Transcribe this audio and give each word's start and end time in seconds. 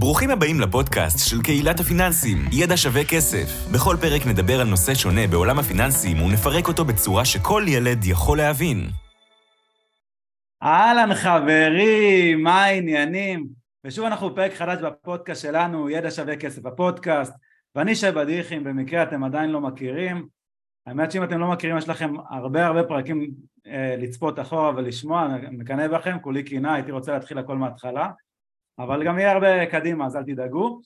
ברוכים 0.00 0.30
הבאים 0.30 0.60
לפודקאסט 0.60 1.30
של 1.30 1.42
קהילת 1.42 1.80
הפיננסים, 1.80 2.38
ידע 2.52 2.76
שווה 2.76 3.04
כסף. 3.04 3.46
בכל 3.74 3.96
פרק 4.00 4.26
נדבר 4.26 4.60
על 4.60 4.68
נושא 4.68 4.94
שונה 4.94 5.26
בעולם 5.30 5.58
הפיננסים 5.58 6.22
ונפרק 6.22 6.68
אותו 6.68 6.84
בצורה 6.84 7.24
שכל 7.24 7.62
ילד 7.66 8.04
יכול 8.04 8.38
להבין. 8.38 8.78
אהלן 10.62 11.14
חברים, 11.14 12.42
מה 12.42 12.64
העניינים? 12.64 13.48
ושוב 13.84 14.04
אנחנו 14.04 14.30
בפרק 14.30 14.52
חדש 14.52 14.78
בפודקאסט 14.82 15.42
שלנו, 15.42 15.90
ידע 15.90 16.10
שווה 16.10 16.36
כסף 16.36 16.66
הפודקאסט, 16.66 17.32
ואני 17.74 17.94
שי 17.94 18.10
בדיחים, 18.10 18.64
במקרה 18.64 19.02
אתם 19.02 19.24
עדיין 19.24 19.50
לא 19.50 19.60
מכירים. 19.60 20.26
האמת 20.86 21.12
שאם 21.12 21.24
אתם 21.24 21.40
לא 21.40 21.50
מכירים, 21.50 21.78
יש 21.78 21.88
לכם 21.88 22.12
הרבה 22.30 22.66
הרבה 22.66 22.82
פרקים 22.82 23.30
אה, 23.66 23.94
לצפות 23.98 24.38
אחורה 24.38 24.72
ולשמוע, 24.76 25.26
אני 25.26 25.56
מקנא 25.56 25.88
בכם, 25.88 26.16
כולי 26.20 26.42
קינה, 26.42 26.74
הייתי 26.74 26.92
רוצה 26.92 27.12
להתחיל 27.12 27.38
הכל 27.38 27.56
מההתחלה. 27.56 28.08
אבל 28.78 29.04
גם 29.04 29.18
יהיה 29.18 29.32
הרבה 29.32 29.66
קדימה 29.66 30.06
אז 30.06 30.16
אל 30.16 30.22
תדאגו 30.22 30.80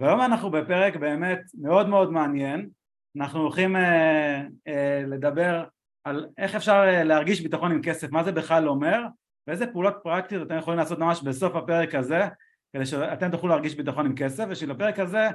והיום 0.00 0.20
אנחנו 0.20 0.50
בפרק 0.50 0.96
באמת 0.96 1.40
מאוד 1.60 1.88
מאוד 1.88 2.12
מעניין 2.12 2.68
אנחנו 3.16 3.40
הולכים 3.40 3.76
אה, 3.76 4.42
אה, 4.68 5.02
לדבר 5.06 5.64
על 6.04 6.28
איך 6.38 6.54
אפשר 6.54 6.84
אה, 6.86 7.04
להרגיש 7.04 7.40
ביטחון 7.40 7.72
עם 7.72 7.82
כסף, 7.82 8.10
מה 8.10 8.24
זה 8.24 8.32
בכלל 8.32 8.68
אומר 8.68 9.00
ואיזה 9.46 9.66
פעולות 9.66 9.94
פרקטיות 10.02 10.46
אתם 10.46 10.58
יכולים 10.58 10.78
לעשות 10.78 10.98
ממש 10.98 11.22
בסוף 11.22 11.56
הפרק 11.56 11.94
הזה 11.94 12.28
כדי 12.72 12.86
שאתם 12.86 13.30
תוכלו 13.30 13.48
להרגיש 13.48 13.74
ביטחון 13.74 14.06
עם 14.06 14.14
כסף 14.16 14.44
ושל 14.48 14.70
הפרק 14.70 14.98
הזה 14.98 15.28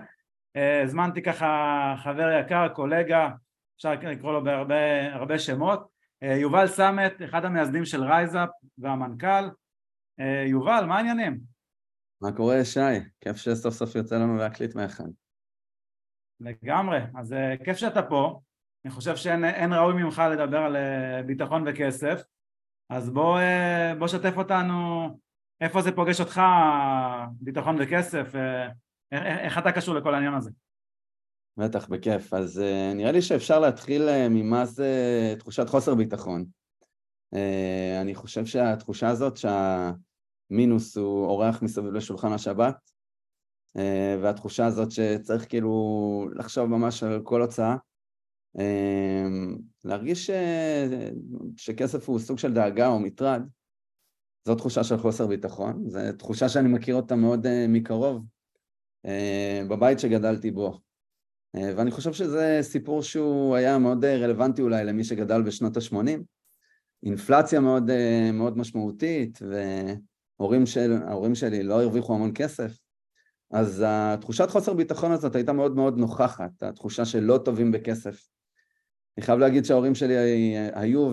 אה, 0.55 0.81
הזמנתי 0.83 1.21
ככה 1.21 1.95
חבר 1.97 2.39
יקר, 2.39 2.67
קולגה, 2.67 3.30
אפשר 3.77 3.91
לקרוא 3.91 4.33
לו 4.33 4.44
בהרבה 4.44 5.39
שמות, 5.39 5.88
אה, 6.23 6.35
יובל 6.35 6.67
סמט, 6.67 7.13
אחד 7.25 7.45
המייסדים 7.45 7.85
של 7.85 8.03
רייזאפ 8.03 8.49
והמנכ"ל. 8.77 9.49
יובל, 10.47 10.85
מה 10.88 10.97
העניינים? 10.97 11.56
מה 12.21 12.31
קורה, 12.31 12.66
שי? 12.66 12.80
כיף 13.21 13.38
שסוף 13.38 13.73
סוף 13.73 13.95
יוצא 13.95 14.16
לנו 14.16 14.38
להקליט 14.38 14.75
מאחד. 14.75 15.08
לגמרי, 16.39 16.98
אז 17.19 17.33
uh, 17.33 17.64
כיף 17.66 17.78
שאתה 17.78 18.02
פה, 18.02 18.39
אני 18.86 18.94
חושב 18.94 19.16
שאין 19.16 19.73
ראוי 19.73 20.03
ממך 20.03 20.22
לדבר 20.31 20.58
על 20.58 20.75
uh, 20.75 21.25
ביטחון 21.25 21.64
וכסף, 21.67 22.22
אז 22.89 23.09
בוא, 23.09 23.39
uh, 23.39 24.00
בוא 24.00 24.08
שתף 24.08 24.33
אותנו 24.38 25.08
איפה 25.61 25.81
זה 25.81 25.91
פוגש 25.91 26.19
אותך, 26.19 26.41
ביטחון 27.31 27.75
וכסף, 27.80 28.36
איך, 29.11 29.23
איך 29.23 29.58
אתה 29.58 29.72
קשור 29.72 29.95
לכל 29.95 30.13
העניין 30.13 30.34
הזה. 30.34 30.52
בטח, 31.58 31.88
בכיף. 31.88 32.34
אז 32.34 32.61
נראה 32.95 33.11
לי 33.11 33.22
שאפשר 33.22 33.59
להתחיל 33.59 34.28
ממה 34.30 34.66
זה 34.66 34.94
תחושת 35.39 35.69
חוסר 35.69 35.95
ביטחון. 35.95 36.45
אני 38.02 38.16
חושב 38.16 38.45
שהתחושה 38.45 39.09
הזאת 39.09 39.38
שה... 39.38 39.91
מינוס 40.50 40.98
הוא 40.98 41.26
אורח 41.26 41.62
מסביב 41.62 41.94
לשולחן 41.94 42.34
השבת, 42.34 42.92
אה, 43.78 44.17
והתחושה 44.22 44.66
הזאת 44.66 44.92
שצריך 44.92 45.50
כאילו 45.50 46.30
לחשוב 46.36 46.66
ממש 46.66 47.03
על 47.03 47.22
כל 47.23 47.42
הוצאה, 47.42 47.76
אה, 48.59 49.25
להרגיש 49.86 50.25
ש... 50.25 50.31
שכסף 51.58 52.09
הוא 52.09 52.20
סוג 52.20 52.38
של 52.40 52.53
דאגה 52.53 52.88
או 52.88 53.00
מטרד, 53.00 53.42
זו 54.45 54.56
תחושה 54.56 54.84
של 54.84 54.98
חוסר 54.98 55.28
ביטחון, 55.28 55.90
זו 55.90 56.00
תחושה 56.18 56.50
שאני 56.50 56.70
מכיר 56.70 56.95
אותה 56.95 57.16
מאוד 57.16 57.45
אה, 57.45 57.66
מקרוב 57.70 58.25
בבית 59.70 60.00
שגדלתי 60.00 60.52
בו. 60.52 60.80
ואני 61.53 61.92
חושב 61.92 62.14
שזה 62.14 62.59
סיפור 62.62 63.03
שהוא 63.03 63.56
היה 63.56 63.78
מאוד 63.78 64.06
רלוונטי 64.06 64.62
אולי 64.62 64.86
למי 64.86 65.03
שגדל 65.03 65.42
בשנות 65.42 65.78
ה-80. 65.78 66.20
אינפלציה 67.03 67.59
מאוד, 67.59 67.92
מאוד 68.34 68.58
משמעותית, 68.58 69.40
ו... 69.42 69.56
ההורים, 70.39 70.66
של, 70.66 70.97
שלי 71.33 71.63
לא 71.63 71.81
הרוויחו 71.81 72.16
המון 72.16 72.31
כסף, 72.35 72.77
אז 73.52 73.83
התחושת 73.88 74.49
חוסר 74.49 74.73
ביטחון 74.73 75.11
הזאת 75.11 75.35
הייתה 75.35 75.53
מאוד 75.53 75.75
מאוד 75.75 75.97
נוכחת, 75.97 76.63
התחושה 76.63 77.05
של 77.05 77.23
לא 77.23 77.38
טובים 77.45 77.71
בכסף. 77.71 78.27
אני 79.17 79.25
חייב 79.25 79.39
להגיד 79.39 79.66
שההורים 79.66 79.95
שלי 79.95 80.16
היו 80.73 81.12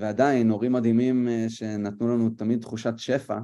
ועדיין 0.00 0.50
הורים 0.50 0.72
מדהימים 0.72 1.28
אה, 1.28 1.46
שנתנו 1.48 2.08
לנו 2.08 2.30
תמיד 2.30 2.60
תחושת 2.60 2.94
שפע, 2.96 3.38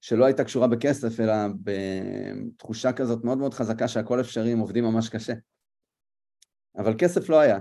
שלא 0.00 0.24
הייתה 0.24 0.44
קשורה 0.44 0.66
בכסף, 0.66 1.20
אלא 1.20 1.34
בתחושה 1.62 2.92
כזאת 2.92 3.24
מאוד 3.24 3.38
מאוד 3.38 3.54
חזקה 3.54 3.88
שהכל 3.88 4.20
אפשרי, 4.20 4.52
הם 4.52 4.58
עובדים 4.58 4.84
ממש 4.84 5.08
קשה. 5.08 5.34
אבל 6.76 6.94
כסף 6.98 7.28
לא 7.28 7.40
היה, 7.40 7.58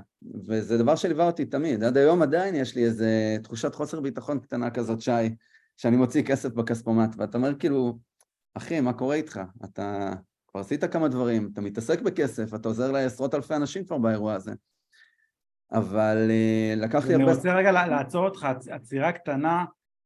וזה 0.47 0.77
דבר 0.77 0.95
שליווה 0.95 1.25
אותי 1.25 1.45
תמיד. 1.45 1.83
עד 1.83 1.97
היום 1.97 2.21
עדיין 2.21 2.55
יש 2.55 2.75
לי 2.75 2.85
איזו 2.85 3.05
תחושת 3.44 3.75
חוסר 3.75 3.99
ביטחון 3.99 4.39
קטנה 4.39 4.71
כזאת, 4.71 5.01
שי, 5.01 5.11
שאני 5.79 5.97
מוציא 5.97 6.23
כסף 6.23 6.53
בכספומט, 6.53 7.16
ואתה 7.17 7.38
אומר 7.38 7.56
כאילו, 7.59 7.97
אחי, 8.53 8.81
מה 8.81 8.94
קורה 8.94 9.16
איתך? 9.16 9.40
אתה 9.63 10.13
כבר 10.47 10.62
עשית 10.62 10.84
כמה 10.84 11.07
דברים, 11.07 11.50
אתה 11.53 11.62
מתעסק 11.62 12.01
בכסף, 12.01 12.53
אתה 12.53 12.67
עוזר 12.67 12.91
לעשרות 12.91 13.35
אלפי 13.35 13.56
אנשים 13.56 13.85
כבר 13.85 13.97
באירוע 13.97 14.34
הזה. 14.34 14.51
אבל 15.72 16.28
אה, 16.29 16.73
לקח 16.78 17.07
לי 17.07 17.13
הרבה... 17.13 17.25
אני 17.25 17.34
רוצה 17.34 17.56
רגע 17.56 17.72
לעצור 17.72 18.25
אותך, 18.25 18.47
עצירה 18.69 19.12
קטנה, 19.12 19.66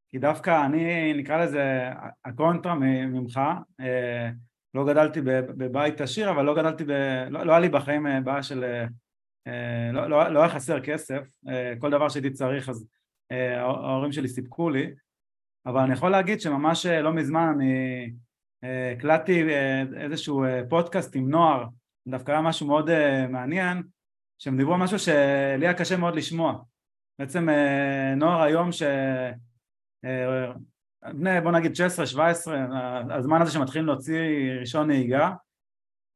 כי 0.09 0.19
דווקא 0.19 0.65
אני, 0.65 1.13
נקרא 1.13 1.43
לזה 1.45 1.89
הקונטרה 2.25 2.75
ממך, 2.75 3.41
אה, 3.79 4.29
לא 4.73 4.85
גדלתי 4.85 5.21
בבית 5.21 6.01
עשיר, 6.01 6.31
אבל 6.31 6.45
לא 6.45 6.55
גדלתי 6.55 6.83
ב... 6.83 6.91
לא, 7.29 7.45
לא 7.45 7.51
היה 7.51 7.59
לי 7.59 7.69
בחיים 7.69 8.07
אה, 8.07 8.21
בעיה 8.21 8.43
של... 8.43 8.85
לא, 9.93 10.09
לא, 10.09 10.27
לא 10.27 10.39
היה 10.39 10.49
חסר 10.49 10.79
כסף, 10.79 11.27
כל 11.79 11.91
דבר 11.91 12.09
שהייתי 12.09 12.31
צריך 12.31 12.69
אז 12.69 12.87
ההורים 13.59 14.11
שלי 14.11 14.27
סיפקו 14.27 14.69
לי, 14.69 14.93
אבל 15.65 15.79
אני 15.79 15.93
יכול 15.93 16.11
להגיד 16.11 16.41
שממש 16.41 16.85
אה, 16.85 17.01
לא 17.01 17.13
מזמן 17.13 17.47
אני 17.55 18.11
אה, 18.63 18.91
הקלטתי 18.91 19.49
אה, 19.49 19.83
איזשהו 19.97 20.43
פודקאסט 20.69 21.15
עם 21.15 21.29
נוער, 21.29 21.65
דווקא 22.07 22.31
היה 22.31 22.41
משהו 22.41 22.67
מאוד 22.67 22.89
מעניין, 23.29 23.83
שהם 24.39 24.57
דיברו 24.57 24.73
על 24.73 24.79
משהו 24.79 24.99
שלי 24.99 25.65
היה 25.67 25.73
קשה 25.73 25.97
מאוד 25.97 26.15
לשמוע. 26.15 26.61
בעצם 27.19 27.47
נוער 28.17 28.41
היום 28.41 28.71
ש... 28.71 28.83
בני 31.13 31.41
בוא 31.41 31.51
נגיד 31.51 31.71
16-17, 32.15 32.15
הזמן 33.09 33.41
הזה 33.41 33.51
שמתחילים 33.51 33.87
להוציא 33.87 34.19
רישיון 34.59 34.87
נהיגה, 34.87 35.31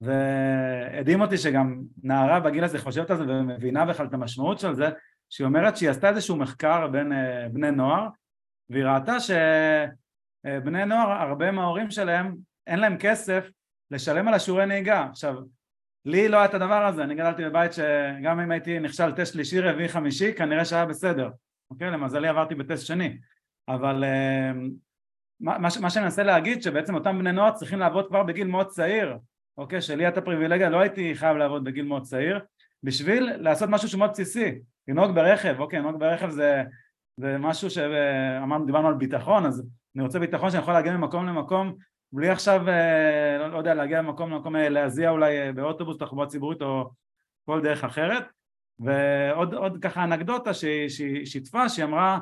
והדהים 0.02 1.22
אותי 1.22 1.38
שגם 1.38 1.82
נערה 2.04 2.40
בגיל 2.40 2.64
הזה 2.64 2.80
חושבת 2.80 3.10
על 3.10 3.18
זה 3.18 3.24
ומבינה 3.24 3.86
בכלל 3.86 4.06
את 4.06 4.14
המשמעות 4.14 4.60
של 4.60 4.76
זה, 4.76 4.90
שהיא 5.30 5.46
אומרת 5.46 5.78
שהיא 5.78 5.90
עשתה 5.90 6.10
איזשהו 6.10 6.36
מחקר 6.36 6.88
בין 6.88 7.12
בני 7.54 7.72
נוער 7.72 8.08
והיא 8.70 8.84
ראתה 8.84 9.20
שבני 9.20 10.86
נוער, 10.86 11.12
הרבה 11.12 11.52
מההורים 11.52 11.92
שלהם, 11.92 12.36
אין 12.68 12.80
להם 12.80 12.98
כסף 13.00 13.50
לשלם 13.92 14.28
על 14.28 14.34
השיעורי 14.34 14.66
נהיגה. 14.66 15.08
עכשיו, 15.10 15.36
לי 16.06 16.28
לא 16.28 16.38
היה 16.38 16.46
את 16.46 16.54
הדבר 16.54 16.86
הזה, 16.86 17.04
אני 17.04 17.16
גדלתי 17.16 17.46
בבית 17.46 17.74
שגם 17.74 18.40
אם 18.40 18.52
הייתי 18.52 18.80
נכשל 18.80 19.12
טסט 19.12 19.34
שלישי, 19.34 19.60
רביעי, 19.60 19.90
חמישי, 19.90 20.34
כנראה 20.34 20.66
שהיה 20.66 20.86
בסדר. 20.86 21.30
אוקיי? 21.72 21.92
למזלי 21.92 22.28
עברתי 22.28 22.56
בטסט 22.56 22.86
שני. 22.86 23.18
אבל 23.68 24.04
אה, 24.04 24.52
מה, 25.40 25.58
מה 25.82 25.90
שאני 25.90 26.06
מנסה 26.06 26.24
להגיד, 26.24 26.62
שבעצם 26.62 26.96
אותם 26.96 27.20
בני 27.20 27.32
נוער 27.32 27.52
צריכים 27.52 27.80
לעבוד 27.80 28.08
כבר 28.08 28.24
בגיל 28.24 28.48
מאוד 28.48 28.68
צעיר. 28.68 29.18
אוקיי? 29.58 29.82
שלי 29.82 30.06
הייתה 30.06 30.22
פריבילגיה, 30.22 30.70
לא 30.70 30.80
הייתי 30.80 31.16
חייב 31.16 31.38
לעבוד 31.38 31.64
בגיל 31.64 31.86
מאוד 31.86 32.04
צעיר, 32.04 32.40
בשביל 32.84 33.32
לעשות 33.36 33.70
משהו 33.70 33.90
שהוא 33.90 34.00
מאוד 34.00 34.12
בסיסי. 34.12 34.60
לנהוג 34.88 35.16
ברכב, 35.16 35.56
אוקיי, 35.60 35.80
לנהוג 35.80 36.00
ברכב 36.00 36.30
זה 36.30 36.64
זה 37.18 37.38
משהו 37.38 37.70
שאמרנו, 37.70 38.66
דיברנו 38.66 38.88
על 38.88 38.94
ביטחון, 38.94 39.46
אז 39.46 39.68
אני 39.96 40.04
רוצה 40.04 40.20
ביטחון 40.20 40.52
שאני 40.52 40.64
יכול 40.64 40.74
להגיע 40.74 40.98
ממקום 40.98 41.26
למקום 41.26 41.76
בלי 42.12 42.30
עכשיו, 42.30 42.70
אה, 42.70 43.38
לא, 43.40 43.48
לא 43.52 43.58
יודע, 43.58 43.74
להגיע 43.74 44.02
ממקום 44.02 44.32
למקום, 44.32 44.56
אה, 44.56 44.70
להזיע 44.70 45.10
אולי 45.10 45.42
אה, 45.42 45.52
באוטובוס, 45.52 45.98
תחבורה 45.98 46.28
ציבורית 46.28 46.62
או 46.62 46.90
כל 47.46 47.62
דרך 47.62 47.84
אחרת. 47.84 48.24
ועוד 48.80 49.78
ככה 49.82 50.04
אנקדוטה 50.04 50.54
שהיא 50.54 51.26
שיתפה, 51.26 51.70
שהיא 51.70 51.86
אמרה, 51.86 52.20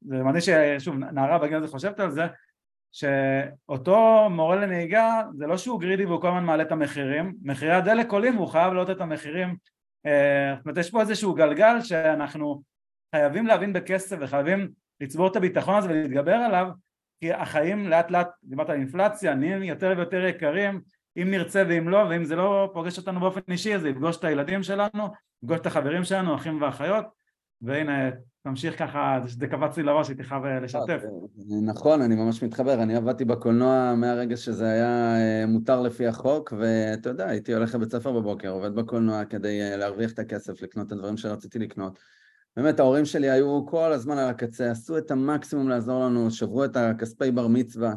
זה 0.00 0.22
מדהים 0.22 0.40
ששוב, 0.40 0.94
נערה 0.94 1.38
בגיל 1.38 1.56
הזה 1.56 1.68
חושבת 1.68 2.00
על 2.00 2.10
זה, 2.10 2.26
שאותו 2.92 4.28
מורה 4.30 4.56
לנהיגה, 4.56 5.22
זה 5.36 5.46
לא 5.46 5.56
שהוא 5.56 5.80
גרידי 5.80 6.04
והוא 6.04 6.20
כל 6.20 6.28
הזמן 6.28 6.44
מעלה 6.44 6.62
את 6.62 6.72
המחירים, 6.72 7.34
מחירי 7.42 7.72
הדלק 7.72 8.12
עולים 8.12 8.36
והוא 8.36 8.48
חייב 8.48 8.66
להעלות 8.66 8.90
את 8.90 9.00
המחירים. 9.00 9.56
זאת 10.04 10.64
אומרת, 10.64 10.78
יש 10.78 10.90
פה 10.90 11.00
איזשהו 11.00 11.34
גלגל 11.34 11.80
שאנחנו 11.80 12.62
חייבים 13.14 13.46
להבין 13.46 13.72
בכסף 13.72 14.16
וחייבים 14.20 14.68
לצבור 15.00 15.28
את 15.28 15.36
הביטחון 15.36 15.74
הזה 15.74 15.88
ולהתגבר 15.88 16.34
עליו 16.34 16.66
כי 17.20 17.32
החיים 17.32 17.88
לאט 17.88 18.10
לאט, 18.10 18.28
דיברת 18.44 18.70
על 18.70 18.76
אינפלציה, 18.76 19.34
נהיים 19.34 19.62
יותר 19.62 19.94
ויותר 19.96 20.24
יקרים 20.24 20.80
אם 21.22 21.30
נרצה 21.30 21.64
ואם 21.68 21.88
לא, 21.88 21.98
ואם 22.10 22.24
זה 22.24 22.36
לא 22.36 22.70
פוגש 22.74 22.98
אותנו 22.98 23.20
באופן 23.20 23.40
אישי 23.48 23.74
אז 23.74 23.80
זה 23.80 23.88
יפגוש 23.88 24.16
את 24.16 24.24
הילדים 24.24 24.62
שלנו, 24.62 25.08
יפגוש 25.42 25.60
את 25.60 25.66
החברים 25.66 26.04
שלנו, 26.04 26.34
אחים 26.34 26.62
ואחיות 26.62 27.04
והנה 27.62 28.10
תמשיך 28.42 28.78
ככה, 28.78 29.18
זה 29.26 29.46
קפץ 29.46 29.76
לי 29.76 29.82
לראש, 29.82 30.08
הייתי 30.08 30.24
חייב 30.24 30.44
אה, 30.44 30.60
לשתף. 30.60 31.02
נכון, 31.62 32.02
אני 32.02 32.14
ממש 32.14 32.42
מתחבר, 32.42 32.82
אני 32.82 32.96
עבדתי 32.96 33.24
בקולנוע 33.24 33.94
מהרגע 33.94 34.36
שזה 34.36 34.70
היה 34.70 35.16
אה, 35.16 35.46
מותר 35.46 35.82
לפי 35.82 36.06
החוק, 36.06 36.52
ואתה 36.58 37.08
יודע, 37.08 37.28
הייתי 37.28 37.54
הולך 37.54 37.74
לבית 37.74 37.92
ספר 37.92 38.12
בבוקר, 38.12 38.48
עובד 38.48 38.74
בקולנוע 38.74 39.24
כדי 39.24 39.62
אה, 39.62 39.76
להרוויח 39.76 40.12
את 40.12 40.18
הכסף, 40.18 40.62
לקנות 40.62 40.86
את 40.86 40.92
הדברים 40.92 41.16
שרציתי 41.16 41.58
לקנות. 41.58 41.98
באמת 42.58 42.80
ההורים 42.80 43.04
שלי 43.04 43.30
היו 43.30 43.66
כל 43.66 43.92
הזמן 43.92 44.18
על 44.18 44.28
הקצה, 44.28 44.70
עשו 44.70 44.98
את 44.98 45.10
המקסימום 45.10 45.68
לעזור 45.68 46.04
לנו, 46.04 46.30
שברו 46.30 46.64
את 46.64 46.76
הכספי 46.76 47.30
בר 47.30 47.46
מצווה, 47.46 47.94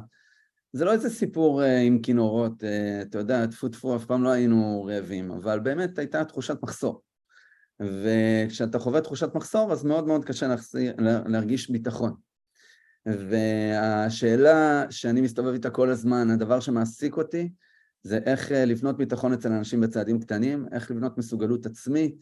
זה 0.74 0.86
לא 0.86 0.94
איזה 0.94 1.10
סיפור 1.10 1.62
uh, 1.62 1.66
עם 1.66 2.00
כינורות, 2.02 2.64
uh, 2.64 2.66
אתה 3.02 3.18
יודע, 3.18 3.48
טפו 3.48 3.70
טפו, 3.70 3.96
אף 3.96 4.06
פעם 4.06 4.24
לא 4.24 4.30
היינו 4.30 4.84
רעבים, 4.90 5.32
אבל 5.32 5.60
באמת 5.60 6.00
הייתה 6.00 6.26
תחושת 6.26 6.58
מחסור. 6.64 7.02
וכשאתה 7.80 8.80
חווה 8.80 9.02
תחושת 9.02 9.36
מחסור, 9.36 9.72
אז 9.72 9.84
מאוד 9.84 10.08
מאוד 10.08 10.26
קשה 10.26 10.48
להחסיר, 10.48 10.94
להרגיש 11.26 11.70
ביטחון. 11.70 12.14
והשאלה 13.06 14.86
שאני 14.90 15.22
מסתובב 15.22 15.54
איתה 15.54 15.70
כל 15.70 15.90
הזמן, 15.90 16.30
הדבר 16.30 16.60
שמעסיק 16.60 17.18
אותי, 17.18 17.50
זה 18.04 18.20
איך 18.26 18.52
אה, 18.52 18.66
לבנות 18.66 18.98
ביטחון 18.98 19.34
אצל 19.34 19.52
אנשים 19.52 19.82
בצעדים 19.82 20.20
קטנים, 20.20 20.66
איך 20.72 20.92
לבנות 20.92 21.18
מסוגלות 21.18 21.66
עצמית, 21.66 22.16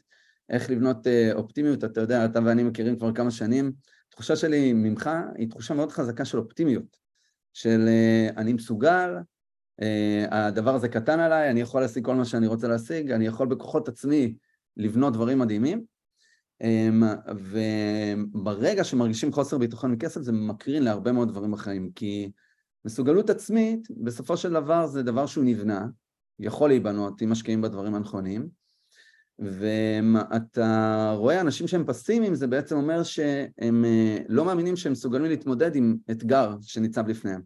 איך 0.50 0.70
לבנות 0.70 1.08
אה, 1.08 1.34
אופטימיות, 1.34 1.84
אתה 1.84 2.02
יודע, 2.02 2.26
אתה 2.26 2.40
ואני 2.46 2.64
מכירים 2.64 2.96
כבר 2.98 3.14
כמה 3.14 3.32
שנים. 3.32 3.72
התחושה 4.08 4.36
שלי 4.36 4.74
ממך 4.74 5.10
היא 5.36 5.50
תחושה 5.50 5.74
מאוד 5.74 5.92
חזקה 5.92 6.26
של 6.26 6.38
אופטימיות, 6.38 6.98
של 7.54 7.86
אה, 7.88 8.30
אני 8.38 8.54
מסוגל, 8.54 9.16
הדבר 10.32 10.76
הזה 10.76 10.90
קטן 10.90 11.20
עליי, 11.20 11.52
אני 11.52 11.62
יכול 11.62 11.82
להשיג 11.82 12.06
כל 12.06 12.16
מה 12.16 12.26
שאני 12.26 12.48
רוצה 12.48 12.68
להשיג, 12.68 13.12
אני 13.12 13.26
יכול 13.26 13.48
בכוחות 13.48 13.88
עצמי 13.88 14.34
לבנות 14.78 15.14
דברים 15.14 15.40
מדהימים, 15.40 15.84
אמ, 16.62 17.04
וברגע 18.34 18.84
שמרגישים 18.84 19.32
חוסר 19.32 19.58
ביטחון 19.58 19.92
מכסף 19.92 20.22
זה 20.22 20.32
מקרין 20.32 20.84
להרבה 20.84 21.12
מאוד 21.12 21.30
דברים 21.30 21.52
בחיים, 21.52 21.92
כי 21.96 22.32
מסוגלות 22.86 23.30
עצמית 23.30 23.88
בסופו 24.04 24.38
של 24.38 24.54
דבר 24.54 24.88
זה 24.88 25.04
דבר 25.04 25.26
שהוא 25.26 25.44
נבנה, 25.44 25.88
יכול 26.40 26.70
להיבנות 26.70 27.22
אם 27.22 27.30
משקיעים 27.30 27.62
בדברים 27.62 27.96
הנכונים, 27.96 28.50
ואתה 29.40 31.14
רואה 31.18 31.42
אנשים 31.42 31.68
שהם 31.68 31.86
פסימיים 31.86 32.36
זה 32.36 32.48
בעצם 32.48 32.76
אומר 32.76 33.04
שהם 33.04 33.86
אה, 33.86 34.18
לא 34.30 34.46
מאמינים 34.46 34.76
שהם 34.76 34.92
מסוגלים 34.92 35.26
להתמודד 35.26 35.76
עם 35.76 35.96
אתגר 36.12 36.56
שניצב 36.62 37.08
לפניהם. 37.08 37.42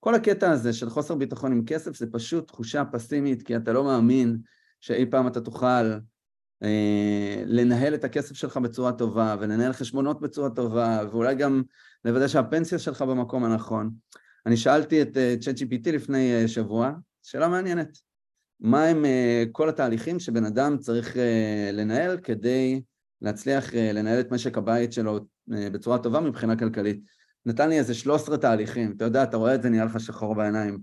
כל 0.00 0.14
הקטע 0.14 0.50
הזה 0.50 0.72
של 0.72 0.90
חוסר 0.90 1.14
ביטחון 1.14 1.52
עם 1.52 1.64
כסף 1.64 1.96
זה 1.96 2.06
פשוט 2.12 2.46
תחושה 2.46 2.84
פסימית 2.84 3.42
כי 3.42 3.56
אתה 3.56 3.72
לא 3.72 3.84
מאמין 3.84 4.38
שאי 4.80 5.06
פעם 5.06 5.26
אתה 5.26 5.40
תוכל 5.40 5.92
אה, 6.62 7.42
לנהל 7.46 7.94
את 7.94 8.04
הכסף 8.04 8.34
שלך 8.34 8.56
בצורה 8.56 8.92
טובה 8.92 9.36
ולנהל 9.40 9.72
חשבונות 9.72 10.20
בצורה 10.20 10.50
טובה 10.50 11.00
ואולי 11.10 11.34
גם 11.34 11.62
לוודא 12.04 12.28
שהפנסיה 12.28 12.78
שלך 12.78 13.02
במקום 13.02 13.44
הנכון. 13.44 13.90
אני 14.46 14.56
שאלתי 14.56 15.02
את 15.02 15.16
אה, 15.16 15.34
ChatGPT 15.40 15.92
לפני 15.92 16.34
אה, 16.34 16.48
שבוע, 16.48 16.92
שאלה 17.22 17.48
מעניינת, 17.48 17.98
מה 18.60 18.84
הם 18.84 19.04
כל 19.52 19.68
התהליכים 19.68 20.18
שבן 20.18 20.44
אדם 20.44 20.78
צריך 20.78 21.16
לנהל 21.72 22.18
כדי 22.18 22.80
להצליח 23.22 23.74
לנהל 23.74 24.20
את 24.20 24.32
משק 24.32 24.58
הבית 24.58 24.92
שלו 24.92 25.20
בצורה 25.48 25.98
טובה 25.98 26.20
מבחינה 26.20 26.56
כלכלית. 26.56 27.00
נתן 27.46 27.68
לי 27.68 27.78
איזה 27.78 27.94
13 27.94 28.36
תהליכים, 28.36 28.94
אתה 28.96 29.04
יודע, 29.04 29.22
אתה 29.22 29.36
רואה 29.36 29.54
את 29.54 29.62
זה, 29.62 29.68
נהיה 29.68 29.84
לך 29.84 30.00
שחור 30.00 30.34
בעיניים. 30.34 30.78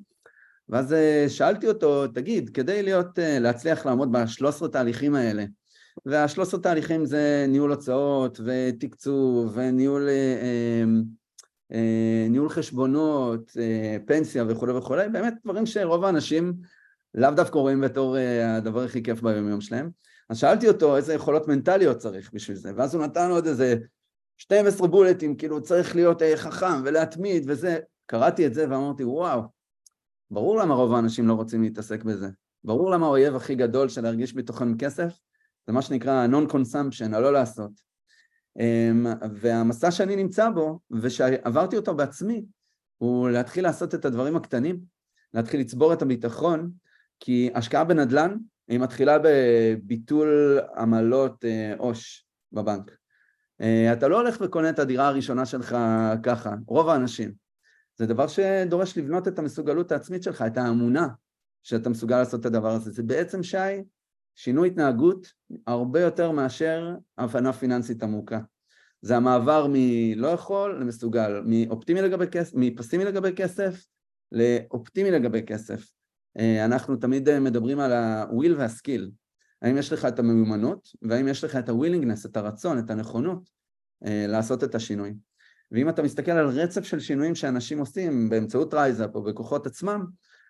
ואז 0.70 0.96
שאלתי 1.28 1.68
אותו, 1.68 2.08
תגיד, 2.08 2.50
כדי 2.50 2.84
להיות, 2.84 3.20
להצליח 3.22 3.86
לעמוד 3.86 4.12
בשלוש 4.12 4.64
תהליכים 4.72 5.16
האלה, 5.16 5.46
והשלוש 6.06 6.48
עשרה 6.48 6.60
תהליכים 6.60 7.06
זה 7.06 7.46
ניהול 7.48 7.72
הוצאות 7.72 8.40
ותקצוב 8.46 9.58
וניהול 9.58 10.08
אה, 10.10 10.84
אה, 11.72 12.28
ניהול 12.30 12.50
חשבונות, 12.50 13.52
אה, 13.60 13.98
פנסיה 14.06 14.44
וכולי 14.48 14.74
וכולי, 14.74 15.10
באמת 15.10 15.34
דברים 15.44 15.66
שרוב 15.66 16.04
האנשים 16.04 16.54
לאו 17.16 17.32
דווקא 17.32 17.58
רואים 17.58 17.82
בתור 17.82 18.18
הדבר 18.44 18.84
הכי 18.84 19.04
כיף 19.04 19.22
ביום 19.22 19.50
יום 19.50 19.62
שלהם. 19.62 19.90
אז 20.30 20.38
שאלתי 20.38 20.68
אותו 20.68 20.98
איזה 20.98 21.14
יכולות 21.14 21.48
מנטליות 21.48 21.98
צריך 21.98 22.34
בשביל 22.34 22.58
זה, 22.58 22.72
ואז 22.76 22.96
הוא 22.96 23.04
נתן 23.04 23.30
עוד 23.30 23.48
איזה 23.48 23.76
12 24.38 24.88
בולטים, 24.88 25.36
כאילו 25.36 25.62
צריך 25.62 25.96
להיות 25.96 26.22
חכם 26.36 26.82
ולהתמיד 26.84 27.44
וזה. 27.48 27.80
קראתי 28.06 28.48
את 28.48 28.54
זה 28.54 28.66
ואמרתי, 28.70 29.04
וואו, 29.04 29.42
ברור 30.32 30.58
למה 30.58 30.76
רוב 30.76 30.94
האנשים 30.94 31.28
לא 31.28 31.34
רוצים 31.34 31.62
להתעסק 31.62 32.04
בזה. 32.04 32.30
ברור 32.64 32.92
למה 32.92 33.06
האויב 33.06 33.36
הכי 33.36 33.56
גדול 33.56 33.90
של 33.90 34.02
להרגיש 34.02 34.36
בתוכן 34.36 34.78
כסף 34.78 35.14
זה 35.68 35.74
מה 35.74 35.82
שנקרא 35.82 36.28
non-consumption, 36.28 37.16
הלא 37.16 37.34
לעשות. 37.34 37.72
אמ, 38.60 39.06
והמסע 39.34 39.92
שאני 39.92 40.16
נמצא 40.16 40.50
בו, 40.50 40.80
ושעברתי 40.92 41.78
אותו 41.78 41.96
בעצמי, 41.96 42.46
הוא 42.98 43.30
להתחיל 43.30 43.64
לעשות 43.64 43.96
את 43.96 44.06
הדברים 44.06 44.36
הקטנים, 44.36 44.80
להתחיל 45.34 45.60
לצבור 45.60 45.94
את 45.94 46.02
הביטחון, 46.02 46.72
כי 47.20 47.50
השקעה 47.56 47.84
בנדל"ן 47.84 48.38
היא 48.68 48.80
מתחילה 48.80 49.18
בביטול 49.24 50.60
עמלות 50.78 51.46
אה, 51.46 51.74
עו"ש 51.78 52.26
בבנק. 52.52 52.98
אה, 53.62 53.94
אתה 53.94 54.08
לא 54.08 54.18
הולך 54.18 54.38
וקונה 54.42 54.70
את 54.70 54.80
הדירה 54.80 55.08
הראשונה 55.08 55.46
שלך 55.46 55.78
ככה, 56.24 56.56
רוב 56.68 56.90
האנשים. 56.90 57.34
זה 57.98 58.06
דבר 58.06 58.28
שדורש 58.28 58.98
לבנות 58.98 59.28
את 59.28 59.40
המסוגלות 59.40 59.92
העצמית 59.92 60.24
שלך, 60.24 60.42
את 60.48 60.58
האמונה 60.58 61.08
שאתה 61.64 61.90
מסוגל 61.90 62.20
לעשות 62.20 62.42
את 62.42 62.46
הדבר 62.46 62.72
הזה. 62.72 62.92
זה 62.92 63.04
בעצם, 63.04 63.44
שי, 63.44 63.58
שינוי 64.36 64.68
התנהגות 64.68 65.34
הרבה 65.68 66.02
יותר 66.02 66.32
מאשר 66.32 66.96
הבנה 67.18 67.54
פיננסית 67.54 68.04
עמוקה. 68.04 68.40
זה 69.02 69.18
המעבר 69.18 69.68
מלא 69.70 70.28
יכול 70.28 70.82
למסוגל, 70.82 71.42
מאופטימי 71.46 72.02
לגבי 72.02 72.28
כסף, 72.28 72.52
מפסימי 72.56 73.06
לגבי 73.06 73.36
כסף 73.36 73.86
לאופטימי 74.32 75.12
לגבי 75.12 75.44
כסף. 75.44 75.95
אה, 76.40 76.66
אנחנו 76.66 76.96
תמיד 76.96 77.30
אה, 77.30 77.40
מדברים 77.40 77.80
על 77.80 77.94
ה-will 77.94 78.58
וה-skill. 78.58 79.10
האם 79.62 79.78
יש 79.78 79.94
לך 79.94 80.06
את 80.06 80.20
המיומנות, 80.20 80.90
והאם 81.02 81.28
יש 81.28 81.44
לך 81.44 81.56
את 81.56 81.70
ה-willingness, 81.70 82.28
את 82.30 82.38
הרצון, 82.38 82.80
את 82.80 82.90
הנכונות 82.90 83.50
אה, 84.06 84.26
לעשות 84.28 84.64
את 84.64 84.76
השינוי. 84.76 85.14
ואם 85.72 85.90
אתה 85.90 86.04
מסתכל 86.04 86.32
על 86.32 86.48
רצף 86.48 86.84
של 86.84 87.00
שינויים 87.00 87.36
שאנשים 87.36 87.80
עושים 87.80 88.30
באמצעות 88.30 88.74
רייזאפ 88.74 89.16
או 89.16 89.24
בכוחות 89.24 89.68
עצמם, 89.68 90.06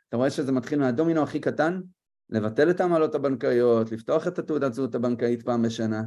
אתה 0.10 0.18
רואה 0.18 0.30
שזה 0.30 0.52
מתחיל 0.52 0.80
מהדומינו 0.80 1.24
הכי 1.24 1.40
קטן 1.40 1.82
לבטל 2.30 2.70
את 2.70 2.82
העמלות 2.82 3.16
הבנקאיות, 3.16 3.92
לפתוח 3.92 4.28
את 4.28 4.40
התעודת 4.40 4.74
זהות 4.74 4.96
הבנקאית 4.96 5.42
פעם 5.42 5.62
בשנה, 5.62 6.04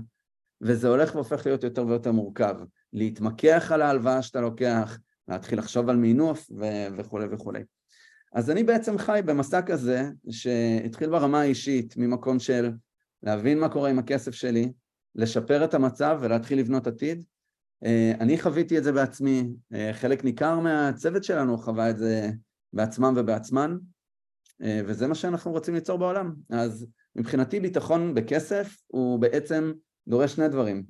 וזה 0.60 0.88
הולך 0.88 1.14
והופך 1.14 1.46
להיות 1.46 1.64
יותר 1.64 1.86
ויותר 1.86 2.12
מורכב. 2.12 2.56
להתמקח 2.92 3.72
על 3.74 3.82
ההלוואה 3.82 4.22
שאתה 4.22 4.40
לוקח, 4.40 4.98
להתחיל 5.28 5.58
לחשוב 5.58 5.88
על 5.88 5.96
מינוף 5.96 6.50
ו- 6.58 6.96
וכולי 6.96 7.26
וכולי. 7.30 7.62
אז 8.32 8.50
אני 8.50 8.64
בעצם 8.64 8.98
חי 8.98 9.20
במסע 9.24 9.62
כזה 9.62 10.02
שהתחיל 10.30 11.10
ברמה 11.10 11.40
האישית 11.40 11.96
ממקום 11.96 12.38
של 12.38 12.70
להבין 13.22 13.58
מה 13.58 13.68
קורה 13.68 13.90
עם 13.90 13.98
הכסף 13.98 14.34
שלי, 14.34 14.72
לשפר 15.14 15.64
את 15.64 15.74
המצב 15.74 16.18
ולהתחיל 16.22 16.58
לבנות 16.58 16.86
עתיד. 16.86 17.24
אה, 17.84 18.12
אני 18.20 18.40
חוויתי 18.40 18.78
את 18.78 18.84
זה 18.84 18.92
בעצמי, 18.92 19.48
אה, 19.72 19.90
חלק 19.92 20.24
ניכר 20.24 20.60
מהצוות 20.60 21.24
שלנו 21.24 21.58
חווה 21.58 21.90
את 21.90 21.98
זה 21.98 22.30
בעצמם 22.72 23.14
ובעצמן, 23.16 23.76
אה, 24.62 24.80
וזה 24.86 25.06
מה 25.06 25.14
שאנחנו 25.14 25.50
רוצים 25.50 25.74
ליצור 25.74 25.98
בעולם. 25.98 26.34
אז 26.50 26.86
מבחינתי 27.16 27.60
ביטחון 27.60 28.14
בכסף 28.14 28.76
הוא 28.86 29.18
בעצם 29.18 29.72
דורש 30.08 30.34
שני 30.34 30.48
דברים. 30.48 30.84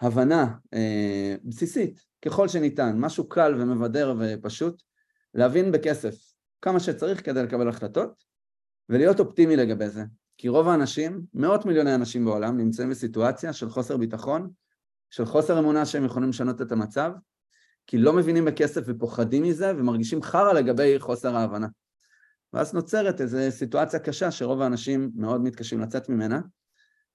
הבנה 0.00 0.54
בסיסית, 1.44 2.00
ככל 2.24 2.48
שניתן, 2.48 2.96
משהו 2.98 3.28
קל 3.28 3.54
ומבדר 3.58 4.14
ופשוט, 4.18 4.82
להבין 5.34 5.72
בכסף 5.72 6.31
כמה 6.62 6.80
שצריך 6.80 7.24
כדי 7.24 7.42
לקבל 7.42 7.68
החלטות, 7.68 8.24
ולהיות 8.88 9.20
אופטימי 9.20 9.56
לגבי 9.56 9.88
זה. 9.88 10.04
כי 10.38 10.48
רוב 10.48 10.68
האנשים, 10.68 11.22
מאות 11.34 11.64
מיליוני 11.64 11.94
אנשים 11.94 12.24
בעולם, 12.24 12.56
נמצאים 12.56 12.90
בסיטואציה 12.90 13.52
של 13.52 13.70
חוסר 13.70 13.96
ביטחון, 13.96 14.50
של 15.10 15.24
חוסר 15.24 15.58
אמונה 15.58 15.86
שהם 15.86 16.04
יכולים 16.04 16.28
לשנות 16.28 16.62
את 16.62 16.72
המצב, 16.72 17.12
כי 17.86 17.98
לא 17.98 18.12
מבינים 18.12 18.44
בכסף 18.44 18.82
ופוחדים 18.86 19.42
מזה 19.42 19.72
ומרגישים 19.76 20.22
חרא 20.22 20.52
לגבי 20.52 20.98
חוסר 20.98 21.36
ההבנה. 21.36 21.66
ואז 22.52 22.74
נוצרת 22.74 23.20
איזו 23.20 23.38
סיטואציה 23.50 24.00
קשה 24.00 24.30
שרוב 24.30 24.62
האנשים 24.62 25.10
מאוד 25.14 25.40
מתקשים 25.40 25.80
לצאת 25.80 26.08
ממנה. 26.08 26.40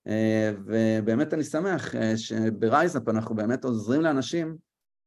אה, 0.08 0.52
ובאמת 0.66 1.34
אני 1.34 1.44
שמח 1.44 1.96
אה, 1.96 2.18
שברייזאפ 2.18 3.10
אנחנו 3.10 3.36
באמת 3.36 3.66
עוזרים 3.66 4.02
לאנשים 4.02 4.58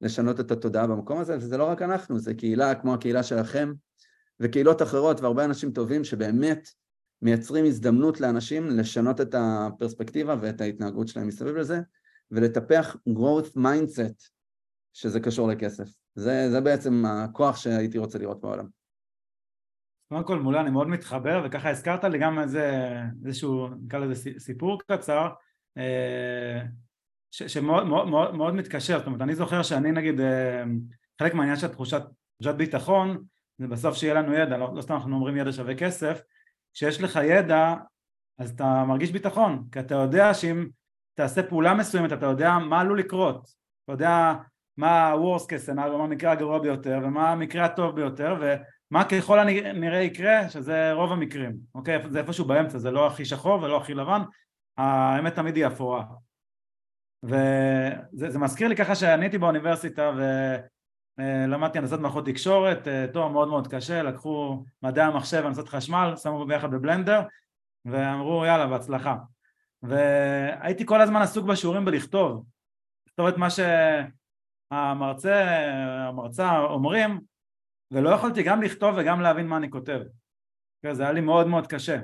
לשנות 0.00 0.40
את 0.40 0.50
התודעה 0.50 0.87
במקום 0.87 1.18
הזה, 1.18 1.37
וזה 1.37 1.56
לא 1.56 1.64
רק 1.64 1.82
אנחנו, 1.82 2.18
זה 2.18 2.35
קהילה 2.35 2.75
כמו 2.75 2.94
הקהילה 2.94 3.23
שלכם, 3.23 3.73
וקהילות 4.40 4.82
אחרות 4.82 5.20
והרבה 5.20 5.44
אנשים 5.44 5.73
טובים 5.73 6.04
שבאמת 6.04 6.68
מייצרים 7.23 7.64
הזדמנות 7.64 8.20
לאנשים 8.20 8.68
לשנות 8.68 9.20
את 9.20 9.35
הפרספקטיבה 9.38 10.37
ואת 10.40 10.61
ההתנהגות 10.61 11.09
שלהם 11.09 11.26
מסביב 11.26 11.56
לזה, 11.56 11.80
ולטפח 12.30 12.97
growth 13.09 13.56
mindset 13.56 14.28
שזה 14.92 15.20
קשור 15.20 15.49
לכסף. 15.49 15.88
זה, 16.14 16.50
זה 16.50 16.61
בעצם 16.61 17.04
הכוח 17.06 17.56
שהייתי 17.56 17.99
רוצה 17.99 18.18
לראות 18.18 18.40
בעולם. 18.40 18.66
קודם 20.09 20.25
כל 20.25 20.38
מולה 20.38 20.61
אני 20.61 20.70
מאוד 20.70 20.88
מתחבר 20.88 21.42
וככה 21.44 21.70
הזכרת 21.70 22.04
לי 22.04 22.18
גם 22.18 22.38
איזה, 22.38 22.94
איזשהו 23.26 23.68
נקרא 23.68 23.99
לזה 23.99 24.30
סיפור 24.38 24.78
קצר 24.87 25.28
אה, 25.78 26.62
ש, 27.30 27.42
שמאוד 27.42 27.87
מאוד, 27.87 28.09
מאוד, 28.09 28.35
מאוד 28.35 28.54
מתקשר, 28.54 28.99
זאת 28.99 29.06
אומרת 29.06 29.20
אני 29.20 29.35
זוכר 29.35 29.62
שאני 29.62 29.92
נגיד 29.92 30.20
אה, 30.20 30.64
חלק 31.20 31.35
מהעניין 31.35 31.56
של 31.56 31.68
תחושת, 31.68 32.02
ביטחון 32.56 33.25
זה 33.61 33.67
בסוף 33.69 33.97
שיהיה 33.97 34.14
לנו 34.14 34.35
ידע, 34.35 34.57
לא, 34.57 34.75
לא 34.75 34.83
סתם 34.83 34.95
אנחנו 34.95 35.14
אומרים 35.14 35.37
ידע 35.37 35.52
שווה 35.52 35.75
כסף, 35.75 36.23
כשיש 36.75 37.00
לך 37.00 37.21
ידע 37.25 37.75
אז 38.38 38.50
אתה 38.50 38.85
מרגיש 38.85 39.12
ביטחון 39.12 39.64
כי 39.73 39.81
אתה 39.81 39.95
יודע 39.95 40.35
שאם 40.35 40.67
תעשה 41.14 41.43
פעולה 41.43 41.75
מסוימת 41.75 42.12
אתה 42.12 42.26
יודע 42.26 42.59
מה 42.59 42.81
עלול 42.81 42.99
לקרות, 42.99 43.49
אתה 43.85 43.93
יודע 43.93 44.35
מה 44.76 44.90
ה-Worst 44.90 45.45
case 45.45 45.69
scenario, 45.69 45.97
מה 45.97 46.05
המקרה 46.05 46.33
הגרוע 46.33 46.59
ביותר 46.59 47.00
ומה 47.02 47.33
המקרה 47.33 47.64
הטוב 47.64 47.97
ביותר 47.97 48.37
ו... 48.40 48.55
מה 48.90 49.05
ככל 49.05 49.38
הנראה 49.38 49.99
יקרה, 49.99 50.49
שזה 50.49 50.93
רוב 50.93 51.12
המקרים, 51.12 51.57
אוקיי? 51.75 51.99
זה 52.11 52.19
איפשהו 52.19 52.45
באמצע, 52.45 52.79
זה 52.79 52.90
לא 52.90 53.07
הכי 53.07 53.25
שחור 53.25 53.62
ולא 53.62 53.76
הכי 53.76 53.95
לבן, 53.95 54.23
האמת 54.79 55.35
תמיד 55.35 55.57
היא 55.57 55.67
אפורה. 55.67 56.05
וזה 57.23 58.38
מזכיר 58.38 58.69
לי 58.69 58.76
ככה 58.76 58.95
שאני 58.95 59.25
הייתי 59.25 59.38
באוניברסיטה 59.38 60.12
ולמדתי 61.19 61.79
הנדסת 61.79 61.99
מערכות 61.99 62.26
תקשורת, 62.26 62.88
תואר 63.12 63.29
מאוד 63.29 63.49
מאוד 63.49 63.69
קשה, 63.69 64.02
לקחו 64.02 64.64
מדעי 64.83 65.05
המחשב 65.05 65.40
והנדסת 65.45 65.69
חשמל, 65.69 66.12
שמו 66.17 66.47
ביחד 66.47 66.71
בבלנדר 66.71 67.21
ואמרו 67.85 68.45
יאללה 68.45 68.67
בהצלחה. 68.67 69.17
והייתי 69.83 70.87
כל 70.87 71.00
הזמן 71.00 71.23
עסוק 71.23 71.47
בשיעורים 71.47 71.85
בלכתוב, 71.85 72.45
לכתוב 73.07 73.26
את 73.26 73.37
מה 73.37 73.49
שהמרצה, 74.71 75.45
המרצה 76.09 76.59
אומרים 76.59 77.21
ולא 77.90 78.11
יכולתי 78.11 78.43
גם 78.43 78.62
לכתוב 78.62 78.95
וגם 78.99 79.21
להבין 79.21 79.47
מה 79.47 79.57
אני 79.57 79.71
כותב. 79.71 80.00
כן, 80.83 80.95
זה 80.95 81.02
היה 81.02 81.12
לי 81.12 81.21
מאוד 81.21 81.47
מאוד 81.47 81.67
קשה. 81.67 82.00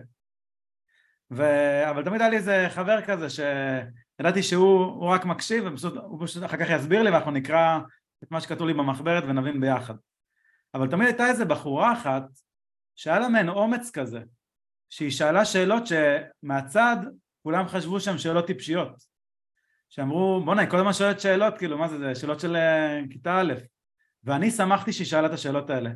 ו... 1.31 1.43
אבל 1.91 2.05
תמיד 2.05 2.21
היה 2.21 2.31
לי 2.31 2.37
איזה 2.37 2.67
חבר 2.69 3.03
כזה 3.03 3.27
שידעתי 3.31 4.43
שהוא 4.43 5.09
רק 5.09 5.25
מקשיב 5.25 5.65
והוא 5.65 6.27
פשוט 6.27 6.45
אחר 6.45 6.57
כך 6.57 6.71
יסביר 6.71 7.03
לי 7.03 7.11
ואנחנו 7.11 7.31
נקרא 7.31 7.79
את 8.25 8.31
מה 8.31 8.41
שכתוב 8.41 8.67
לי 8.67 8.75
במחברת 8.75 9.25
ונבין 9.25 9.61
ביחד. 9.61 9.95
אבל 10.75 10.91
תמיד 10.91 11.07
הייתה 11.07 11.27
איזה 11.27 11.45
בחורה 11.45 11.93
אחת 11.93 12.25
שהיה 12.97 13.19
לה 13.19 13.29
מעין 13.29 13.49
אומץ 13.49 13.91
כזה, 13.91 14.21
שהיא 14.89 15.11
שאלה 15.11 15.45
שאלות 15.45 15.83
שמהצד 15.87 16.97
כולם 17.43 17.69
חשבו 17.69 18.01
שהן 18.01 18.19
שאלות 18.19 18.47
טיפשיות. 18.47 19.17
שאמרו 19.89 20.43
בואנה 20.45 20.61
היא 20.61 20.71
כל 20.71 20.77
הזמן 20.77 20.93
שואלת 20.93 21.21
שאלות 21.21 21.59
כאילו 21.59 21.79
מה 21.79 21.89
זה, 21.89 21.99
זה 21.99 22.15
שאלות 22.15 22.41
של 22.41 22.57
אה, 22.57 23.01
כיתה 23.11 23.41
א' 23.41 23.53
ואני 24.25 24.51
שמחתי 24.51 24.93
שהיא 24.93 25.07
שאלה 25.07 25.27
את 25.27 25.33
השאלות 25.33 25.71
האלה 25.71 25.91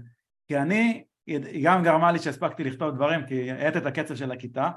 כי 0.49 0.59
אני, 0.59 1.05
היא 1.27 1.65
גם 1.65 1.83
גרמה 1.83 2.13
לי 2.13 2.19
שהספקתי 2.19 2.65
לכתוב 2.65 2.95
דברים 2.95 3.27
כי 3.27 3.51
האט 3.51 3.77
את 3.77 3.87
הקצב 3.87 4.17
של 4.17 4.33
הכיתה 4.33 4.71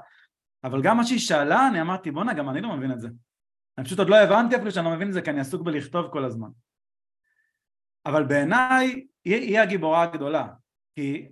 אבל 0.64 0.82
גם 0.82 0.96
מה 0.96 1.04
שהיא 1.04 1.18
שאלה 1.18 1.68
אני 1.68 1.80
אמרתי 1.80 2.10
בואנה 2.10 2.34
גם 2.34 2.50
אני 2.50 2.60
לא 2.60 2.76
מבין 2.76 2.92
את 2.92 3.00
זה 3.00 3.08
אני 3.78 3.86
פשוט 3.86 3.98
עוד 3.98 4.08
לא 4.08 4.16
הבנתי 4.16 4.56
אפילו 4.56 4.70
שאני 4.70 4.86
לא 4.86 4.92
מבין 4.92 5.08
את 5.08 5.12
זה 5.12 5.22
כי 5.22 5.30
אני 5.30 5.40
עסוק 5.40 5.62
בלכתוב 5.62 6.08
כל 6.12 6.24
הזמן 6.24 6.48
אבל 8.06 8.24
בעיניי 8.24 9.06
היא, 9.24 9.34
היא 9.34 9.60
הגיבורה 9.60 10.02
הגדולה 10.02 10.46
כי 10.94 11.28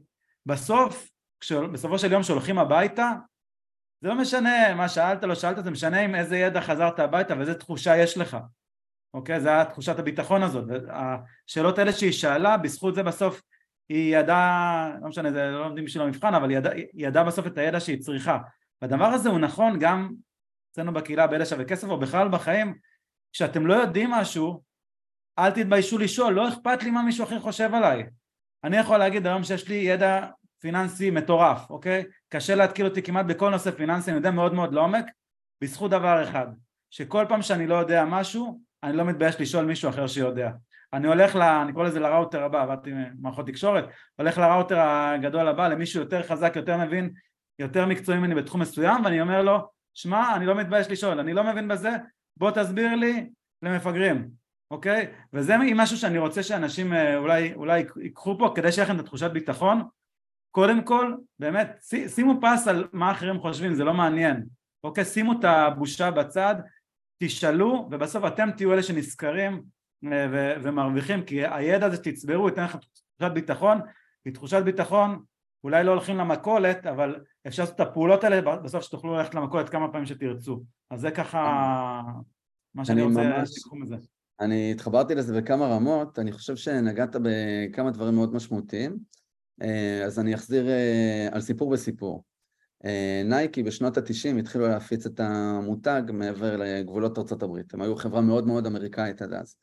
בסוף, 0.46 1.10
בסופו 1.72 1.98
של 1.98 2.12
יום 2.12 2.22
כשהולכים 2.22 2.58
הביתה 2.58 3.12
זה 4.00 4.08
לא 4.08 4.14
משנה 4.14 4.74
מה 4.74 4.88
שאלת 4.88 5.24
לא 5.24 5.34
שאלת 5.34 5.64
זה 5.64 5.70
משנה 5.70 6.00
עם 6.00 6.14
איזה 6.14 6.36
ידע 6.36 6.60
חזרת 6.60 6.98
הביתה 6.98 7.36
ואיזה 7.36 7.54
תחושה 7.54 7.96
יש 7.96 8.18
לך 8.18 8.36
אוקיי? 9.14 9.40
זה 9.40 9.48
היה 9.48 9.64
תחושת 9.64 9.98
הביטחון 9.98 10.42
הזאת. 10.42 10.64
השאלות 10.88 11.78
האלה 11.78 11.92
שהיא 11.92 12.12
שאלה, 12.12 12.56
בזכות 12.56 12.94
זה 12.94 13.02
בסוף 13.02 13.42
היא 13.88 14.16
ידעה, 14.16 14.92
לא 15.02 15.08
משנה, 15.08 15.32
זה 15.32 15.50
לא 15.50 15.64
לומדים 15.64 15.84
בשביל 15.84 16.02
המבחן, 16.02 16.34
אבל 16.34 16.50
היא 16.50 16.58
ידעה 16.58 16.72
ידע 16.94 17.22
בסוף 17.22 17.46
את 17.46 17.58
הידע 17.58 17.80
שהיא 17.80 18.00
צריכה. 18.00 18.38
והדבר 18.82 19.04
הזה 19.04 19.28
הוא 19.28 19.38
נכון 19.38 19.78
גם 19.78 20.12
אצלנו 20.72 20.92
בקהילה 20.92 21.26
באלה 21.26 21.46
שווה 21.46 21.64
כסף, 21.64 21.88
או 21.88 22.00
בכלל 22.00 22.28
בחיים, 22.28 22.78
כשאתם 23.32 23.66
לא 23.66 23.74
יודעים 23.74 24.10
משהו, 24.10 24.62
אל 25.38 25.50
תתביישו 25.50 25.98
לשאול, 25.98 26.32
לא 26.32 26.48
אכפת 26.48 26.82
לי 26.82 26.90
מה 26.90 27.02
מישהו 27.02 27.24
אחר 27.24 27.40
חושב 27.40 27.74
עליי. 27.74 28.04
אני 28.64 28.76
יכול 28.76 28.96
להגיד 28.96 29.26
היום 29.26 29.44
שיש 29.44 29.68
לי 29.68 29.74
ידע 29.74 30.26
פיננסי 30.58 31.10
מטורף, 31.10 31.70
אוקיי? 31.70 32.04
קשה 32.28 32.54
להתקיל 32.54 32.86
אותי 32.86 33.02
כמעט 33.02 33.26
בכל 33.26 33.50
נושא 33.50 33.70
פיננסי, 33.70 34.10
אני 34.10 34.18
יודע 34.18 34.30
מאוד 34.30 34.54
מאוד 34.54 34.74
לעומק, 34.74 35.04
בזכות 35.60 35.90
דבר 35.90 36.24
אחד, 36.24 36.46
שכל 36.90 37.24
פעם 37.28 37.42
שאני 37.42 37.66
לא 37.66 37.74
יודע 37.74 38.04
משהו, 38.04 38.60
אני 38.82 38.96
לא 38.96 39.04
מתבייש 39.04 39.40
לשאול 39.40 39.64
מישהו 39.64 39.90
אחר 39.90 40.06
שיודע. 40.06 40.50
אני 40.92 41.08
הולך, 41.08 41.36
ל, 41.36 41.42
אני 41.42 41.72
קורא 41.72 41.84
לזה 41.84 42.00
לראוטר 42.00 42.44
הבא, 42.44 42.62
עבדתי 42.62 42.90
במערכות 42.92 43.46
תקשורת, 43.46 43.84
הולך 44.16 44.38
לראוטר 44.38 44.80
הגדול 44.80 45.48
הבא, 45.48 45.68
למישהו 45.68 46.00
יותר 46.00 46.22
חזק, 46.22 46.52
יותר 46.56 46.76
מבין, 46.76 47.10
יותר 47.58 47.86
מקצועי 47.86 48.18
ממני 48.18 48.34
בתחום 48.34 48.60
מסוים, 48.60 49.04
ואני 49.04 49.20
אומר 49.20 49.42
לו, 49.42 49.68
שמע, 49.94 50.36
אני 50.36 50.46
לא 50.46 50.54
מתבייש 50.54 50.90
לשאול, 50.90 51.20
אני 51.20 51.32
לא 51.32 51.44
מבין 51.44 51.68
בזה, 51.68 51.90
בוא 52.36 52.50
תסביר 52.50 52.94
לי 52.94 53.30
למפגרים, 53.62 54.28
אוקיי? 54.72 55.06
וזה 55.32 55.56
משהו 55.74 55.96
שאני 55.96 56.18
רוצה 56.18 56.42
שאנשים 56.42 56.92
אה, 56.92 57.16
אולי, 57.16 57.54
אולי 57.54 57.84
ייקחו 57.96 58.38
פה 58.38 58.52
כדי 58.54 58.72
שיהיה 58.72 58.84
לכם 58.84 58.94
את 58.96 59.00
התחושת 59.00 59.30
ביטחון. 59.30 59.82
קודם 60.50 60.84
כל, 60.84 61.14
באמת, 61.38 61.84
שימו 62.08 62.40
פס 62.40 62.68
על 62.68 62.88
מה 62.92 63.12
אחרים 63.12 63.40
חושבים, 63.40 63.74
זה 63.74 63.84
לא 63.84 63.94
מעניין, 63.94 64.44
אוקיי? 64.84 65.04
שימו 65.04 65.32
את 65.32 65.44
הבושה 65.44 66.10
בצד, 66.10 66.54
תשאלו 67.22 67.88
ובסוף 67.90 68.24
אתם 68.24 68.50
תהיו 68.56 68.72
אלה 68.72 68.82
שנזכרים 68.82 69.62
אה, 70.12 70.26
ו- 70.32 70.54
ומרוויחים 70.62 71.24
כי 71.24 71.46
הידע 71.46 71.86
הזה 71.86 71.96
שתצברו 71.96 72.48
ייתן 72.48 72.64
לכם 72.64 72.78
תחושת 72.78 73.32
ביטחון 73.34 73.80
כי 74.24 74.30
תחושת 74.30 74.62
ביטחון 74.62 75.22
אולי 75.64 75.84
לא 75.84 75.90
הולכים 75.90 76.16
למכולת 76.16 76.86
אבל 76.86 77.20
אפשר 77.46 77.62
לעשות 77.62 77.74
את 77.74 77.80
הפעולות 77.80 78.24
האלה 78.24 78.56
בסוף 78.56 78.84
שתוכלו 78.84 79.16
ללכת 79.16 79.34
למכולת 79.34 79.68
כמה 79.68 79.88
פעמים 79.88 80.06
שתרצו 80.06 80.62
אז 80.90 81.00
זה 81.00 81.10
ככה 81.10 82.02
מה 82.74 82.84
שאני 82.84 83.02
רוצה 83.02 83.46
שתיקחו 83.46 83.76
מזה 83.76 83.96
אני 84.40 84.72
התחברתי 84.72 85.14
לזה 85.14 85.40
בכמה 85.40 85.66
רמות, 85.66 86.18
אני 86.18 86.32
חושב 86.32 86.56
שנגעת 86.56 87.16
בכמה 87.22 87.90
דברים 87.90 88.14
מאוד 88.14 88.34
משמעותיים. 88.34 88.98
אה, 89.62 90.04
אז 90.04 90.18
אני 90.18 90.34
אחזיר 90.34 90.68
אה, 90.68 91.28
על 91.32 91.40
סיפור 91.40 91.70
בסיפור. 91.70 92.24
אה, 92.84 93.22
נייקי 93.24 93.62
בשנות 93.62 93.96
התשעים 93.96 94.38
התחילו 94.38 94.68
להפיץ 94.68 95.06
את 95.06 95.20
המותג 95.20 96.02
מעבר 96.12 96.56
לגבולות 96.56 97.18
ארצות 97.18 97.42
הברית, 97.42 97.74
הם 97.74 97.82
היו 97.82 97.96
חברה 97.96 98.20
מאוד 98.20 98.46
מאוד 98.46 98.66
אמריקאית 98.66 99.22
עד 99.22 99.32
אז. 99.32 99.56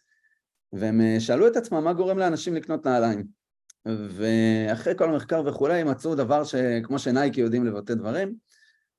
והם 0.73 1.01
שאלו 1.19 1.47
את 1.47 1.57
עצמם 1.57 1.83
מה 1.83 1.93
גורם 1.93 2.17
לאנשים 2.17 2.55
לקנות 2.55 2.87
נעליים. 2.87 3.39
ואחרי 3.85 4.93
כל 4.97 5.09
המחקר 5.09 5.43
וכולי 5.45 5.83
מצאו 5.83 6.15
דבר 6.15 6.43
שכמו 6.43 6.99
שנייקי 6.99 7.41
יודעים 7.41 7.65
לבטא 7.65 7.93
דברים 7.93 8.35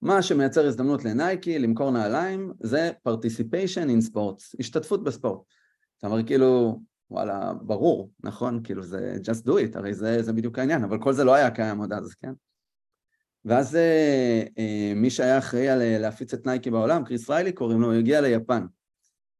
מה 0.02 0.22
שמייצר 0.22 0.66
הזדמנות 0.66 1.04
לנייקי 1.04 1.58
למכור 1.58 1.90
נעליים 1.90 2.52
זה 2.60 2.90
participation 3.08 3.88
in 3.88 4.12
sports, 4.12 4.54
השתתפות 4.58 5.04
בספורט 5.04 5.40
אתה 6.00 6.08
אומר 6.08 6.26
כאילו 6.26 6.80
וואלה 7.10 7.52
ברור 7.62 8.10
נכון 8.24 8.60
כאילו 8.64 8.82
זה 8.82 9.16
just 9.22 9.46
do 9.46 9.50
it 9.50 9.78
הרי 9.78 9.94
זה, 9.94 10.22
זה 10.22 10.32
בדיוק 10.32 10.58
העניין 10.58 10.84
אבל 10.84 10.98
כל 10.98 11.12
זה 11.12 11.24
לא 11.24 11.34
היה 11.34 11.50
קיים 11.50 11.78
עוד 11.78 11.92
אז 11.92 12.14
כן 12.14 12.32
ואז 13.44 13.76
אה, 13.76 14.42
אה, 14.58 14.92
מי 14.96 15.10
שהיה 15.10 15.38
אחראי 15.38 15.68
על 15.68 15.82
אה, 15.82 15.98
להפיץ 15.98 16.34
את 16.34 16.46
נייקי 16.46 16.70
בעולם, 16.70 17.04
קריס 17.04 17.30
ריילי 17.30 17.52
קוראים 17.52 17.80
לו, 17.80 17.86
הוא 17.86 17.94
הגיע 17.94 18.20
ליפן. 18.20 18.66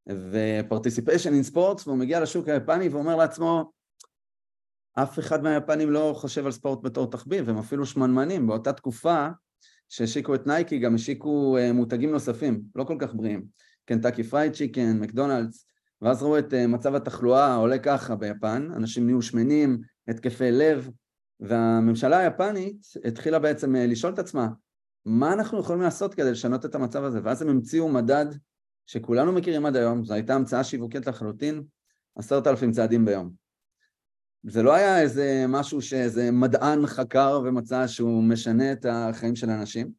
ו-participation 0.09 1.31
in 1.31 1.53
sports, 1.53 1.83
והוא 1.87 1.99
מגיע 1.99 2.21
לשוק 2.21 2.49
היפני 2.49 2.89
ואומר 2.89 3.17
לעצמו, 3.17 3.73
אף 4.95 5.19
אחד 5.19 5.43
מהיפנים 5.43 5.91
לא 5.91 6.13
חושב 6.17 6.47
על 6.47 6.53
ספורט 6.53 6.83
בתור 6.83 7.11
תחביב, 7.11 7.49
הם 7.49 7.59
אפילו 7.59 7.87
שמנמנים. 7.87 8.47
באותה 8.47 8.73
תקופה 8.73 9.29
שהשיקו 9.89 10.35
את 10.35 10.47
נייקי, 10.47 10.79
גם 10.79 10.95
השיקו 10.95 11.57
מותגים 11.75 12.11
נוספים, 12.11 12.63
לא 12.75 12.85
כל 12.85 12.97
כך 13.01 13.15
בריאים. 13.15 13.45
קנטקי 13.85 14.23
פרייד 14.23 14.53
צ'יקן, 14.53 14.99
מקדונלדס, 15.01 15.67
ואז 16.03 16.23
ראו 16.23 16.39
את 16.39 16.55
מצב 16.55 16.95
התחלואה 16.95 17.55
עולה 17.55 17.79
ככה 17.79 18.17
ביפן, 18.17 18.69
אנשים 18.77 19.07
נהיו 19.07 19.23
שמנים, 19.23 19.81
התקפי 20.09 20.51
לב, 20.51 20.91
והממשלה 21.41 22.19
היפנית 22.19 22.87
התחילה 23.05 23.39
בעצם 23.39 23.77
אה, 23.77 23.87
לשאול 23.87 24.13
את 24.13 24.19
עצמה, 24.19 24.49
מה 25.05 25.33
אנחנו 25.33 25.61
יכולים 25.61 25.83
לעשות 25.83 26.15
כדי 26.15 26.31
לשנות 26.31 26.65
את 26.65 26.75
המצב 26.75 27.05
הזה? 27.05 27.21
ואז 27.25 27.43
הם 27.43 27.49
המציאו 27.49 27.89
מדד 27.89 28.27
שכולנו 28.87 29.33
מכירים 29.33 29.67
עד 29.67 29.77
היום, 29.77 30.05
זו 30.05 30.15
הייתה 30.15 30.35
המצאה 30.35 30.65
שיווקית 30.65 31.07
לחלוטין, 31.07 31.63
עשרת 32.17 32.47
אלפים 32.47 32.73
צעדים 32.73 33.05
ביום. 33.05 33.31
זה 34.43 34.63
לא 34.63 34.75
היה 34.75 35.01
איזה 35.01 35.45
משהו 35.49 35.83
שאיזה 35.83 36.31
מדען 36.31 36.87
חקר 36.87 37.41
ומצא 37.45 37.87
שהוא 37.87 38.23
משנה 38.23 38.73
את 38.73 38.87
החיים 38.89 39.37
של 39.37 39.51
האנשים, 39.51 39.91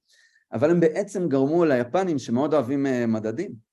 אבל 0.53 0.71
הם 0.71 0.79
בעצם 0.79 1.27
גרמו 1.27 1.65
ליפנים 1.65 2.19
שמאוד 2.19 2.53
אוהבים 2.53 2.85
אה, 2.85 3.07
מדדים, 3.07 3.70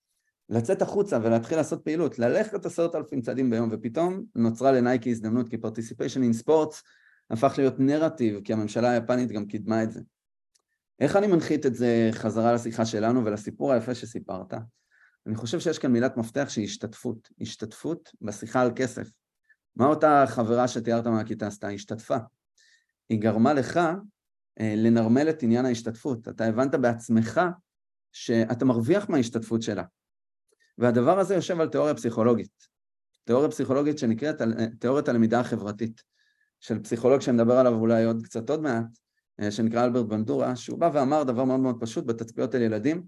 לצאת 0.49 0.83
החוצה 0.83 1.19
ולהתחיל 1.23 1.57
לעשות 1.57 1.85
פעילות, 1.85 2.19
ללכת 2.19 2.67
עשרת 2.67 2.95
אלפים 2.95 3.21
צעדים 3.21 3.51
ביום, 3.51 3.69
ופתאום 3.73 4.25
נוצרה 4.35 4.73
לנייקי 4.73 5.11
הזדמנות 5.11 5.49
כי 5.49 5.57
participation 5.57 6.21
in 6.21 6.45
sports 6.45 6.83
הפך 7.31 7.55
להיות 7.59 7.75
נרטיב, 7.79 8.41
כי 8.45 8.53
הממשלה 8.53 8.91
היפנית 8.91 9.33
גם 9.33 9.47
קידמה 9.47 9.83
את 9.83 9.93
זה. 9.93 10.01
איך 11.01 11.17
אני 11.17 11.27
מנחית 11.27 11.67
את 11.67 11.75
זה 11.75 12.11
חזרה 12.13 12.53
לשיחה 12.53 12.87
שלנו 12.87 13.25
ולסיפור 13.25 13.73
היפה 13.73 13.95
שסיפרת? 13.95 14.55
אני 15.27 15.35
חושב 15.37 15.61
שיש 15.61 15.79
כאן 15.79 15.93
מילת 15.93 16.17
מפתח 16.17 16.49
שהיא 16.49 16.65
השתתפות, 16.65 17.29
השתתפות 17.41 18.13
בשיחה 18.21 18.61
על 18.61 18.71
כסף. 18.77 19.09
מה 19.77 19.87
אותה 19.87 20.25
חברה 20.27 20.69
שתיארת 20.69 21.07
מהכיתה 21.07 21.47
עשתה? 21.47 21.69
השתתפה. 21.69 22.17
היא 23.09 23.21
גרמה 23.21 23.55
לך 23.55 23.77
אה, 24.61 24.75
לנרמל 24.77 25.31
את 25.31 25.43
עניין 25.43 25.67
ההשתתפות. 25.67 26.29
אתה 26.29 26.45
הבנת 26.45 26.75
בעצמך 26.75 27.41
שאתה 28.13 28.65
מרוויח 28.65 29.09
מההשתתפות 29.09 29.63
שלה. 29.63 29.85
והדבר 30.79 31.19
הזה 31.19 31.35
יושב 31.35 31.61
על 31.61 31.69
תיאוריה 31.69 31.95
פסיכולוגית. 31.95 32.69
תיאוריה 33.25 33.49
פסיכולוגית 33.49 33.99
שנקראת 33.99 34.43
תיאוריית 34.79 35.09
הלמידה 35.09 35.41
החברתית. 35.41 36.03
של 36.61 36.79
פסיכולוג 36.79 37.21
שנדבר 37.21 37.55
עליו 37.55 37.75
אולי 37.75 38.05
עוד 38.05 38.23
קצת 38.23 38.51
עוד 38.51 38.63
מעט, 38.63 38.85
אה, 39.41 39.51
שנקרא 39.51 39.85
אלברט 39.85 40.07
בנדורה, 40.07 40.57
שהוא 40.57 40.79
בא 40.79 40.91
ואמר 40.93 41.23
דבר 41.23 41.45
מאוד 41.45 41.61
מאוד 41.61 41.77
פשוט 41.81 42.07
בתצפיות 42.07 42.55
על 42.55 42.63
ילדים, 42.63 43.03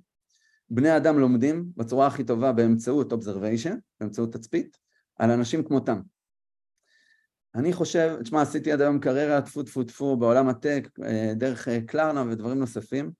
בני 0.71 0.97
אדם 0.97 1.19
לומדים 1.19 1.67
בצורה 1.77 2.07
הכי 2.07 2.25
טובה 2.25 2.53
באמצעות 2.53 3.12
observation, 3.12 3.75
באמצעות 4.00 4.33
תצפית, 4.33 4.77
על 5.17 5.31
אנשים 5.31 5.65
כמותם. 5.65 6.00
אני 7.55 7.73
חושב, 7.73 8.17
תשמע, 8.23 8.43
עשיתי 8.43 8.73
עד 8.73 8.81
היום 8.81 9.00
קריירה 9.00 9.43
טפו 9.43 9.62
טפו 9.62 9.85
טפו 9.85 10.17
בעולם 10.17 10.49
הטק, 10.49 10.89
אה, 11.05 11.33
דרך 11.37 11.69
אה, 11.69 11.81
קלרנה 11.87 12.25
ודברים 12.29 12.59
נוספים. 12.59 13.11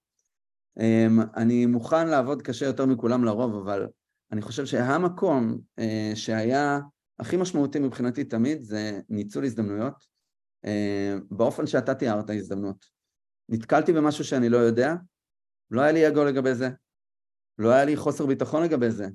אמ, 0.81 1.21
אני 1.37 1.67
מוכן 1.67 2.09
לעבוד 2.09 2.43
קשה 2.43 2.67
יותר 2.67 2.87
מכולם 2.87 3.25
לרוב, 3.25 3.55
אבל 3.55 3.87
אני 4.33 4.43
חושב 4.43 4.67
שהמקום 4.67 5.59
אה, 5.79 6.13
שהיה 6.15 6.81
הכי 7.19 7.37
משמעותי 7.37 7.79
מבחינתי 7.79 8.25
תמיד 8.25 8.63
זה 8.63 9.01
ניצול 9.09 9.45
הזדמנויות, 9.45 10.11
באופן 11.31 11.67
שאתה 11.67 11.95
תיארת 11.95 12.31
הזדמנות. 12.31 12.87
נתקלתי 13.49 13.93
במשהו 13.93 14.25
שאני 14.25 14.49
לא 14.49 14.57
יודע, 14.57 14.95
לא 15.71 15.81
היה 15.81 15.93
לי 15.93 16.09
אגו 16.09 16.25
לגבי 16.25 16.55
זה, 16.55 16.71
לא 17.59 17.71
היה 17.71 17.85
לי 17.85 17.97
חוסר 17.97 18.27
ביטחון 18.27 18.63
לגבי 18.63 18.91
זה, 18.91 19.09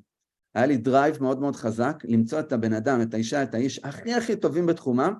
היה 0.56 0.66
לי 0.66 0.78
drive 0.78 1.22
מאוד 1.22 1.40
מאוד 1.40 1.56
חזק 1.56 1.96
למצוא 2.04 2.40
את 2.40 2.52
הבן 2.52 2.74
אדם, 2.74 3.02
את 3.02 3.14
האישה, 3.14 3.44
את 3.44 3.54
האיש 3.54 3.80
הכי 3.84 4.14
הכי 4.14 4.36
טובים 4.36 4.66
בתחומם, 4.66 5.14